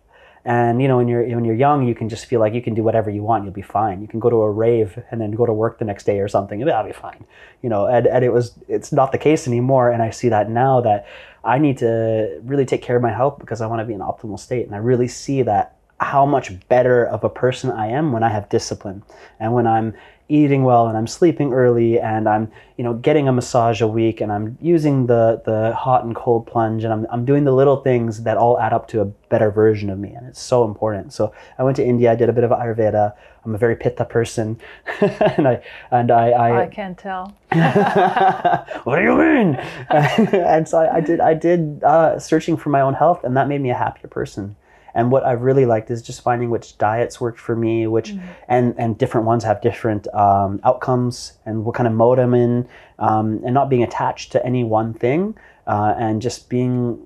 And 0.46 0.82
you 0.82 0.88
know, 0.88 0.98
when 0.98 1.08
you're 1.08 1.24
when 1.24 1.44
you're 1.44 1.54
young, 1.54 1.86
you 1.88 1.94
can 1.94 2.08
just 2.10 2.26
feel 2.26 2.38
like 2.38 2.52
you 2.52 2.60
can 2.60 2.74
do 2.74 2.82
whatever 2.82 3.08
you 3.10 3.22
want. 3.22 3.44
You'll 3.44 3.54
be 3.54 3.62
fine. 3.62 4.02
You 4.02 4.08
can 4.08 4.20
go 4.20 4.28
to 4.28 4.36
a 4.36 4.50
rave 4.50 5.02
and 5.10 5.18
then 5.20 5.30
go 5.30 5.46
to 5.46 5.52
work 5.52 5.78
the 5.78 5.86
next 5.86 6.04
day 6.04 6.20
or 6.20 6.28
something. 6.28 6.60
And 6.60 6.70
I'll 6.70 6.84
be 6.84 6.92
fine. 6.92 7.24
You 7.62 7.70
know, 7.70 7.86
and, 7.86 8.06
and 8.06 8.24
it 8.24 8.32
was 8.32 8.54
it's 8.68 8.92
not 8.92 9.10
the 9.10 9.18
case 9.18 9.48
anymore. 9.48 9.90
And 9.90 10.02
I 10.02 10.10
see 10.10 10.28
that 10.28 10.50
now 10.50 10.82
that 10.82 11.06
I 11.44 11.58
need 11.58 11.78
to 11.78 12.40
really 12.44 12.66
take 12.66 12.82
care 12.82 12.96
of 12.96 13.02
my 13.02 13.12
health 13.12 13.38
because 13.38 13.62
I 13.62 13.66
want 13.66 13.80
to 13.80 13.86
be 13.86 13.94
in 13.94 14.00
optimal 14.00 14.38
state. 14.38 14.66
And 14.66 14.74
I 14.74 14.78
really 14.78 15.08
see 15.08 15.40
that 15.42 15.73
how 16.00 16.26
much 16.26 16.52
better 16.68 17.06
of 17.06 17.24
a 17.24 17.28
person 17.28 17.70
I 17.70 17.88
am 17.88 18.12
when 18.12 18.22
I 18.22 18.28
have 18.28 18.48
discipline 18.48 19.02
and 19.38 19.52
when 19.52 19.66
I'm 19.66 19.94
eating 20.28 20.64
well 20.64 20.88
and 20.88 20.96
I'm 20.96 21.06
sleeping 21.06 21.52
early 21.52 22.00
and 22.00 22.28
I'm 22.28 22.50
you 22.78 22.84
know 22.84 22.94
getting 22.94 23.28
a 23.28 23.32
massage 23.32 23.82
a 23.82 23.86
week 23.86 24.20
and 24.20 24.32
I'm 24.32 24.56
using 24.60 25.06
the 25.06 25.42
the 25.44 25.74
hot 25.74 26.04
and 26.04 26.16
cold 26.16 26.46
plunge 26.46 26.82
and 26.82 26.92
I'm, 26.92 27.06
I'm 27.10 27.24
doing 27.24 27.44
the 27.44 27.52
little 27.52 27.76
things 27.76 28.22
that 28.22 28.38
all 28.38 28.58
add 28.58 28.72
up 28.72 28.88
to 28.88 29.02
a 29.02 29.04
better 29.04 29.50
version 29.50 29.90
of 29.90 29.98
me 29.98 30.14
and 30.14 30.26
it's 30.26 30.40
so 30.40 30.64
important. 30.64 31.12
So 31.12 31.34
I 31.58 31.62
went 31.62 31.76
to 31.76 31.84
India 31.84 32.10
I 32.10 32.14
did 32.16 32.28
a 32.28 32.32
bit 32.32 32.44
of 32.44 32.50
Ayurveda. 32.50 33.14
I'm 33.44 33.54
a 33.54 33.58
very 33.58 33.76
pitta 33.76 34.06
person 34.06 34.58
and 35.00 35.46
I 35.46 35.62
and 35.90 36.10
I 36.10 36.30
I, 36.30 36.62
I 36.62 36.66
can't 36.66 36.98
tell. 36.98 37.36
What 38.84 38.96
do 38.96 39.02
you 39.02 39.16
mean? 39.16 39.56
And 39.90 40.66
so 40.66 40.78
I, 40.78 40.96
I 40.96 41.00
did 41.00 41.20
I 41.20 41.34
did 41.34 41.84
uh, 41.84 42.18
searching 42.18 42.56
for 42.56 42.70
my 42.70 42.80
own 42.80 42.94
health 42.94 43.24
and 43.24 43.36
that 43.36 43.46
made 43.46 43.60
me 43.60 43.70
a 43.70 43.74
happier 43.74 44.08
person 44.08 44.56
and 44.94 45.10
what 45.10 45.24
I've 45.24 45.42
really 45.42 45.66
liked 45.66 45.90
is 45.90 46.02
just 46.02 46.22
finding 46.22 46.50
which 46.50 46.78
diets 46.78 47.20
worked 47.20 47.40
for 47.40 47.56
me, 47.56 47.86
which 47.86 48.10
mm-hmm. 48.10 48.26
and 48.48 48.74
and 48.78 48.96
different 48.96 49.26
ones 49.26 49.44
have 49.44 49.60
different 49.60 50.06
um, 50.14 50.60
outcomes 50.64 51.38
and 51.44 51.64
what 51.64 51.74
kind 51.74 51.86
of 51.86 51.92
mode 51.92 52.18
I'm 52.18 52.34
in, 52.34 52.68
um, 52.98 53.40
and 53.44 53.52
not 53.54 53.68
being 53.68 53.82
attached 53.82 54.32
to 54.32 54.46
any 54.46 54.64
one 54.64 54.94
thing, 54.94 55.36
uh, 55.66 55.94
and 55.98 56.22
just 56.22 56.48
being 56.48 57.00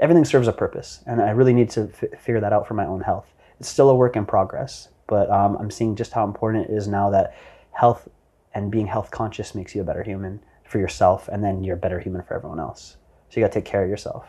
everything 0.00 0.24
serves 0.24 0.48
a 0.48 0.52
purpose. 0.52 1.02
And 1.06 1.22
I 1.22 1.30
really 1.30 1.52
need 1.54 1.70
to 1.70 1.90
f- 2.02 2.20
figure 2.20 2.40
that 2.40 2.52
out 2.52 2.66
for 2.66 2.74
my 2.74 2.86
own 2.86 3.00
health. 3.00 3.26
It's 3.60 3.68
still 3.68 3.90
a 3.90 3.94
work 3.94 4.16
in 4.16 4.26
progress, 4.26 4.88
but 5.06 5.30
um, 5.30 5.56
I'm 5.56 5.70
seeing 5.70 5.94
just 5.94 6.12
how 6.12 6.24
important 6.24 6.68
it 6.68 6.74
is 6.74 6.88
now 6.88 7.10
that 7.10 7.36
health 7.70 8.08
and 8.54 8.70
being 8.70 8.86
health 8.86 9.10
conscious 9.10 9.54
makes 9.54 9.74
you 9.74 9.80
a 9.80 9.84
better 9.84 10.02
human 10.02 10.40
for 10.64 10.78
yourself, 10.78 11.28
and 11.28 11.44
then 11.44 11.62
you're 11.62 11.76
a 11.76 11.78
better 11.78 12.00
human 12.00 12.22
for 12.22 12.34
everyone 12.34 12.58
else. 12.58 12.96
So 13.28 13.38
you 13.38 13.44
got 13.46 13.52
to 13.52 13.60
take 13.60 13.64
care 13.64 13.84
of 13.84 13.90
yourself. 13.90 14.26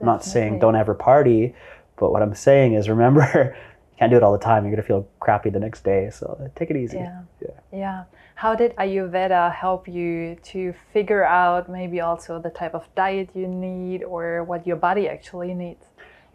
I'm 0.00 0.06
not 0.06 0.24
saying 0.24 0.58
don't 0.58 0.76
ever 0.76 0.94
party, 0.94 1.54
but 1.96 2.12
what 2.12 2.22
I'm 2.22 2.34
saying 2.34 2.74
is, 2.74 2.88
remember, 2.88 3.56
you 3.92 3.96
can't 3.98 4.10
do 4.10 4.16
it 4.16 4.22
all 4.22 4.32
the 4.32 4.44
time. 4.44 4.64
You're 4.64 4.74
gonna 4.74 4.86
feel 4.86 5.08
crappy 5.20 5.50
the 5.50 5.60
next 5.60 5.84
day. 5.84 6.10
So 6.10 6.50
take 6.56 6.70
it 6.70 6.76
easy. 6.76 6.98
Yeah. 6.98 7.22
Yeah. 7.40 7.48
yeah. 7.72 8.04
How 8.36 8.54
did 8.54 8.76
Ayurveda 8.76 9.54
help 9.54 9.88
you 9.88 10.36
to 10.44 10.74
figure 10.92 11.24
out 11.24 11.70
maybe 11.70 12.02
also 12.02 12.38
the 12.38 12.50
type 12.50 12.74
of 12.74 12.86
diet 12.94 13.30
you 13.34 13.48
need 13.48 14.04
or 14.04 14.44
what 14.44 14.66
your 14.66 14.76
body 14.76 15.08
actually 15.08 15.54
needs? 15.54 15.86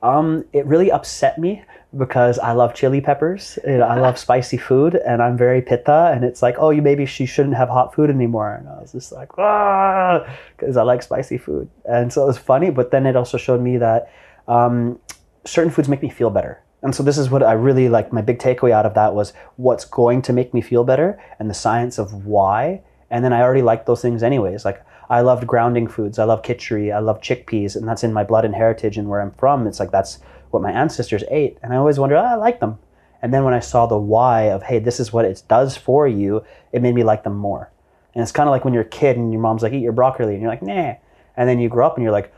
Um, 0.04 0.45
it 0.52 0.65
really 0.65 0.91
upset 0.91 1.38
me 1.38 1.63
because 1.95 2.39
I 2.39 2.54
love 2.54 2.74
chili 2.74 3.02
peppers. 3.02 3.60
and 3.63 3.84
I 3.84 4.00
love 4.00 4.17
spicy 4.28 4.58
food, 4.58 4.95
and 4.95 5.21
I'm 5.21 5.38
very 5.38 5.62
pitta. 5.62 6.12
And 6.13 6.24
it's 6.24 6.41
like, 6.41 6.56
oh, 6.58 6.71
you 6.71 6.82
maybe 6.82 7.06
she 7.06 7.26
shouldn't 7.26 7.56
have 7.56 7.69
hot 7.69 7.93
food 7.93 8.10
anymore. 8.10 8.56
And 8.56 8.67
I 8.67 8.82
was 8.82 8.93
just 8.93 9.12
like, 9.12 9.38
ah, 9.38 10.26
because 10.58 10.78
I 10.78 10.84
like 10.84 11.04
spicy 11.04 11.38
food. 11.38 11.69
And 11.86 12.12
so 12.12 12.24
it 12.24 12.28
was 12.28 12.38
funny, 12.38 12.71
but 12.71 12.89
then 12.91 13.06
it 13.06 13.15
also 13.15 13.38
showed 13.38 13.62
me 13.62 13.78
that 13.78 14.12
um, 14.47 15.00
certain 15.46 15.72
foods 15.72 15.90
make 15.90 16.02
me 16.02 16.10
feel 16.10 16.30
better. 16.30 16.62
And 16.84 16.96
so 16.96 17.04
this 17.04 17.18
is 17.18 17.30
what 17.30 17.44
I 17.44 17.54
really 17.54 17.90
like. 17.90 18.12
My 18.12 18.22
big 18.22 18.40
takeaway 18.40 18.72
out 18.72 18.86
of 18.86 18.96
that 18.96 19.14
was 19.14 19.34
what's 19.56 19.86
going 19.86 20.22
to 20.24 20.34
make 20.34 20.54
me 20.54 20.62
feel 20.62 20.84
better 20.84 21.22
and 21.40 21.50
the 21.50 21.54
science 21.54 21.98
of 22.00 22.26
why. 22.26 22.82
And 23.10 23.24
then 23.24 23.34
I 23.34 23.42
already 23.42 23.62
liked 23.62 23.86
those 23.86 24.02
things 24.02 24.24
anyways. 24.24 24.66
Like 24.66 24.84
I 25.12 25.20
loved 25.20 25.46
grounding 25.46 25.88
foods. 25.88 26.18
I 26.20 26.24
love 26.24 26.42
khichdi. 26.42 26.96
I 26.96 27.00
love 27.00 27.20
chickpeas, 27.20 27.76
and 27.76 27.86
that's 27.86 28.04
in 28.04 28.14
my 28.14 28.24
blood 28.24 28.46
and 28.46 28.56
heritage 28.56 28.98
and 28.98 29.10
where 29.10 29.22
I'm 29.22 29.32
from. 29.32 29.68
It's 29.68 29.80
like 29.80 29.92
that's 29.92 30.20
what 30.52 30.64
my 30.64 30.72
ancestors 30.72 31.26
ate, 31.30 31.58
and 31.62 31.74
I 31.74 31.76
always 31.76 32.00
wondered, 32.00 32.18
oh, 32.18 32.26
I 32.26 32.36
like 32.36 32.62
them. 32.62 32.80
And 33.22 33.34
then 33.34 33.44
when 33.44 33.54
I 33.54 33.60
saw 33.60 33.86
the 33.86 33.98
why 33.98 34.44
of 34.44 34.64
hey, 34.64 34.80
this 34.80 35.02
is 35.02 35.12
what 35.12 35.26
it 35.26 35.44
does 35.50 35.76
for 35.76 36.08
you, 36.08 36.46
it 36.72 36.82
made 36.82 36.96
me 36.96 37.04
like 37.04 37.24
them 37.24 37.36
more. 37.36 37.70
And 38.16 38.24
it's 38.24 38.32
kind 38.32 38.48
of 38.48 38.52
like 38.52 38.64
when 38.64 38.74
you're 38.74 38.84
a 38.84 38.90
kid 38.90 39.18
and 39.18 39.34
your 39.34 39.42
mom's 39.42 39.64
like, 39.64 39.74
eat 39.74 39.82
your 39.82 39.92
broccoli, 39.92 40.32
and 40.34 40.42
you're 40.42 40.50
like, 40.50 40.64
nah. 40.64 40.96
And 41.36 41.50
then 41.50 41.60
you 41.60 41.68
grow 41.68 41.86
up 41.86 41.98
and 41.98 42.04
you're 42.04 42.14
like, 42.14 42.34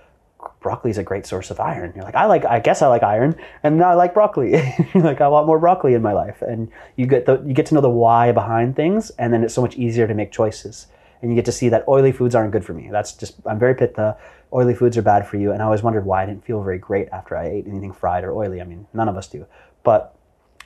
broccoli 0.59 0.91
is 0.91 0.97
a 0.97 1.03
great 1.03 1.25
source 1.25 1.51
of 1.51 1.59
iron. 1.59 1.93
You're 1.95 2.03
like, 2.03 2.15
I 2.15 2.25
like, 2.25 2.45
I 2.45 2.59
guess 2.59 2.81
I 2.81 2.87
like 2.87 3.03
iron, 3.03 3.35
and 3.63 3.77
now 3.77 3.89
I 3.89 3.93
like 3.93 4.13
broccoli. 4.13 4.53
Like, 4.95 5.21
I 5.21 5.27
want 5.27 5.47
more 5.47 5.59
broccoli 5.59 5.93
in 5.93 6.01
my 6.01 6.13
life, 6.13 6.41
and 6.41 6.71
you 6.95 7.05
get 7.05 7.25
the, 7.25 7.41
you 7.45 7.53
get 7.53 7.65
to 7.67 7.75
know 7.75 7.81
the 7.81 7.89
why 7.89 8.31
behind 8.31 8.75
things, 8.75 9.09
and 9.11 9.33
then 9.33 9.43
it's 9.43 9.53
so 9.53 9.61
much 9.61 9.75
easier 9.75 10.07
to 10.07 10.13
make 10.13 10.31
choices, 10.31 10.87
and 11.21 11.31
you 11.31 11.35
get 11.35 11.45
to 11.45 11.51
see 11.51 11.69
that 11.69 11.83
oily 11.87 12.11
foods 12.11 12.35
aren't 12.35 12.51
good 12.51 12.63
for 12.63 12.73
me. 12.73 12.89
That's 12.91 13.13
just, 13.13 13.35
I'm 13.45 13.59
very 13.59 13.75
pitta. 13.75 14.17
Oily 14.53 14.75
foods 14.75 14.97
are 14.97 15.01
bad 15.01 15.27
for 15.27 15.37
you, 15.37 15.51
and 15.51 15.61
I 15.61 15.65
always 15.65 15.83
wondered 15.83 16.05
why 16.05 16.23
I 16.23 16.25
didn't 16.25 16.45
feel 16.45 16.61
very 16.63 16.77
great 16.77 17.09
after 17.11 17.35
I 17.35 17.47
ate 17.47 17.67
anything 17.67 17.91
fried 17.91 18.23
or 18.23 18.31
oily. 18.33 18.61
I 18.61 18.65
mean, 18.65 18.87
none 18.93 19.09
of 19.09 19.17
us 19.17 19.27
do, 19.27 19.45
but 19.83 20.15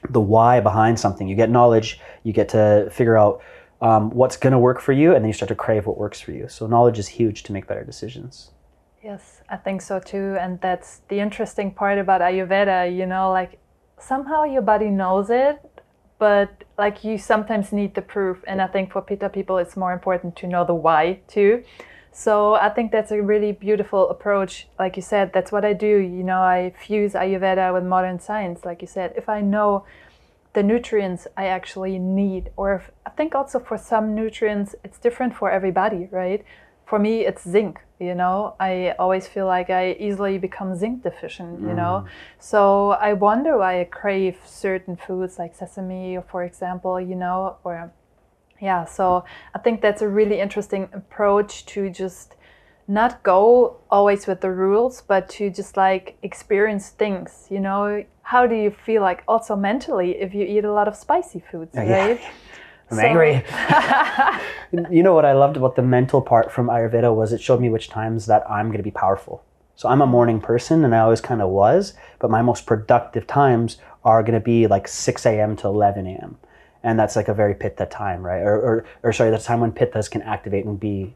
the 0.10 0.22
why 0.22 0.60
behind 0.60 1.00
something, 1.00 1.28
you 1.28 1.36
get 1.36 1.50
knowledge, 1.50 2.00
you 2.24 2.34
get 2.34 2.50
to 2.50 2.90
figure 2.92 3.18
out. 3.18 3.42
Um, 3.80 4.10
what's 4.10 4.38
going 4.38 4.54
to 4.54 4.58
work 4.58 4.82
for 4.82 4.92
you, 4.92 5.14
and 5.14 5.24
then 5.24 5.28
you 5.28 5.34
start 5.34 5.50
to 5.50 5.56
crave 5.56 5.86
what 5.86 6.00
works 6.00 6.20
for 6.20 6.32
you. 6.32 6.48
So, 6.50 6.66
knowledge 6.66 6.98
is 6.98 7.08
huge 7.08 7.44
to 7.44 7.54
make 7.54 7.68
better 7.68 7.84
decisions. 7.84 8.50
Yes, 9.08 9.42
I 9.48 9.56
think 9.56 9.82
so 9.82 10.02
too. 10.02 10.36
And 10.38 10.60
that's 10.60 11.00
the 11.08 11.22
interesting 11.22 11.72
part 11.72 11.98
about 11.98 12.20
Ayurveda, 12.20 12.94
you 12.94 13.06
know, 13.06 13.32
like 13.32 13.58
somehow 13.98 14.44
your 14.44 14.62
body 14.62 14.90
knows 14.90 15.30
it, 15.30 15.62
but 16.20 16.66
like 16.78 17.06
you 17.06 17.18
sometimes 17.18 17.72
need 17.72 17.96
the 17.96 18.02
proof. 18.02 18.44
And 18.46 18.62
I 18.62 18.68
think 18.68 18.92
for 18.92 19.02
Pitta 19.02 19.30
people, 19.30 19.60
it's 19.60 19.78
more 19.78 19.94
important 19.94 20.36
to 20.36 20.46
know 20.46 20.66
the 20.66 20.74
why 20.74 21.22
too. 21.30 21.64
So 22.12 22.56
I 22.56 22.68
think 22.68 22.92
that's 22.92 23.12
a 23.12 23.22
really 23.22 23.54
beautiful 23.54 24.10
approach. 24.10 24.68
Like 24.78 24.98
you 24.98 25.02
said, 25.02 25.32
that's 25.32 25.54
what 25.54 25.64
I 25.64 25.72
do. 25.72 25.88
You 26.18 26.26
know, 26.26 26.42
I 26.42 26.74
fuse 26.78 27.14
Ayurveda 27.14 27.74
with 27.74 27.86
modern 27.86 28.20
science. 28.20 28.66
Like 28.66 28.82
you 28.82 28.90
said, 28.90 29.14
if 29.16 29.30
I 29.30 29.40
know 29.40 29.86
the 30.52 30.64
nutrients 30.64 31.28
I 31.38 31.46
actually 31.46 31.98
need, 31.98 32.50
or 32.58 32.76
if, 32.76 32.92
I 33.06 33.12
think 33.12 33.36
also 33.36 33.58
for 33.58 33.78
some 33.78 34.14
nutrients, 34.14 34.76
it's 34.84 35.00
different 35.00 35.34
for 35.34 35.50
everybody, 35.50 36.10
right? 36.12 36.44
For 36.86 37.00
me, 37.00 37.26
it's 37.26 37.50
zinc 37.50 37.80
you 38.00 38.14
know 38.14 38.56
i 38.60 38.94
always 39.00 39.28
feel 39.28 39.46
like 39.46 39.70
i 39.70 39.94
easily 40.00 40.38
become 40.38 40.76
zinc 40.76 41.04
deficient 41.04 41.60
you 41.60 41.68
mm. 41.68 41.76
know 41.76 42.06
so 42.40 42.92
i 42.92 43.14
wonder 43.14 43.58
why 43.58 43.82
i 43.82 43.84
crave 43.84 44.38
certain 44.46 44.96
foods 44.96 45.40
like 45.40 45.56
sesame 45.56 46.18
for 46.30 46.44
example 46.44 47.00
you 47.02 47.16
know 47.16 47.58
or 47.64 47.92
yeah 48.62 48.86
so 48.86 49.24
i 49.56 49.60
think 49.60 49.82
that's 49.82 50.02
a 50.02 50.08
really 50.08 50.40
interesting 50.40 50.88
approach 50.94 51.66
to 51.66 51.90
just 51.90 52.36
not 52.88 53.22
go 53.24 53.78
always 53.90 54.28
with 54.28 54.42
the 54.42 54.52
rules 54.52 55.02
but 55.02 55.28
to 55.28 55.50
just 55.50 55.76
like 55.76 56.18
experience 56.24 56.90
things 56.90 57.48
you 57.50 57.60
know 57.60 58.04
how 58.22 58.46
do 58.46 58.56
you 58.56 58.70
feel 58.70 59.02
like 59.02 59.24
also 59.28 59.56
mentally 59.56 60.12
if 60.20 60.34
you 60.34 60.46
eat 60.46 60.64
a 60.64 60.72
lot 60.72 60.88
of 60.88 60.96
spicy 60.96 61.40
foods 61.52 61.76
right 61.76 62.20
yeah. 62.22 62.30
I'm 62.90 62.98
so. 62.98 63.04
angry. 63.04 63.44
you 64.96 65.04
know 65.04 65.14
what 65.14 65.26
I 65.26 65.34
loved 65.34 65.58
about 65.58 65.76
the 65.76 65.82
mental 65.82 66.22
part 66.22 66.52
from 66.52 66.68
Ayurveda 66.68 67.14
was 67.14 67.34
it 67.34 67.42
showed 67.42 67.60
me 67.60 67.70
which 67.70 67.90
times 67.90 68.26
that 68.28 68.50
I'm 68.50 68.68
going 68.68 68.78
to 68.78 68.84
be 68.84 68.92
powerful. 68.92 69.44
So 69.76 69.90
I'm 69.90 70.02
a 70.02 70.08
morning 70.08 70.42
person 70.42 70.84
and 70.84 70.96
I 70.96 71.00
always 71.00 71.22
kind 71.22 71.42
of 71.42 71.50
was, 71.50 71.94
but 72.20 72.32
my 72.32 72.42
most 72.42 72.66
productive 72.66 73.28
times 73.28 73.78
are 74.04 74.24
going 74.24 74.34
to 74.34 74.40
be 74.40 74.68
like 74.68 74.88
6 74.88 75.26
a.m. 75.26 75.56
to 75.58 75.68
11 75.68 76.08
a.m. 76.08 76.38
And 76.82 76.98
that's 76.98 77.16
like 77.16 77.28
a 77.28 77.34
very 77.34 77.54
pitta 77.54 77.86
time, 77.86 78.24
right? 78.24 78.42
Or, 78.42 78.56
or, 78.56 78.86
or 79.04 79.14
sorry, 79.14 79.30
that's 79.30 79.46
time 79.46 79.60
when 79.60 79.72
pittas 79.72 80.10
can 80.10 80.22
activate 80.22 80.66
and 80.66 80.80
be 80.80 81.16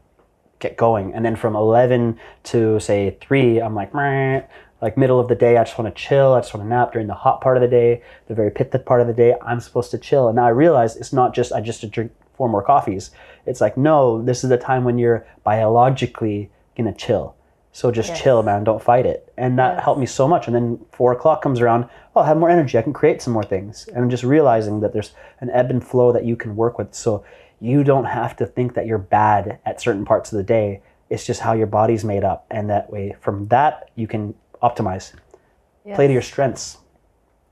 get 0.58 0.76
going. 0.76 1.12
And 1.12 1.24
then 1.24 1.34
from 1.34 1.56
11 1.56 2.18
to 2.44 2.78
say 2.78 3.16
3, 3.20 3.60
I'm 3.60 3.74
like, 3.74 3.94
Meh 3.94 4.42
like 4.82 4.98
middle 4.98 5.20
of 5.20 5.28
the 5.28 5.36
day, 5.36 5.56
I 5.56 5.64
just 5.64 5.78
want 5.78 5.94
to 5.94 6.02
chill. 6.02 6.34
I 6.34 6.40
just 6.40 6.52
want 6.52 6.64
to 6.66 6.68
nap 6.68 6.92
during 6.92 7.06
the 7.06 7.14
hot 7.14 7.40
part 7.40 7.56
of 7.56 7.60
the 7.60 7.68
day, 7.68 8.02
the 8.26 8.34
very 8.34 8.50
pitta 8.50 8.80
part 8.80 9.00
of 9.00 9.06
the 9.06 9.12
day. 9.14 9.36
I'm 9.40 9.60
supposed 9.60 9.92
to 9.92 9.98
chill. 9.98 10.26
And 10.28 10.36
now 10.36 10.44
I 10.44 10.50
realize 10.50 10.96
it's 10.96 11.12
not 11.12 11.34
just 11.34 11.52
I 11.52 11.60
just 11.60 11.80
to 11.82 11.86
drink 11.86 12.12
four 12.34 12.48
more 12.48 12.62
coffees. 12.62 13.12
It's 13.46 13.60
like 13.60 13.76
no, 13.76 14.20
this 14.20 14.42
is 14.42 14.50
the 14.50 14.58
time 14.58 14.84
when 14.84 14.98
you're 14.98 15.24
biologically 15.44 16.50
gonna 16.76 16.92
chill. 16.92 17.36
So 17.70 17.90
just 17.90 18.10
yes. 18.10 18.20
chill, 18.20 18.42
man. 18.42 18.64
Don't 18.64 18.82
fight 18.82 19.06
it. 19.06 19.32
And 19.38 19.58
that 19.58 19.76
yes. 19.76 19.84
helped 19.84 20.00
me 20.00 20.06
so 20.06 20.28
much. 20.28 20.46
And 20.46 20.54
then 20.54 20.84
four 20.92 21.12
o'clock 21.12 21.40
comes 21.42 21.60
around. 21.60 21.84
Oh, 22.14 22.20
I'll 22.20 22.24
have 22.24 22.36
more 22.36 22.50
energy. 22.50 22.76
I 22.76 22.82
can 22.82 22.92
create 22.92 23.22
some 23.22 23.32
more 23.32 23.42
things. 23.42 23.88
And 23.88 23.98
I'm 23.98 24.10
just 24.10 24.24
realizing 24.24 24.80
that 24.80 24.92
there's 24.92 25.12
an 25.40 25.48
ebb 25.50 25.70
and 25.70 25.82
flow 25.82 26.12
that 26.12 26.26
you 26.26 26.36
can 26.36 26.54
work 26.54 26.76
with. 26.76 26.94
So 26.94 27.24
you 27.60 27.82
don't 27.82 28.04
have 28.04 28.36
to 28.36 28.46
think 28.46 28.74
that 28.74 28.86
you're 28.86 28.98
bad 28.98 29.58
at 29.64 29.80
certain 29.80 30.04
parts 30.04 30.32
of 30.32 30.36
the 30.36 30.42
day. 30.42 30.82
It's 31.08 31.24
just 31.24 31.40
how 31.40 31.54
your 31.54 31.66
body's 31.66 32.04
made 32.04 32.24
up. 32.24 32.46
And 32.50 32.68
that 32.68 32.90
way, 32.90 33.16
from 33.20 33.48
that, 33.48 33.90
you 33.94 34.06
can 34.06 34.34
optimize. 34.62 35.14
Yes. 35.84 35.96
Play 35.96 36.06
to 36.06 36.12
your 36.12 36.22
strengths. 36.22 36.78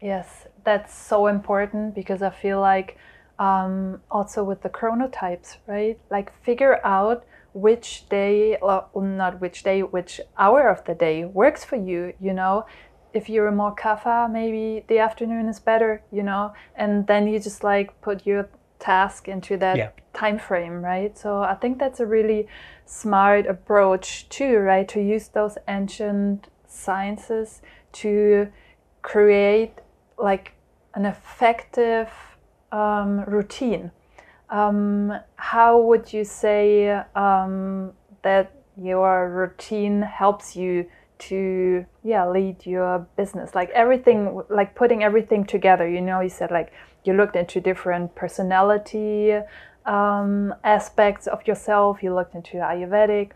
Yes, 0.01 0.47
that's 0.65 0.95
so 0.95 1.27
important 1.27 1.95
because 1.95 2.23
I 2.23 2.31
feel 2.31 2.61
like 2.61 2.97
um, 3.39 4.01
also 4.11 4.45
with 4.45 4.63
the 4.63 4.69
chronotypes, 4.69 5.57
right? 5.67 5.99
Like 6.11 6.33
figure 6.43 6.85
out 6.85 7.25
which 7.53 8.09
day, 8.09 8.59
well, 8.63 8.91
not 8.95 9.41
which 9.41 9.63
day, 9.63 9.83
which 9.83 10.21
hour 10.39 10.69
of 10.69 10.85
the 10.85 10.95
day 10.95 11.25
works 11.25 11.65
for 11.65 11.77
you, 11.77 12.13
you 12.21 12.33
know? 12.33 12.67
If 13.13 13.29
you're 13.29 13.49
a 13.49 13.53
more 13.53 13.75
kapha, 13.75 14.31
maybe 14.31 14.85
the 14.87 15.01
afternoon 15.01 15.49
is 15.49 15.59
better, 15.59 16.03
you 16.13 16.23
know? 16.23 16.53
And 16.77 17.07
then 17.07 17.27
you 17.27 17.41
just 17.41 17.65
like 17.65 18.01
put 18.03 18.25
your 18.25 18.49
task 18.79 19.27
into 19.27 19.57
that 19.57 19.77
yeah. 19.77 19.91
time 20.13 20.39
frame, 20.39 20.83
right? 20.83 21.17
So 21.19 21.43
I 21.43 21.55
think 21.55 21.79
that's 21.79 21.99
a 21.99 22.07
really 22.07 22.47
smart 22.87 23.47
approach 23.47 24.29
too, 24.29 24.59
right? 24.59 24.87
To 24.89 25.01
use 25.01 25.29
those 25.29 25.59
ancient 25.67 26.49
sciences 26.71 27.63
to 27.93 28.49
create 29.03 29.75
like 30.19 30.53
an 30.95 31.07
effective 31.07 32.09
um, 32.73 33.25
routine. 33.25 33.91
Um, 34.49 35.13
how 35.37 35.81
would 35.81 36.13
you 36.13 36.25
say 36.25 36.89
um, 37.15 37.93
that 38.23 38.53
your 38.77 39.31
routine 39.31 40.03
helps 40.03 40.57
you 40.57 40.87
to 41.19 41.85
yeah 42.03 42.27
lead 42.27 42.65
your 42.65 43.07
business 43.15 43.55
like 43.55 43.69
everything 43.71 44.43
like 44.49 44.75
putting 44.75 45.05
everything 45.05 45.45
together 45.45 45.87
you 45.87 46.01
know 46.01 46.21
you 46.21 46.31
said 46.31 46.51
like 46.51 46.73
you 47.05 47.13
looked 47.13 47.37
into 47.37 47.61
different 47.61 48.15
personality 48.15 49.39
um, 49.85 50.55
aspects 50.65 51.27
of 51.27 51.47
yourself 51.47 52.03
you 52.03 52.15
looked 52.15 52.35
into 52.35 52.57
ayurvedic 52.57 53.33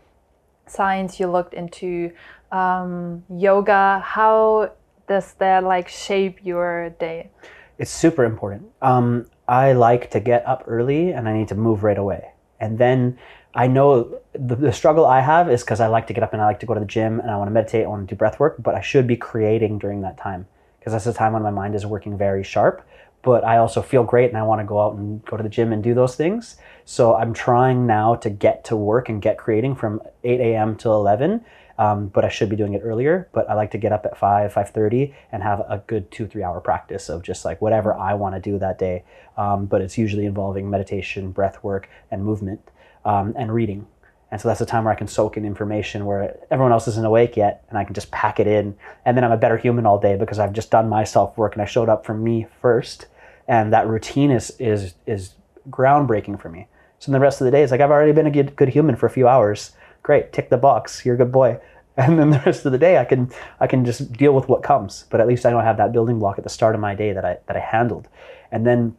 science 0.67 1.19
you 1.19 1.27
looked 1.27 1.53
into 1.53 2.11
um, 2.51 3.23
yoga. 3.29 3.99
How 4.03 4.73
does 5.07 5.33
that 5.33 5.63
like 5.63 5.87
shape 5.87 6.39
your 6.43 6.89
day? 6.99 7.29
It's 7.77 7.91
super 7.91 8.23
important. 8.23 8.71
Um, 8.81 9.27
i 9.47 9.73
like 9.73 10.09
to 10.09 10.19
get 10.19 10.43
up 10.47 10.63
early 10.65 11.11
and 11.11 11.29
i 11.29 11.33
need 11.37 11.47
to 11.49 11.55
move 11.55 11.83
right 11.83 11.97
away. 11.97 12.31
And 12.59 12.79
then 12.79 13.19
I 13.53 13.67
know 13.67 14.19
the, 14.33 14.55
the 14.55 14.73
struggle 14.73 15.05
I 15.05 15.21
have 15.21 15.49
is 15.49 15.63
because 15.63 15.79
I 15.79 15.87
like 15.87 16.07
to 16.07 16.13
get 16.13 16.23
up 16.23 16.33
and 16.33 16.41
I 16.41 16.45
like 16.45 16.59
to 16.59 16.65
go 16.65 16.73
to 16.73 16.79
the 16.79 16.85
gym 16.85 17.19
and 17.19 17.31
I 17.31 17.37
want 17.37 17.47
to 17.47 17.53
meditate, 17.53 17.85
I 17.85 17.87
want 17.87 18.07
to 18.07 18.15
do 18.15 18.17
breath 18.17 18.39
work, 18.39 18.57
but 18.59 18.75
I 18.75 18.81
should 18.81 19.07
be 19.07 19.15
creating 19.15 19.79
during 19.79 20.01
that 20.01 20.17
time. 20.17 20.47
Because 20.79 20.93
that's 20.93 21.05
the 21.05 21.13
time 21.13 21.33
when 21.33 21.41
my 21.41 21.51
mind 21.51 21.73
is 21.73 21.85
working 21.85 22.17
very 22.17 22.43
sharp. 22.43 22.85
But 23.25 23.43
I 23.43 23.57
also 23.57 23.81
feel 23.81 24.03
great 24.03 24.29
and 24.29 24.37
I 24.37 24.43
want 24.43 24.61
to 24.61 24.65
go 24.65 24.79
out 24.79 24.93
and 24.95 25.25
go 25.25 25.35
to 25.35 25.41
the 25.41 25.49
gym 25.49 25.73
and 25.73 25.83
do 25.83 25.95
those 25.95 26.15
things. 26.15 26.57
So 26.85 27.15
I'm 27.15 27.33
trying 27.33 27.87
now 27.87 28.13
to 28.15 28.29
get 28.29 28.63
to 28.65 28.75
work 28.75 29.09
and 29.09 29.19
get 29.19 29.39
creating 29.39 29.75
from 29.75 29.99
8 30.23 30.39
a.m. 30.39 30.75
till 30.75 30.93
11. 30.93 31.43
Um, 31.77 32.07
but 32.07 32.23
I 32.23 32.29
should 32.29 32.49
be 32.49 32.55
doing 32.55 32.75
it 32.75 32.81
earlier. 32.85 33.27
But 33.33 33.49
I 33.49 33.55
like 33.55 33.71
to 33.71 33.79
get 33.79 33.91
up 33.91 34.05
at 34.05 34.15
5, 34.15 34.53
5.30 34.53 35.13
and 35.31 35.41
have 35.41 35.61
a 35.61 35.83
good 35.87 36.11
two, 36.11 36.27
three 36.27 36.43
hour 36.43 36.61
practice 36.61 37.09
of 37.09 37.23
just 37.23 37.43
like 37.43 37.59
whatever 37.61 37.95
I 37.95 38.13
want 38.13 38.35
to 38.35 38.39
do 38.39 38.59
that 38.59 38.77
day. 38.77 39.03
Um, 39.37 39.65
but 39.65 39.81
it's 39.81 39.97
usually 39.97 40.27
involving 40.27 40.69
meditation, 40.69 41.31
breath 41.31 41.63
work, 41.63 41.89
and 42.11 42.23
movement 42.23 42.61
um, 43.03 43.33
and 43.35 43.51
reading. 43.51 43.87
And 44.31 44.41
so 44.41 44.47
that's 44.49 44.59
the 44.59 44.65
time 44.65 44.83
where 44.83 44.93
I 44.93 44.97
can 44.97 45.07
soak 45.07 45.37
in 45.37 45.45
information 45.45 46.05
where 46.05 46.37
everyone 46.51 46.71
else 46.71 46.87
isn't 46.89 47.05
awake 47.05 47.37
yet 47.37 47.63
and 47.69 47.77
I 47.77 47.83
can 47.83 47.93
just 47.93 48.11
pack 48.11 48.39
it 48.39 48.47
in. 48.47 48.75
And 49.05 49.15
then 49.15 49.23
I'm 49.23 49.31
a 49.31 49.37
better 49.37 49.57
human 49.57 49.85
all 49.85 49.99
day 49.99 50.15
because 50.15 50.39
I've 50.39 50.53
just 50.53 50.71
done 50.71 50.89
my 50.89 51.03
self 51.03 51.37
work 51.37 51.53
and 51.53 51.61
I 51.61 51.65
showed 51.65 51.89
up 51.89 52.05
for 52.05 52.13
me 52.13 52.47
first. 52.61 53.07
And 53.47 53.71
that 53.73 53.87
routine 53.87 54.31
is, 54.31 54.51
is, 54.59 54.95
is 55.05 55.35
groundbreaking 55.69 56.41
for 56.41 56.49
me. 56.49 56.67
So 56.99 57.11
the 57.11 57.19
rest 57.19 57.41
of 57.41 57.45
the 57.45 57.51
day 57.51 57.61
is 57.61 57.71
like, 57.71 57.81
I've 57.81 57.91
already 57.91 58.13
been 58.13 58.27
a 58.27 58.31
good, 58.31 58.55
good 58.55 58.69
human 58.69 58.95
for 58.95 59.05
a 59.05 59.11
few 59.11 59.27
hours. 59.27 59.71
Great, 60.03 60.33
tick 60.33 60.49
the 60.49 60.57
box. 60.57 61.05
You're 61.05 61.15
a 61.15 61.17
good 61.17 61.31
boy. 61.31 61.59
And 61.97 62.19
then 62.19 62.29
the 62.29 62.43
rest 62.45 62.65
of 62.65 62.73
the 62.73 62.77
day, 62.77 62.97
I 62.97 63.05
can 63.05 63.31
I 63.61 63.67
can 63.67 63.85
just 63.85 64.11
deal 64.11 64.33
with 64.33 64.49
what 64.49 64.63
comes. 64.63 65.05
But 65.09 65.21
at 65.21 65.27
least 65.27 65.45
I 65.45 65.49
don't 65.49 65.63
have 65.63 65.77
that 65.77 65.93
building 65.93 66.19
block 66.19 66.37
at 66.37 66.43
the 66.43 66.49
start 66.49 66.75
of 66.75 66.81
my 66.81 66.93
day 66.93 67.13
that 67.13 67.23
I 67.23 67.37
that 67.47 67.55
I 67.55 67.61
handled. 67.61 68.09
And 68.51 68.67
then 68.67 68.97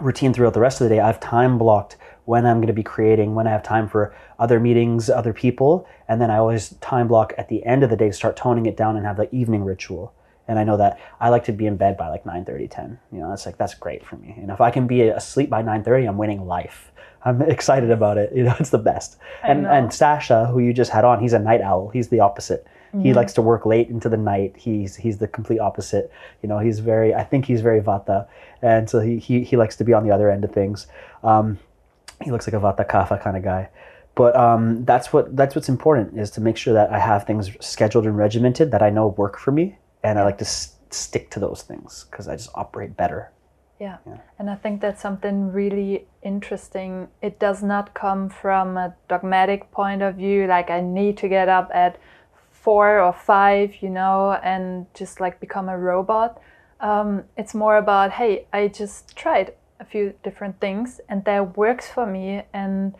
routine 0.00 0.34
throughout 0.34 0.54
the 0.54 0.58
rest 0.58 0.80
of 0.80 0.88
the 0.88 0.94
day, 0.96 1.00
I've 1.00 1.20
time 1.20 1.56
blocked 1.56 1.96
when 2.24 2.44
I'm 2.44 2.56
going 2.56 2.66
to 2.66 2.72
be 2.72 2.82
creating, 2.82 3.36
when 3.36 3.46
I 3.46 3.50
have 3.50 3.62
time 3.62 3.88
for 3.88 4.14
other 4.38 4.58
meetings, 4.58 5.10
other 5.10 5.32
people, 5.32 5.86
and 6.08 6.20
then 6.20 6.32
I 6.32 6.38
always 6.38 6.70
time 6.80 7.06
block 7.06 7.32
at 7.38 7.48
the 7.48 7.64
end 7.64 7.82
of 7.82 7.90
the 7.90 7.96
day 7.96 8.08
to 8.08 8.12
start 8.12 8.36
toning 8.36 8.66
it 8.66 8.76
down 8.76 8.96
and 8.96 9.06
have 9.06 9.16
the 9.16 9.32
evening 9.34 9.64
ritual. 9.64 10.12
And 10.48 10.58
I 10.58 10.64
know 10.64 10.76
that 10.76 10.98
I 11.20 11.28
like 11.28 11.44
to 11.44 11.52
be 11.52 11.66
in 11.66 11.76
bed 11.76 11.96
by 11.96 12.08
like 12.08 12.26
9 12.26 12.44
30, 12.44 12.68
10. 12.68 12.98
You 13.12 13.20
know, 13.20 13.30
that's 13.30 13.46
like, 13.46 13.58
that's 13.58 13.74
great 13.74 14.04
for 14.04 14.16
me. 14.16 14.34
And 14.36 14.50
if 14.50 14.60
I 14.60 14.70
can 14.70 14.86
be 14.86 15.02
asleep 15.02 15.50
by 15.50 15.62
9 15.62 15.84
30, 15.84 16.06
I'm 16.06 16.18
winning 16.18 16.46
life. 16.46 16.90
I'm 17.24 17.40
excited 17.56 17.90
about 17.90 18.18
it. 18.18 18.32
You 18.34 18.44
know, 18.44 18.54
it's 18.58 18.70
the 18.70 18.78
best. 18.78 19.18
and, 19.42 19.66
and 19.66 19.92
Sasha, 19.92 20.46
who 20.46 20.58
you 20.58 20.72
just 20.72 20.90
had 20.90 21.04
on, 21.04 21.20
he's 21.20 21.32
a 21.32 21.38
night 21.38 21.60
owl. 21.60 21.88
He's 21.90 22.08
the 22.08 22.20
opposite. 22.20 22.66
Mm-hmm. 22.88 23.06
He 23.06 23.14
likes 23.14 23.32
to 23.34 23.42
work 23.42 23.64
late 23.64 23.88
into 23.88 24.08
the 24.08 24.18
night. 24.18 24.54
He's 24.54 24.96
he's 24.96 25.16
the 25.16 25.26
complete 25.26 25.60
opposite. 25.60 26.12
You 26.42 26.48
know, 26.50 26.58
he's 26.58 26.80
very. 26.80 27.14
I 27.14 27.24
think 27.24 27.46
he's 27.46 27.62
very 27.62 27.80
vata, 27.80 28.28
and 28.60 28.90
so 28.90 29.00
he 29.00 29.18
he, 29.18 29.44
he 29.44 29.56
likes 29.56 29.76
to 29.76 29.84
be 29.84 29.94
on 29.94 30.06
the 30.06 30.10
other 30.10 30.30
end 30.30 30.44
of 30.44 30.52
things. 30.52 30.88
Um, 31.22 31.58
he 32.22 32.30
looks 32.30 32.46
like 32.46 32.54
a 32.54 32.60
Vata 32.60 32.86
Kapha 32.88 33.20
kind 33.20 33.36
of 33.36 33.42
guy. 33.42 33.68
But 34.14 34.36
um, 34.36 34.84
that's 34.84 35.12
what 35.12 35.34
that's 35.36 35.54
what's 35.54 35.68
important 35.68 36.18
is 36.18 36.30
to 36.32 36.40
make 36.40 36.56
sure 36.56 36.74
that 36.74 36.90
I 36.90 36.98
have 36.98 37.24
things 37.24 37.50
scheduled 37.60 38.04
and 38.04 38.16
regimented 38.16 38.70
that 38.72 38.82
I 38.82 38.90
know 38.90 39.08
work 39.08 39.38
for 39.38 39.52
me, 39.52 39.78
and 40.02 40.18
I 40.18 40.24
like 40.24 40.38
to 40.38 40.44
s- 40.44 40.76
stick 40.90 41.30
to 41.30 41.40
those 41.40 41.62
things 41.62 42.06
because 42.10 42.28
I 42.28 42.36
just 42.36 42.50
operate 42.54 42.96
better. 42.96 43.32
Yeah. 43.80 43.98
yeah, 44.06 44.18
and 44.38 44.48
I 44.48 44.54
think 44.54 44.80
that's 44.80 45.02
something 45.02 45.52
really 45.52 46.06
interesting. 46.22 47.08
It 47.20 47.40
does 47.40 47.64
not 47.64 47.94
come 47.94 48.28
from 48.28 48.76
a 48.76 48.94
dogmatic 49.08 49.72
point 49.72 50.02
of 50.02 50.16
view, 50.16 50.46
like 50.46 50.70
I 50.70 50.80
need 50.80 51.16
to 51.18 51.28
get 51.28 51.48
up 51.48 51.68
at 51.74 51.98
four 52.52 53.00
or 53.00 53.12
five, 53.12 53.74
you 53.80 53.90
know, 53.90 54.38
and 54.44 54.86
just 54.94 55.20
like 55.20 55.40
become 55.40 55.68
a 55.68 55.76
robot. 55.76 56.40
Um, 56.78 57.24
it's 57.36 57.54
more 57.54 57.76
about, 57.76 58.12
hey, 58.12 58.46
I 58.52 58.68
just 58.68 59.16
tried 59.16 59.54
a 59.82 59.84
few 59.84 60.14
different 60.22 60.60
things 60.60 61.00
and 61.08 61.24
that 61.24 61.56
works 61.56 61.88
for 61.88 62.06
me 62.06 62.42
and 62.54 62.94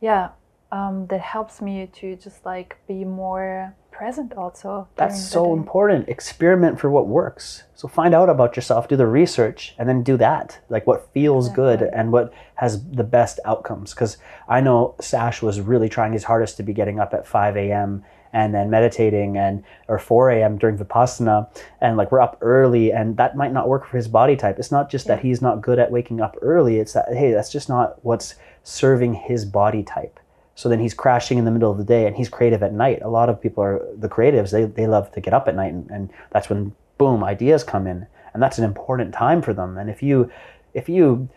yeah 0.00 0.28
um, 0.70 1.06
that 1.08 1.20
helps 1.20 1.60
me 1.62 1.88
to 1.94 2.14
just 2.16 2.44
like 2.44 2.76
be 2.86 3.04
more 3.04 3.74
present 3.98 4.32
also 4.34 4.86
that's 4.94 5.20
so 5.20 5.52
important 5.52 6.08
experiment 6.08 6.78
for 6.78 6.88
what 6.88 7.08
works 7.08 7.64
so 7.74 7.88
find 7.88 8.14
out 8.14 8.28
about 8.28 8.54
yourself 8.54 8.86
do 8.86 8.94
the 8.96 9.06
research 9.06 9.74
and 9.76 9.88
then 9.88 10.04
do 10.04 10.16
that 10.16 10.60
like 10.68 10.86
what 10.86 11.12
feels 11.12 11.48
good 11.48 11.82
and 11.82 12.12
what 12.12 12.32
has 12.54 12.88
the 12.90 13.02
best 13.02 13.40
outcomes 13.44 13.92
because 13.92 14.16
i 14.48 14.60
know 14.60 14.94
sash 15.00 15.42
was 15.42 15.60
really 15.60 15.88
trying 15.88 16.12
his 16.12 16.22
hardest 16.24 16.56
to 16.56 16.62
be 16.62 16.72
getting 16.72 17.00
up 17.00 17.12
at 17.12 17.26
5 17.26 17.56
a.m 17.56 18.04
and 18.32 18.54
then 18.54 18.70
meditating 18.70 19.36
and 19.36 19.64
or 19.88 19.98
4 19.98 20.30
a.m. 20.30 20.58
during 20.58 20.76
vipassana 20.76 21.48
and 21.80 21.96
like 21.96 22.12
we're 22.12 22.20
up 22.20 22.38
early 22.40 22.92
and 22.92 23.16
that 23.16 23.36
might 23.36 23.52
not 23.52 23.68
work 23.68 23.86
for 23.86 23.96
his 23.96 24.08
body 24.08 24.36
type. 24.36 24.58
It's 24.58 24.70
not 24.70 24.90
just 24.90 25.06
yeah. 25.06 25.16
that 25.16 25.24
he's 25.24 25.40
not 25.40 25.62
good 25.62 25.78
at 25.78 25.90
waking 25.90 26.20
up 26.20 26.36
early. 26.42 26.78
It's 26.78 26.92
that 26.92 27.06
hey, 27.12 27.32
that's 27.32 27.50
just 27.50 27.68
not 27.68 28.04
what's 28.04 28.34
serving 28.62 29.14
his 29.14 29.44
body 29.44 29.82
type. 29.82 30.20
So 30.58 30.68
then 30.68 30.80
he's 30.80 30.92
crashing 30.92 31.38
in 31.38 31.44
the 31.44 31.52
middle 31.52 31.70
of 31.70 31.78
the 31.78 31.84
day 31.84 32.08
and 32.08 32.16
he's 32.16 32.28
creative 32.28 32.64
at 32.64 32.72
night. 32.72 33.00
A 33.02 33.08
lot 33.08 33.28
of 33.28 33.40
people 33.40 33.62
are 33.62 33.80
the 33.96 34.08
creatives, 34.08 34.50
they, 34.50 34.64
they 34.64 34.88
love 34.88 35.12
to 35.12 35.20
get 35.20 35.32
up 35.32 35.46
at 35.46 35.54
night 35.54 35.72
and, 35.72 35.88
and 35.88 36.10
that's 36.32 36.50
when 36.50 36.74
boom, 36.98 37.22
ideas 37.22 37.62
come 37.62 37.86
in. 37.86 38.08
And 38.34 38.42
that's 38.42 38.58
an 38.58 38.64
important 38.64 39.14
time 39.14 39.40
for 39.40 39.54
them. 39.54 39.78
And 39.78 39.88
if 39.88 40.02
you 40.02 40.32
if 40.74 40.88
you 40.88 41.28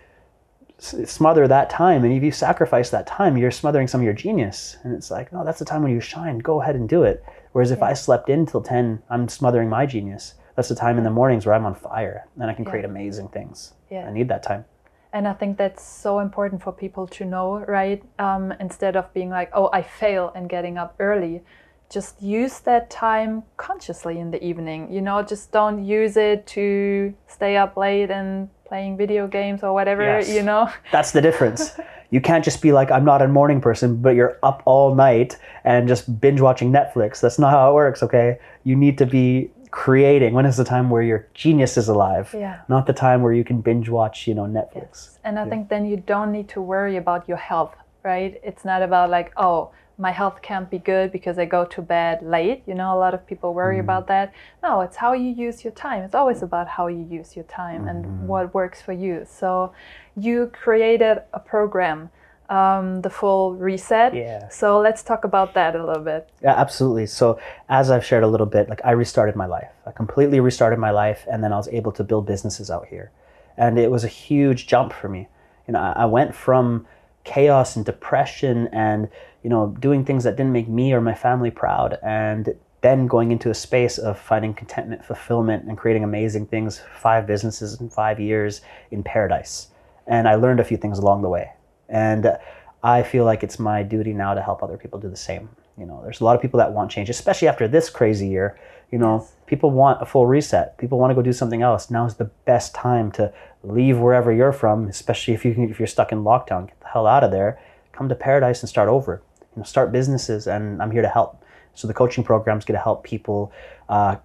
smother 0.79 1.47
that 1.47 1.69
time 1.69 2.03
and 2.03 2.11
if 2.11 2.23
you 2.23 2.31
sacrifice 2.31 2.89
that 2.89 3.05
time 3.05 3.37
you're 3.37 3.51
smothering 3.51 3.87
some 3.87 4.01
of 4.01 4.05
your 4.05 4.15
genius 4.15 4.77
and 4.83 4.95
it's 4.95 5.11
like 5.11 5.31
no 5.31 5.45
that's 5.45 5.59
the 5.59 5.65
time 5.65 5.83
when 5.83 5.91
you 5.91 6.01
shine 6.01 6.39
go 6.39 6.59
ahead 6.59 6.75
and 6.75 6.89
do 6.89 7.03
it 7.03 7.23
whereas 7.51 7.69
if 7.69 7.77
yeah. 7.77 7.85
i 7.85 7.93
slept 7.93 8.29
in 8.29 8.47
till 8.47 8.63
10 8.63 8.99
i'm 9.11 9.29
smothering 9.29 9.69
my 9.69 9.85
genius 9.85 10.33
that's 10.55 10.69
the 10.69 10.73
time 10.73 10.97
in 10.97 11.03
the 11.03 11.11
mornings 11.11 11.45
where 11.45 11.53
i'm 11.53 11.67
on 11.67 11.75
fire 11.75 12.27
and 12.39 12.49
i 12.49 12.53
can 12.55 12.65
yeah. 12.65 12.71
create 12.71 12.83
amazing 12.83 13.27
things 13.27 13.73
yeah. 13.91 14.07
i 14.07 14.11
need 14.11 14.27
that 14.27 14.41
time 14.41 14.65
and 15.13 15.27
i 15.27 15.33
think 15.33 15.57
that's 15.57 15.83
so 15.83 16.19
important 16.19 16.61
for 16.61 16.71
people 16.71 17.07
to 17.07 17.25
know 17.25 17.59
right 17.67 18.03
um, 18.19 18.53
instead 18.59 18.95
of 18.95 19.13
being 19.13 19.29
like 19.29 19.49
oh 19.53 19.69
i 19.73 19.81
fail 19.81 20.31
and 20.35 20.49
getting 20.49 20.77
up 20.77 20.95
early 20.99 21.41
just 21.89 22.21
use 22.21 22.59
that 22.59 22.89
time 22.89 23.43
consciously 23.57 24.19
in 24.19 24.31
the 24.31 24.43
evening 24.43 24.91
you 24.91 25.01
know 25.01 25.21
just 25.21 25.51
don't 25.51 25.83
use 25.83 26.17
it 26.17 26.47
to 26.47 27.13
stay 27.27 27.57
up 27.57 27.75
late 27.75 28.09
and 28.09 28.49
playing 28.71 28.95
video 28.95 29.27
games 29.27 29.63
or 29.63 29.73
whatever, 29.73 30.01
yes. 30.01 30.29
you 30.29 30.41
know? 30.41 30.71
That's 30.93 31.11
the 31.11 31.19
difference. 31.19 31.73
you 32.09 32.21
can't 32.21 32.41
just 32.41 32.61
be 32.61 32.71
like, 32.71 32.89
I'm 32.89 33.03
not 33.03 33.21
a 33.21 33.27
morning 33.27 33.59
person, 33.59 33.97
but 33.97 34.15
you're 34.15 34.39
up 34.43 34.63
all 34.63 34.95
night 34.95 35.37
and 35.65 35.89
just 35.89 36.21
binge 36.21 36.39
watching 36.39 36.71
Netflix. 36.71 37.19
That's 37.19 37.37
not 37.37 37.51
how 37.51 37.69
it 37.69 37.73
works, 37.73 38.01
okay? 38.01 38.39
You 38.63 38.77
need 38.77 38.97
to 38.99 39.05
be 39.05 39.51
creating. 39.71 40.33
When 40.33 40.45
is 40.45 40.57
the 40.57 40.63
time 40.63 40.89
where 40.89 41.01
your 41.01 41.27
genius 41.33 41.77
is 41.77 41.87
alive? 41.87 42.35
Yeah. 42.37 42.61
Not 42.67 42.85
the 42.85 42.93
time 42.93 43.21
where 43.21 43.33
you 43.33 43.43
can 43.43 43.61
binge 43.61 43.89
watch, 43.89 44.27
you 44.27 44.35
know, 44.35 44.43
Netflix. 44.43 44.91
Yes. 44.91 45.19
And 45.23 45.39
I 45.39 45.43
yeah. 45.43 45.49
think 45.49 45.69
then 45.69 45.85
you 45.85 45.97
don't 45.97 46.31
need 46.31 46.49
to 46.49 46.61
worry 46.61 46.97
about 46.97 47.27
your 47.27 47.37
health, 47.37 47.75
right? 48.03 48.39
It's 48.43 48.65
not 48.65 48.81
about 48.81 49.09
like, 49.09 49.31
oh, 49.37 49.71
my 49.97 50.11
health 50.11 50.41
can't 50.41 50.69
be 50.69 50.79
good 50.79 51.11
because 51.11 51.37
I 51.37 51.45
go 51.45 51.63
to 51.65 51.81
bed 51.81 52.23
late. 52.23 52.63
You 52.65 52.73
know, 52.73 52.95
a 52.95 52.99
lot 52.99 53.13
of 53.13 53.25
people 53.25 53.53
worry 53.53 53.77
mm. 53.77 53.81
about 53.81 54.07
that. 54.07 54.33
No, 54.63 54.81
it's 54.81 54.97
how 54.97 55.13
you 55.13 55.29
use 55.29 55.63
your 55.63 55.73
time. 55.73 56.03
It's 56.03 56.15
always 56.15 56.41
about 56.41 56.67
how 56.67 56.87
you 56.87 57.07
use 57.09 57.35
your 57.35 57.45
time 57.45 57.85
mm. 57.85 57.89
and 57.91 58.27
what 58.27 58.53
works 58.53 58.81
for 58.81 58.93
you. 58.93 59.25
So 59.29 59.73
you 60.17 60.51
created 60.53 61.19
a 61.33 61.39
program. 61.39 62.09
Um, 62.51 63.01
the 63.01 63.09
full 63.09 63.55
reset. 63.55 64.13
Yeah. 64.13 64.49
So 64.49 64.77
let's 64.81 65.03
talk 65.03 65.23
about 65.23 65.53
that 65.53 65.73
a 65.73 65.85
little 65.85 66.03
bit. 66.03 66.29
Yeah, 66.43 66.53
absolutely. 66.53 67.05
So 67.05 67.39
as 67.69 67.89
I've 67.89 68.03
shared 68.03 68.25
a 68.25 68.27
little 68.27 68.45
bit, 68.45 68.67
like 68.67 68.81
I 68.83 68.91
restarted 68.91 69.37
my 69.37 69.45
life. 69.45 69.69
I 69.87 69.91
completely 69.91 70.41
restarted 70.41 70.77
my 70.77 70.91
life, 70.91 71.25
and 71.31 71.41
then 71.41 71.53
I 71.53 71.57
was 71.57 71.69
able 71.69 71.93
to 71.93 72.03
build 72.03 72.25
businesses 72.25 72.69
out 72.69 72.87
here, 72.87 73.09
and 73.55 73.79
it 73.79 73.89
was 73.89 74.03
a 74.03 74.09
huge 74.09 74.67
jump 74.67 74.91
for 74.91 75.07
me. 75.07 75.29
You 75.65 75.73
know, 75.73 75.79
I 75.79 76.05
went 76.05 76.35
from 76.35 76.85
chaos 77.23 77.75
and 77.75 77.85
depression 77.85 78.67
and 78.71 79.07
you 79.43 79.49
know 79.49 79.75
doing 79.79 80.03
things 80.03 80.23
that 80.23 80.35
didn't 80.35 80.51
make 80.51 80.67
me 80.67 80.93
or 80.93 81.01
my 81.01 81.13
family 81.13 81.51
proud 81.51 81.97
and 82.01 82.55
then 82.81 83.05
going 83.05 83.31
into 83.31 83.49
a 83.49 83.53
space 83.53 83.97
of 83.99 84.17
finding 84.17 84.53
contentment 84.53 85.05
fulfillment 85.05 85.63
and 85.67 85.77
creating 85.77 86.03
amazing 86.03 86.47
things 86.47 86.81
five 86.95 87.27
businesses 87.27 87.79
in 87.79 87.89
five 87.89 88.19
years 88.19 88.61
in 88.89 89.03
paradise 89.03 89.67
and 90.07 90.27
i 90.27 90.35
learned 90.35 90.59
a 90.59 90.63
few 90.63 90.77
things 90.77 90.97
along 90.97 91.21
the 91.21 91.29
way 91.29 91.51
and 91.91 92.35
i 92.83 93.03
feel 93.03 93.25
like 93.25 93.43
it's 93.43 93.59
my 93.59 93.83
duty 93.83 94.13
now 94.13 94.33
to 94.33 94.41
help 94.41 94.63
other 94.63 94.77
people 94.77 94.99
do 94.99 95.09
the 95.09 95.15
same 95.15 95.47
you 95.77 95.85
know 95.85 96.01
there's 96.03 96.21
a 96.21 96.23
lot 96.23 96.35
of 96.35 96.41
people 96.41 96.57
that 96.57 96.73
want 96.73 96.89
change 96.89 97.09
especially 97.09 97.47
after 97.47 97.67
this 97.67 97.89
crazy 97.89 98.27
year 98.27 98.59
you 98.91 98.97
know 98.97 99.19
yes. 99.19 99.35
people 99.45 99.69
want 99.69 100.01
a 100.01 100.05
full 100.05 100.25
reset 100.25 100.75
people 100.79 100.97
want 100.97 101.11
to 101.11 101.15
go 101.15 101.21
do 101.21 101.33
something 101.33 101.61
else 101.61 101.91
now 101.91 102.05
is 102.05 102.15
the 102.15 102.31
best 102.45 102.73
time 102.73 103.11
to 103.11 103.31
leave 103.63 103.99
wherever 103.99 104.31
you're 104.31 104.51
from, 104.51 104.87
especially 104.87 105.33
if 105.33 105.45
you 105.45 105.51
if 105.57 105.79
you're 105.79 105.87
stuck 105.87 106.11
in 106.11 106.23
lockdown. 106.23 106.67
Get 106.67 106.79
the 106.79 106.87
hell 106.87 107.07
out 107.07 107.23
of 107.23 107.31
there. 107.31 107.59
Come 107.91 108.09
to 108.09 108.15
paradise 108.15 108.61
and 108.61 108.69
start 108.69 108.89
over. 108.89 109.21
You 109.55 109.61
know, 109.61 109.63
start 109.63 109.91
businesses, 109.91 110.47
and 110.47 110.81
I'm 110.81 110.91
here 110.91 111.01
to 111.01 111.09
help. 111.09 111.43
So 111.73 111.87
the 111.87 111.93
coaching 111.93 112.23
program 112.23 112.57
is 112.57 112.65
going 112.65 112.77
to 112.77 112.83
help 112.83 113.03
people 113.03 113.51
uh, 113.89 114.17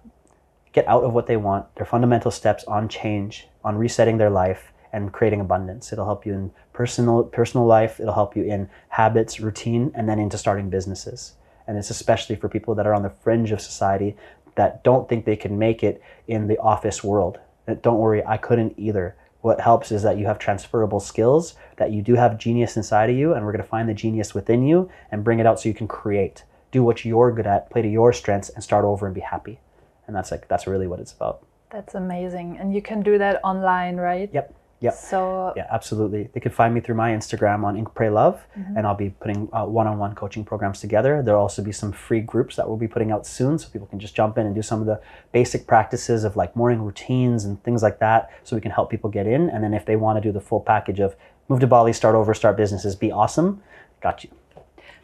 get 0.73 0.87
out 0.87 1.03
of 1.03 1.13
what 1.13 1.27
they 1.27 1.37
want, 1.37 1.73
their 1.75 1.85
fundamental 1.85 2.31
steps 2.31 2.63
on 2.65 2.89
change, 2.89 3.47
on 3.63 3.77
resetting 3.77 4.17
their 4.17 4.29
life, 4.29 4.73
and 4.91 5.11
creating 5.11 5.41
abundance. 5.41 5.93
It'll 5.93 6.05
help 6.05 6.25
you 6.25 6.33
in 6.33 6.51
personal 6.77 7.23
personal 7.23 7.65
life. 7.65 7.99
It'll 7.99 8.13
help 8.13 8.37
you 8.37 8.43
in 8.43 8.69
habits, 8.89 9.39
routine, 9.39 9.91
and 9.95 10.07
then 10.07 10.19
into 10.19 10.37
starting 10.37 10.69
businesses. 10.69 11.33
And 11.65 11.75
it's 11.75 11.89
especially 11.89 12.35
for 12.35 12.47
people 12.47 12.75
that 12.75 12.85
are 12.85 12.93
on 12.93 13.01
the 13.01 13.09
fringe 13.09 13.51
of 13.51 13.59
society 13.59 14.15
that 14.53 14.83
don't 14.83 15.09
think 15.09 15.25
they 15.25 15.35
can 15.35 15.57
make 15.57 15.83
it 15.83 16.03
in 16.27 16.47
the 16.47 16.59
office 16.59 17.03
world. 17.03 17.39
Uh, 17.67 17.73
don't 17.81 17.97
worry, 17.97 18.23
I 18.23 18.37
couldn't 18.37 18.75
either. 18.77 19.15
What 19.41 19.59
helps 19.59 19.91
is 19.91 20.03
that 20.03 20.19
you 20.19 20.27
have 20.27 20.37
transferable 20.37 20.99
skills, 20.99 21.55
that 21.77 21.91
you 21.91 22.03
do 22.03 22.13
have 22.13 22.37
genius 22.37 22.77
inside 22.77 23.09
of 23.09 23.15
you, 23.15 23.33
and 23.33 23.43
we're 23.43 23.53
going 23.53 23.63
to 23.63 23.69
find 23.69 23.89
the 23.89 23.95
genius 23.95 24.35
within 24.35 24.63
you 24.63 24.89
and 25.11 25.23
bring 25.23 25.39
it 25.39 25.47
out 25.47 25.59
so 25.59 25.69
you 25.69 25.75
can 25.75 25.87
create. 25.87 26.43
Do 26.71 26.83
what 26.83 27.03
you're 27.03 27.31
good 27.31 27.47
at, 27.47 27.71
play 27.71 27.81
to 27.81 27.89
your 27.89 28.13
strengths, 28.13 28.49
and 28.49 28.63
start 28.63 28.85
over 28.85 29.07
and 29.07 29.15
be 29.15 29.21
happy. 29.21 29.59
And 30.05 30.15
that's 30.15 30.29
like 30.29 30.47
that's 30.47 30.67
really 30.67 30.87
what 30.87 30.99
it's 30.99 31.13
about. 31.13 31.43
That's 31.71 31.95
amazing. 31.95 32.57
And 32.59 32.73
you 32.73 32.83
can 32.83 33.01
do 33.01 33.17
that 33.17 33.41
online, 33.43 33.97
right? 33.97 34.29
Yep. 34.31 34.53
Yep. 34.79 34.93
So 34.93 35.53
yeah, 35.55 35.65
absolutely. 35.71 36.29
They 36.33 36.39
can 36.39 36.51
find 36.51 36.71
me 36.71 36.81
through 36.81 36.95
my 36.95 37.09
Instagram 37.09 37.63
on 37.63 37.75
Ink 37.77 37.95
Pray 37.95 38.09
Love, 38.09 38.45
mm-hmm. 38.55 38.77
and 38.77 38.85
I'll 38.85 38.93
be 38.93 39.09
putting 39.09 39.49
uh, 39.51 39.65
one-on-one 39.65 40.13
coaching 40.13 40.45
programs 40.45 40.79
together. 40.79 41.23
There'll 41.23 41.41
also 41.41 41.63
be 41.63 41.71
some 41.71 41.91
free 41.91 42.21
groups 42.21 42.55
that 42.57 42.67
we'll 42.67 42.77
be 42.77 42.87
putting 42.87 43.11
out 43.11 43.25
soon, 43.25 43.57
so 43.57 43.69
people 43.69 43.87
can 43.87 43.99
just 43.99 44.15
jump 44.15 44.37
in 44.37 44.45
and 44.45 44.53
do 44.53 44.61
some 44.61 44.79
of 44.79 44.85
the 44.85 45.01
basic 45.31 45.65
practices 45.65 46.23
of 46.23 46.35
like 46.35 46.55
morning 46.55 46.83
routines 46.83 47.43
and 47.43 47.63
things 47.63 47.81
like 47.81 47.97
that, 47.99 48.29
so 48.43 48.55
we 48.55 48.61
can 48.61 48.69
help 48.69 48.91
people 48.91 49.09
get 49.09 49.25
in. 49.25 49.49
And 49.49 49.63
then 49.63 49.73
if 49.73 49.83
they 49.85 49.95
want 49.95 50.17
to 50.17 50.21
do 50.21 50.31
the 50.31 50.41
full 50.41 50.61
package 50.61 50.99
of 50.99 51.15
move 51.49 51.59
to 51.61 51.67
Bali, 51.67 51.91
start 51.91 52.13
over, 52.13 52.35
start 52.35 52.55
businesses, 52.55 52.95
be 52.95 53.11
awesome, 53.11 53.63
got 54.01 54.23
you 54.23 54.29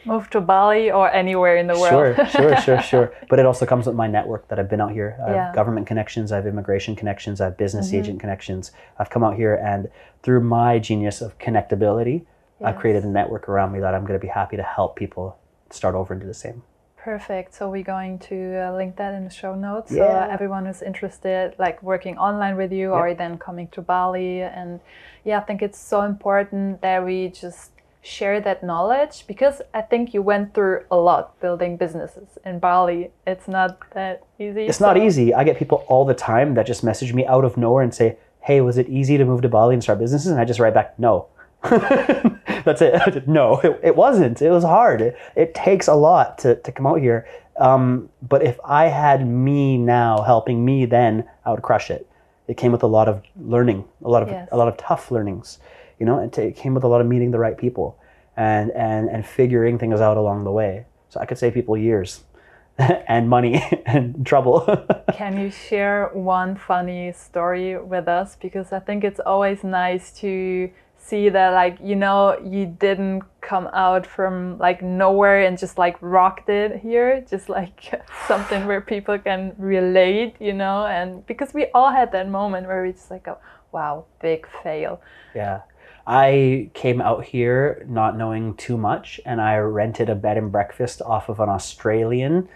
move 0.05 0.29
to 0.31 0.41
Bali 0.41 0.91
or 0.91 1.11
anywhere 1.11 1.57
in 1.57 1.67
the 1.67 1.77
world. 1.79 2.15
Sure, 2.15 2.27
sure, 2.27 2.57
sure, 2.61 2.81
sure. 2.91 3.15
But 3.29 3.39
it 3.39 3.45
also 3.45 3.65
comes 3.65 3.85
with 3.87 3.95
my 3.95 4.07
network 4.07 4.47
that 4.49 4.59
I've 4.59 4.69
been 4.69 4.81
out 4.81 4.91
here. 4.91 5.17
I 5.25 5.31
yeah. 5.31 5.45
have 5.45 5.55
government 5.55 5.87
connections, 5.87 6.31
I 6.31 6.37
have 6.37 6.47
immigration 6.47 6.95
connections, 6.95 7.41
I 7.41 7.45
have 7.45 7.57
business 7.57 7.87
mm-hmm. 7.87 7.97
agent 7.97 8.19
connections. 8.19 8.71
I've 8.97 9.09
come 9.09 9.23
out 9.23 9.35
here 9.35 9.55
and 9.55 9.89
through 10.21 10.41
my 10.41 10.79
genius 10.79 11.21
of 11.21 11.37
connectability, 11.37 12.25
yes. 12.59 12.69
I've 12.69 12.77
created 12.77 13.03
a 13.03 13.09
network 13.09 13.49
around 13.49 13.71
me 13.71 13.79
that 13.79 13.93
I'm 13.93 14.01
going 14.01 14.19
to 14.19 14.25
be 14.25 14.31
happy 14.31 14.57
to 14.57 14.63
help 14.63 14.95
people 14.95 15.37
start 15.69 15.95
over 15.95 16.13
and 16.13 16.21
do 16.21 16.27
the 16.27 16.33
same. 16.33 16.63
Perfect. 17.03 17.53
So 17.53 17.69
we're 17.69 17.83
going 17.83 18.17
to 18.19 18.65
uh, 18.65 18.77
link 18.77 18.95
that 18.95 19.13
in 19.13 19.25
the 19.25 19.29
show 19.29 19.55
notes. 19.55 19.91
Yeah. 19.91 19.97
So 19.97 20.03
uh, 20.05 20.27
everyone 20.31 20.65
who's 20.65 20.81
interested, 20.81 21.53
like 21.59 21.83
working 21.83 22.17
online 22.17 22.55
with 22.55 22.71
you, 22.71 22.91
yep. 22.91 22.97
or 22.97 23.13
then 23.13 23.37
coming 23.37 23.67
to 23.69 23.81
Bali, 23.81 24.41
and 24.41 24.79
yeah, 25.25 25.39
I 25.39 25.41
think 25.41 25.61
it's 25.61 25.77
so 25.77 26.03
important 26.03 26.81
that 26.81 27.03
we 27.03 27.27
just 27.27 27.71
share 28.03 28.41
that 28.41 28.63
knowledge 28.63 29.25
because 29.27 29.61
I 29.73 29.81
think 29.81 30.13
you 30.13 30.21
went 30.21 30.53
through 30.53 30.83
a 30.91 30.97
lot 30.97 31.39
building 31.39 31.77
businesses 31.77 32.37
in 32.45 32.59
Bali. 32.59 33.11
It's 33.25 33.47
not 33.47 33.79
that 33.93 34.23
easy. 34.37 34.65
It's 34.65 34.79
so. 34.79 34.87
not 34.87 34.97
easy. 34.97 35.33
I 35.33 35.45
get 35.45 35.57
people 35.57 35.85
all 35.87 36.05
the 36.05 36.13
time 36.13 36.53
that 36.55 36.67
just 36.67 36.83
message 36.83 37.13
me 37.13 37.25
out 37.25 37.45
of 37.45 37.55
nowhere 37.55 37.81
and 37.81 37.93
say, 37.93 38.17
Hey, 38.41 38.59
was 38.59 38.77
it 38.77 38.89
easy 38.89 39.17
to 39.17 39.23
move 39.23 39.41
to 39.43 39.49
Bali 39.49 39.73
and 39.73 39.81
start 39.81 39.99
businesses? 39.99 40.27
And 40.27 40.39
I 40.39 40.43
just 40.43 40.59
write 40.59 40.73
back, 40.73 40.99
No. 40.99 41.27
That's 41.63 42.81
it. 42.81 43.25
no, 43.27 43.59
it, 43.61 43.79
it, 43.81 43.95
wasn't. 43.95 44.41
It 44.41 44.51
was 44.51 44.65
hard. 44.65 45.01
It, 45.01 45.17
it, 45.37 45.53
takes 45.53 45.87
a 45.87 45.93
lot 45.93 46.37
to, 46.39 46.55
to 46.55 46.71
come 46.73 46.85
out 46.85 46.99
here. 46.99 47.25
Um, 47.57 48.09
but 48.21 48.43
if 48.43 48.59
I 48.65 48.85
had 48.87 49.25
me 49.25 49.77
now 49.77 50.21
helping 50.23 50.65
me 50.65 50.85
then, 50.85 51.23
I 51.45 51.51
would 51.51 51.61
crush 51.61 51.89
it. 51.89 52.05
It 52.49 52.57
came 52.57 52.73
with 52.73 52.83
a 52.83 52.87
lot 52.87 53.07
of 53.07 53.23
learning, 53.39 53.85
a 54.03 54.09
lot 54.09 54.23
of 54.23 54.29
yes. 54.29 54.49
a 54.51 54.57
lot 54.57 54.67
of 54.67 54.75
tough 54.75 55.09
learnings 55.09 55.59
you 55.99 56.05
know, 56.05 56.19
it, 56.19 56.37
it 56.37 56.55
came 56.55 56.73
with 56.73 56.83
a 56.83 56.87
lot 56.87 57.01
of 57.01 57.07
meeting 57.07 57.31
the 57.31 57.39
right 57.39 57.57
people 57.57 57.97
and 58.35 58.71
and 58.71 59.09
and 59.09 59.25
figuring 59.25 59.77
things 59.77 60.01
out 60.01 60.17
along 60.17 60.43
the 60.43 60.51
way. 60.51 60.85
So 61.09 61.19
I 61.19 61.25
could 61.25 61.37
save 61.37 61.53
people 61.53 61.77
years 61.77 62.23
and 62.77 63.29
money 63.29 63.63
and 63.85 64.25
trouble. 64.25 64.61
Can 65.13 65.39
you 65.39 65.51
share 65.51 66.09
one 66.13 66.55
funny 66.55 67.11
story 67.13 67.77
with 67.79 68.07
us? 68.07 68.35
Because 68.35 68.73
I 68.73 68.79
think 68.79 69.03
it's 69.03 69.19
always 69.19 69.63
nice 69.63 70.11
to 70.19 70.71
see 71.03 71.27
that 71.27 71.49
like 71.49 71.77
you 71.83 71.95
know 71.95 72.39
you 72.39 72.65
didn't 72.65 73.23
come 73.41 73.67
out 73.73 74.07
from 74.07 74.57
like 74.57 74.81
nowhere 74.81 75.41
and 75.41 75.57
just 75.57 75.77
like 75.77 75.97
rocked 75.99 76.47
it 76.47 76.79
here 76.79 77.19
just 77.29 77.49
like 77.49 78.01
something 78.25 78.65
where 78.65 78.79
people 78.79 79.17
can 79.19 79.53
relate 79.57 80.33
you 80.39 80.53
know 80.53 80.85
and 80.85 81.25
because 81.27 81.53
we 81.53 81.65
all 81.73 81.91
had 81.91 82.09
that 82.13 82.29
moment 82.29 82.65
where 82.67 82.83
we 82.83 82.91
just 82.93 83.11
like 83.11 83.23
go 83.23 83.37
wow 83.73 84.05
big 84.21 84.47
fail 84.63 85.01
yeah 85.35 85.59
I 86.05 86.69
came 86.73 86.99
out 86.99 87.23
here 87.23 87.85
not 87.87 88.17
knowing 88.17 88.55
too 88.55 88.77
much, 88.77 89.21
and 89.25 89.39
I 89.39 89.57
rented 89.57 90.09
a 90.09 90.15
bed 90.15 90.37
and 90.37 90.51
breakfast 90.51 91.01
off 91.01 91.29
of 91.29 91.39
an 91.39 91.49
Australian. 91.49 92.49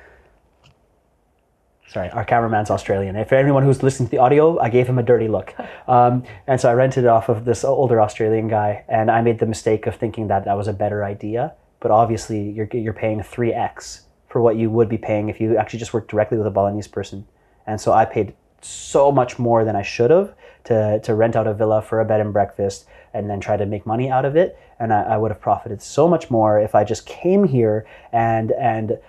Sorry, 1.87 2.09
our 2.09 2.25
cameraman's 2.25 2.69
Australian. 2.69 3.15
If 3.15 3.31
anyone 3.31 3.63
who's 3.63 3.81
listening 3.81 4.07
to 4.07 4.11
the 4.11 4.17
audio, 4.17 4.59
I 4.59 4.69
gave 4.69 4.87
him 4.87 4.99
a 4.99 5.03
dirty 5.03 5.27
look. 5.27 5.53
Um, 5.87 6.25
and 6.47 6.59
so 6.59 6.69
I 6.69 6.73
rented 6.73 7.05
it 7.05 7.07
off 7.07 7.29
of 7.29 7.45
this 7.45 7.63
older 7.63 8.01
Australian 8.01 8.49
guy, 8.49 8.83
and 8.89 9.09
I 9.09 9.21
made 9.21 9.39
the 9.39 9.45
mistake 9.45 9.87
of 9.87 9.95
thinking 9.95 10.27
that 10.27 10.43
that 10.43 10.57
was 10.57 10.67
a 10.67 10.73
better 10.73 11.05
idea. 11.05 11.53
But 11.79 11.91
obviously, 11.91 12.49
you're, 12.49 12.67
you're 12.73 12.91
paying 12.91 13.21
3x 13.21 14.01
for 14.27 14.41
what 14.41 14.57
you 14.57 14.69
would 14.69 14.89
be 14.89 14.97
paying 14.97 15.29
if 15.29 15.39
you 15.39 15.55
actually 15.55 15.79
just 15.79 15.93
worked 15.93 16.11
directly 16.11 16.37
with 16.37 16.45
a 16.45 16.51
Balinese 16.51 16.89
person. 16.89 17.25
And 17.65 17.79
so 17.79 17.93
I 17.93 18.03
paid 18.03 18.33
so 18.61 19.13
much 19.13 19.39
more 19.39 19.63
than 19.63 19.77
I 19.77 19.81
should 19.81 20.11
have 20.11 20.33
to, 20.65 20.99
to 20.99 21.15
rent 21.15 21.37
out 21.37 21.47
a 21.47 21.53
villa 21.53 21.81
for 21.81 22.01
a 22.01 22.05
bed 22.05 22.19
and 22.19 22.33
breakfast 22.33 22.85
and 23.17 23.29
then 23.29 23.39
try 23.39 23.57
to 23.57 23.65
make 23.65 23.85
money 23.85 24.09
out 24.09 24.25
of 24.25 24.35
it. 24.35 24.57
And 24.79 24.93
I, 24.93 25.01
I 25.03 25.17
would 25.17 25.31
have 25.31 25.41
profited 25.41 25.81
so 25.81 26.07
much 26.07 26.29
more 26.29 26.59
if 26.59 26.75
I 26.75 26.83
just 26.83 27.05
came 27.05 27.43
here 27.45 27.85
and 28.11 28.51
and 28.51 28.99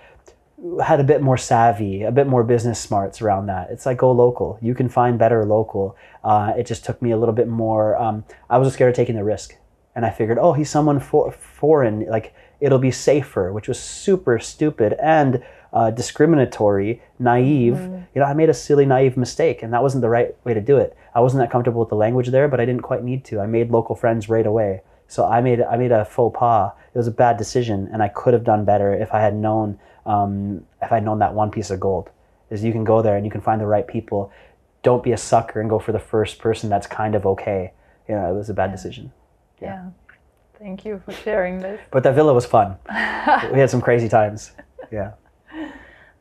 had 0.83 0.99
a 0.99 1.03
bit 1.03 1.21
more 1.21 1.37
savvy, 1.37 2.03
a 2.03 2.11
bit 2.11 2.27
more 2.27 2.43
business 2.43 2.79
smarts 2.79 3.21
around 3.21 3.45
that. 3.45 3.69
It's 3.69 3.85
like 3.85 3.97
go 3.97 4.11
local. 4.11 4.57
You 4.61 4.75
can 4.75 4.89
find 4.89 5.17
better 5.17 5.45
local. 5.45 5.95
Uh, 6.23 6.53
it 6.57 6.65
just 6.65 6.83
took 6.83 7.01
me 7.01 7.11
a 7.11 7.17
little 7.17 7.35
bit 7.35 7.47
more. 7.47 7.95
Um, 7.97 8.25
I 8.49 8.57
was 8.57 8.73
scared 8.73 8.89
of 8.89 8.95
taking 8.95 9.15
the 9.15 9.23
risk, 9.23 9.55
and 9.95 10.05
I 10.05 10.09
figured, 10.09 10.37
oh, 10.37 10.53
he's 10.53 10.69
someone 10.69 10.99
for, 10.99 11.31
foreign. 11.31 12.05
Like 12.07 12.33
it'll 12.59 12.79
be 12.79 12.91
safer, 12.91 13.53
which 13.53 13.67
was 13.67 13.79
super 13.79 14.37
stupid 14.39 14.93
and 15.01 15.41
uh, 15.73 15.91
discriminatory, 15.91 17.01
naive. 17.19 17.75
Mm. 17.75 18.07
You 18.15 18.21
know, 18.21 18.27
I 18.27 18.33
made 18.33 18.49
a 18.49 18.53
silly, 18.53 18.85
naive 18.85 19.17
mistake, 19.17 19.61
and 19.63 19.73
that 19.73 19.81
wasn't 19.81 20.01
the 20.01 20.09
right 20.09 20.35
way 20.43 20.53
to 20.53 20.61
do 20.61 20.77
it. 20.77 20.97
I 21.13 21.19
wasn't 21.19 21.41
that 21.41 21.51
comfortable 21.51 21.79
with 21.79 21.89
the 21.89 21.95
language 21.95 22.29
there, 22.29 22.47
but 22.47 22.59
I 22.59 22.65
didn't 22.65 22.81
quite 22.81 23.03
need 23.03 23.25
to. 23.25 23.39
I 23.39 23.45
made 23.45 23.71
local 23.71 23.95
friends 23.95 24.29
right 24.29 24.45
away. 24.45 24.81
So 25.07 25.25
I 25.25 25.41
made 25.41 25.61
I 25.61 25.75
made 25.77 25.91
a 25.91 26.05
faux 26.05 26.37
pas. 26.37 26.71
It 26.93 26.97
was 26.97 27.07
a 27.07 27.11
bad 27.11 27.37
decision, 27.37 27.89
and 27.91 28.01
I 28.01 28.09
could 28.09 28.33
have 28.33 28.43
done 28.43 28.63
better 28.65 28.93
if 28.93 29.13
I 29.13 29.19
had 29.21 29.35
known 29.35 29.79
um, 30.05 30.65
if 30.81 30.91
I 30.91 30.95
had 30.95 31.05
known 31.05 31.19
that 31.19 31.33
one 31.33 31.51
piece 31.51 31.71
of 31.71 31.79
gold. 31.79 32.09
Is 32.49 32.63
you 32.63 32.71
can 32.71 32.83
go 32.83 33.01
there 33.01 33.15
and 33.15 33.25
you 33.25 33.31
can 33.31 33.41
find 33.41 33.61
the 33.61 33.67
right 33.67 33.87
people. 33.87 34.31
Don't 34.81 35.03
be 35.03 35.11
a 35.11 35.17
sucker 35.17 35.61
and 35.61 35.69
go 35.69 35.77
for 35.77 35.91
the 35.91 35.99
first 35.99 36.39
person 36.39 36.69
that's 36.69 36.87
kind 36.87 37.13
of 37.13 37.25
okay. 37.25 37.73
You 38.07 38.15
know, 38.15 38.31
it 38.31 38.35
was 38.35 38.49
a 38.49 38.53
bad 38.53 38.69
yeah. 38.69 38.75
decision. 38.75 39.11
Yeah. 39.61 39.67
yeah. 39.67 39.89
Thank 40.57 40.83
you 40.83 41.01
for 41.05 41.11
sharing 41.11 41.59
this. 41.59 41.79
But 41.91 42.03
that 42.03 42.15
villa 42.15 42.33
was 42.33 42.45
fun. 42.45 42.75
we 43.51 43.59
had 43.59 43.69
some 43.69 43.81
crazy 43.81 44.09
times. 44.09 44.51
Yeah. 44.91 45.11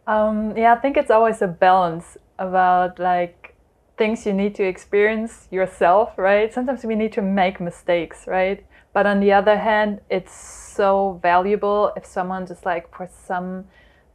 Um, 0.08 0.56
yeah, 0.56 0.72
I 0.72 0.76
think 0.76 0.96
it's 0.96 1.10
always 1.10 1.42
a 1.42 1.46
balance 1.46 2.16
about 2.38 2.98
like 2.98 3.54
things 3.98 4.24
you 4.24 4.32
need 4.32 4.54
to 4.54 4.64
experience 4.64 5.46
yourself, 5.50 6.16
right? 6.16 6.52
Sometimes 6.52 6.82
we 6.82 6.94
need 6.94 7.12
to 7.12 7.20
make 7.22 7.60
mistakes, 7.60 8.26
right? 8.26 8.64
But 8.94 9.06
on 9.06 9.20
the 9.20 9.32
other 9.32 9.58
hand, 9.58 10.00
it's 10.08 10.32
so 10.32 11.20
valuable 11.22 11.92
if 11.94 12.06
someone 12.06 12.46
just 12.46 12.64
like 12.64 12.90
for 12.96 13.06
some 13.26 13.66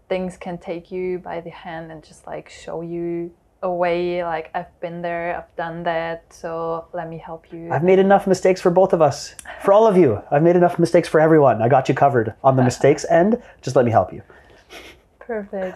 things 0.09 0.35
can 0.35 0.57
take 0.57 0.91
you 0.91 1.19
by 1.19 1.41
the 1.41 1.51
hand 1.51 1.91
and 1.91 2.03
just 2.03 2.25
like 2.25 2.49
show 2.49 2.81
you 2.81 3.31
a 3.61 3.71
way 3.71 4.23
like 4.23 4.49
I've 4.55 4.79
been 4.79 5.03
there, 5.03 5.37
I've 5.37 5.55
done 5.55 5.83
that, 5.83 6.25
so 6.33 6.87
let 6.91 7.07
me 7.07 7.19
help 7.19 7.53
you. 7.53 7.71
I've 7.71 7.83
made 7.83 7.99
enough 7.99 8.25
mistakes 8.25 8.59
for 8.59 8.71
both 8.71 8.93
of 8.93 9.01
us. 9.01 9.35
For 9.61 9.71
all 9.71 9.85
of 9.85 9.95
you. 9.95 10.23
I've 10.31 10.43
made 10.43 10.55
enough 10.55 10.79
mistakes 10.79 11.07
for 11.07 11.19
everyone. 11.19 11.61
I 11.61 11.69
got 11.69 11.87
you 11.87 11.93
covered 11.93 12.33
on 12.43 12.55
the 12.55 12.63
mistakes 12.63 13.05
end. 13.11 13.41
Just 13.61 13.75
let 13.75 13.85
me 13.85 13.91
help 13.91 14.11
you. 14.11 14.23
Perfect. 15.33 15.75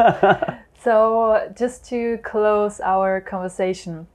so, 0.83 1.51
just 1.57 1.83
to 1.85 2.19
close 2.19 2.79
our 2.79 3.21
conversation, 3.21 4.05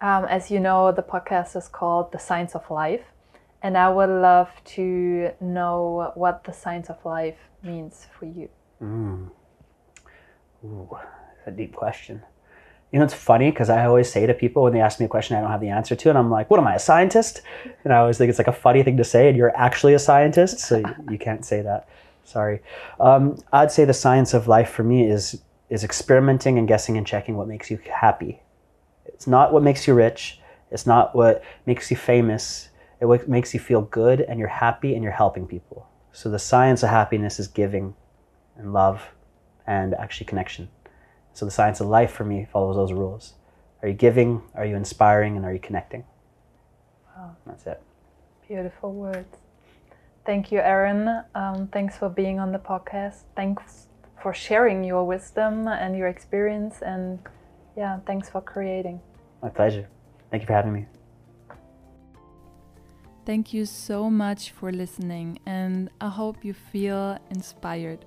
um, 0.00 0.24
as 0.24 0.50
you 0.50 0.58
know, 0.58 0.90
the 0.90 1.02
podcast 1.02 1.54
is 1.54 1.68
called 1.68 2.12
The 2.12 2.18
Science 2.18 2.54
of 2.54 2.70
Life. 2.70 3.04
And 3.62 3.76
I 3.76 3.90
would 3.90 4.08
love 4.08 4.48
to 4.76 5.32
know 5.38 6.12
what 6.14 6.44
the 6.44 6.52
science 6.52 6.88
of 6.88 6.96
life 7.04 7.36
means 7.62 8.06
for 8.18 8.24
you. 8.24 8.48
Mm. 8.82 9.30
Ooh, 10.64 10.96
a 11.46 11.50
deep 11.50 11.74
question. 11.74 12.22
You 12.90 13.00
know, 13.00 13.04
it's 13.04 13.12
funny 13.12 13.50
because 13.50 13.68
I 13.68 13.84
always 13.84 14.10
say 14.10 14.24
to 14.24 14.32
people 14.32 14.62
when 14.62 14.72
they 14.72 14.80
ask 14.80 14.98
me 14.98 15.04
a 15.04 15.10
question 15.10 15.36
I 15.36 15.42
don't 15.42 15.50
have 15.50 15.60
the 15.60 15.68
answer 15.68 15.94
to, 15.94 16.08
and 16.08 16.16
I'm 16.16 16.30
like, 16.30 16.48
what 16.50 16.58
am 16.58 16.66
I, 16.66 16.76
a 16.76 16.78
scientist? 16.78 17.42
And 17.84 17.92
I 17.92 17.98
always 17.98 18.16
think 18.16 18.30
it's 18.30 18.38
like 18.38 18.48
a 18.48 18.52
funny 18.52 18.82
thing 18.82 18.96
to 18.96 19.04
say, 19.04 19.28
and 19.28 19.36
you're 19.36 19.54
actually 19.54 19.92
a 19.92 19.98
scientist, 19.98 20.58
so 20.58 20.78
you, 20.78 20.94
you 21.10 21.18
can't 21.18 21.44
say 21.44 21.60
that. 21.60 21.86
Sorry. 22.24 22.60
Um, 22.98 23.38
I'd 23.52 23.72
say 23.72 23.84
the 23.84 23.94
science 23.94 24.34
of 24.34 24.48
life 24.48 24.70
for 24.70 24.84
me 24.84 25.10
is 25.10 25.42
is 25.68 25.84
experimenting 25.84 26.58
and 26.58 26.66
guessing 26.66 26.96
and 26.96 27.06
checking 27.06 27.36
what 27.36 27.46
makes 27.46 27.70
you 27.70 27.78
happy. 27.92 28.42
It's 29.06 29.26
not 29.26 29.52
what 29.52 29.62
makes 29.62 29.86
you 29.86 29.94
rich. 29.94 30.40
It's 30.70 30.86
not 30.86 31.14
what 31.14 31.44
makes 31.64 31.90
you 31.90 31.96
famous. 31.96 32.70
It 33.00 33.06
what 33.06 33.28
makes 33.28 33.54
you 33.54 33.60
feel 33.60 33.82
good 33.82 34.20
and 34.20 34.38
you're 34.38 34.48
happy 34.48 34.94
and 34.94 35.02
you're 35.02 35.12
helping 35.12 35.46
people. 35.46 35.86
So 36.12 36.28
the 36.28 36.38
science 36.38 36.82
of 36.82 36.90
happiness 36.90 37.38
is 37.38 37.46
giving 37.46 37.94
and 38.56 38.72
love 38.72 39.02
and 39.66 39.94
actually 39.94 40.26
connection. 40.26 40.68
So 41.32 41.44
the 41.44 41.50
science 41.50 41.80
of 41.80 41.86
life 41.86 42.10
for 42.10 42.24
me 42.24 42.48
follows 42.52 42.76
those 42.76 42.92
rules. 42.92 43.34
Are 43.82 43.88
you 43.88 43.94
giving? 43.94 44.42
Are 44.54 44.66
you 44.66 44.76
inspiring? 44.76 45.36
And 45.36 45.46
are 45.46 45.52
you 45.52 45.60
connecting? 45.60 46.04
Wow. 47.16 47.36
That's 47.46 47.66
it. 47.66 47.80
Beautiful 48.46 48.92
words. 48.92 49.39
Thank 50.26 50.52
you, 50.52 50.60
Aren. 50.60 51.24
Um, 51.34 51.68
thanks 51.68 51.96
for 51.96 52.08
being 52.08 52.38
on 52.38 52.52
the 52.52 52.58
podcast. 52.58 53.24
Thanks 53.34 53.88
for 54.22 54.34
sharing 54.34 54.84
your 54.84 55.04
wisdom 55.04 55.66
and 55.66 55.96
your 55.96 56.08
experience. 56.08 56.82
And 56.82 57.18
yeah, 57.76 58.00
thanks 58.06 58.28
for 58.28 58.40
creating. 58.40 59.00
My 59.42 59.48
pleasure. 59.48 59.88
Thank 60.30 60.42
you 60.42 60.46
for 60.46 60.52
having 60.52 60.72
me. 60.72 60.86
Thank 63.26 63.52
you 63.52 63.64
so 63.64 64.10
much 64.10 64.50
for 64.50 64.72
listening, 64.72 65.38
and 65.46 65.90
I 66.00 66.08
hope 66.08 66.44
you 66.44 66.54
feel 66.54 67.18
inspired. 67.30 68.04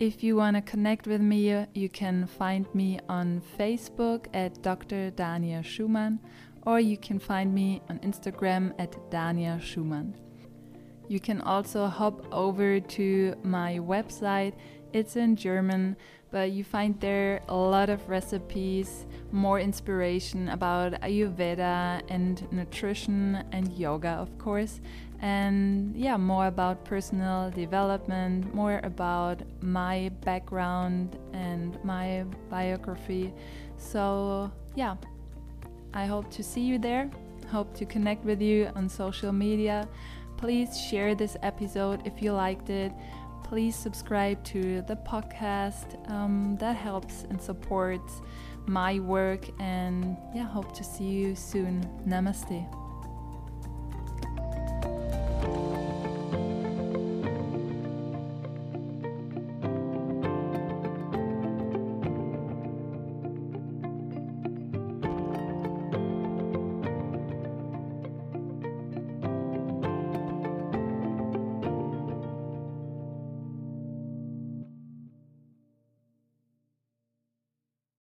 If 0.00 0.22
you 0.22 0.36
want 0.36 0.56
to 0.56 0.62
connect 0.62 1.06
with 1.06 1.20
me, 1.20 1.66
you 1.74 1.88
can 1.88 2.26
find 2.26 2.66
me 2.74 3.00
on 3.08 3.42
Facebook 3.58 4.26
at 4.32 4.62
Dr. 4.62 5.10
Dania 5.10 5.64
Schumann, 5.64 6.20
or 6.62 6.80
you 6.80 6.96
can 6.96 7.18
find 7.18 7.54
me 7.54 7.82
on 7.88 7.98
Instagram 8.00 8.72
at 8.78 8.92
Dania 9.10 9.60
Schumann. 9.60 10.14
You 11.08 11.20
can 11.20 11.40
also 11.40 11.86
hop 11.86 12.26
over 12.32 12.80
to 12.80 13.34
my 13.42 13.78
website. 13.78 14.52
It's 14.92 15.16
in 15.16 15.36
German, 15.36 15.96
but 16.30 16.50
you 16.50 16.64
find 16.64 17.00
there 17.00 17.40
a 17.48 17.54
lot 17.54 17.88
of 17.88 18.06
recipes, 18.08 19.06
more 19.32 19.58
inspiration 19.58 20.50
about 20.50 20.92
Ayurveda 21.00 22.02
and 22.08 22.46
nutrition 22.52 23.42
and 23.52 23.72
yoga, 23.72 24.10
of 24.10 24.36
course. 24.38 24.80
And 25.20 25.96
yeah, 25.96 26.16
more 26.16 26.46
about 26.46 26.84
personal 26.84 27.50
development, 27.50 28.54
more 28.54 28.80
about 28.84 29.42
my 29.62 30.10
background 30.24 31.18
and 31.32 31.82
my 31.82 32.24
biography. 32.50 33.32
So, 33.78 34.52
yeah, 34.74 34.96
I 35.94 36.06
hope 36.06 36.30
to 36.32 36.42
see 36.42 36.60
you 36.60 36.78
there. 36.78 37.10
Hope 37.50 37.74
to 37.78 37.86
connect 37.86 38.24
with 38.24 38.42
you 38.42 38.70
on 38.76 38.88
social 38.88 39.32
media. 39.32 39.88
Please 40.38 40.80
share 40.80 41.14
this 41.14 41.36
episode 41.42 42.06
if 42.06 42.22
you 42.22 42.32
liked 42.32 42.70
it 42.70 42.92
please 43.48 43.74
subscribe 43.74 44.42
to 44.44 44.82
the 44.82 44.96
podcast. 44.96 46.10
Um, 46.10 46.56
that 46.60 46.76
helps 46.76 47.24
and 47.30 47.40
supports 47.40 48.20
my 48.66 49.00
work. 49.00 49.48
And 49.58 50.16
yeah, 50.34 50.44
hope 50.44 50.74
to 50.76 50.84
see 50.84 51.04
you 51.04 51.34
soon. 51.34 51.82
Namaste. 52.06 52.66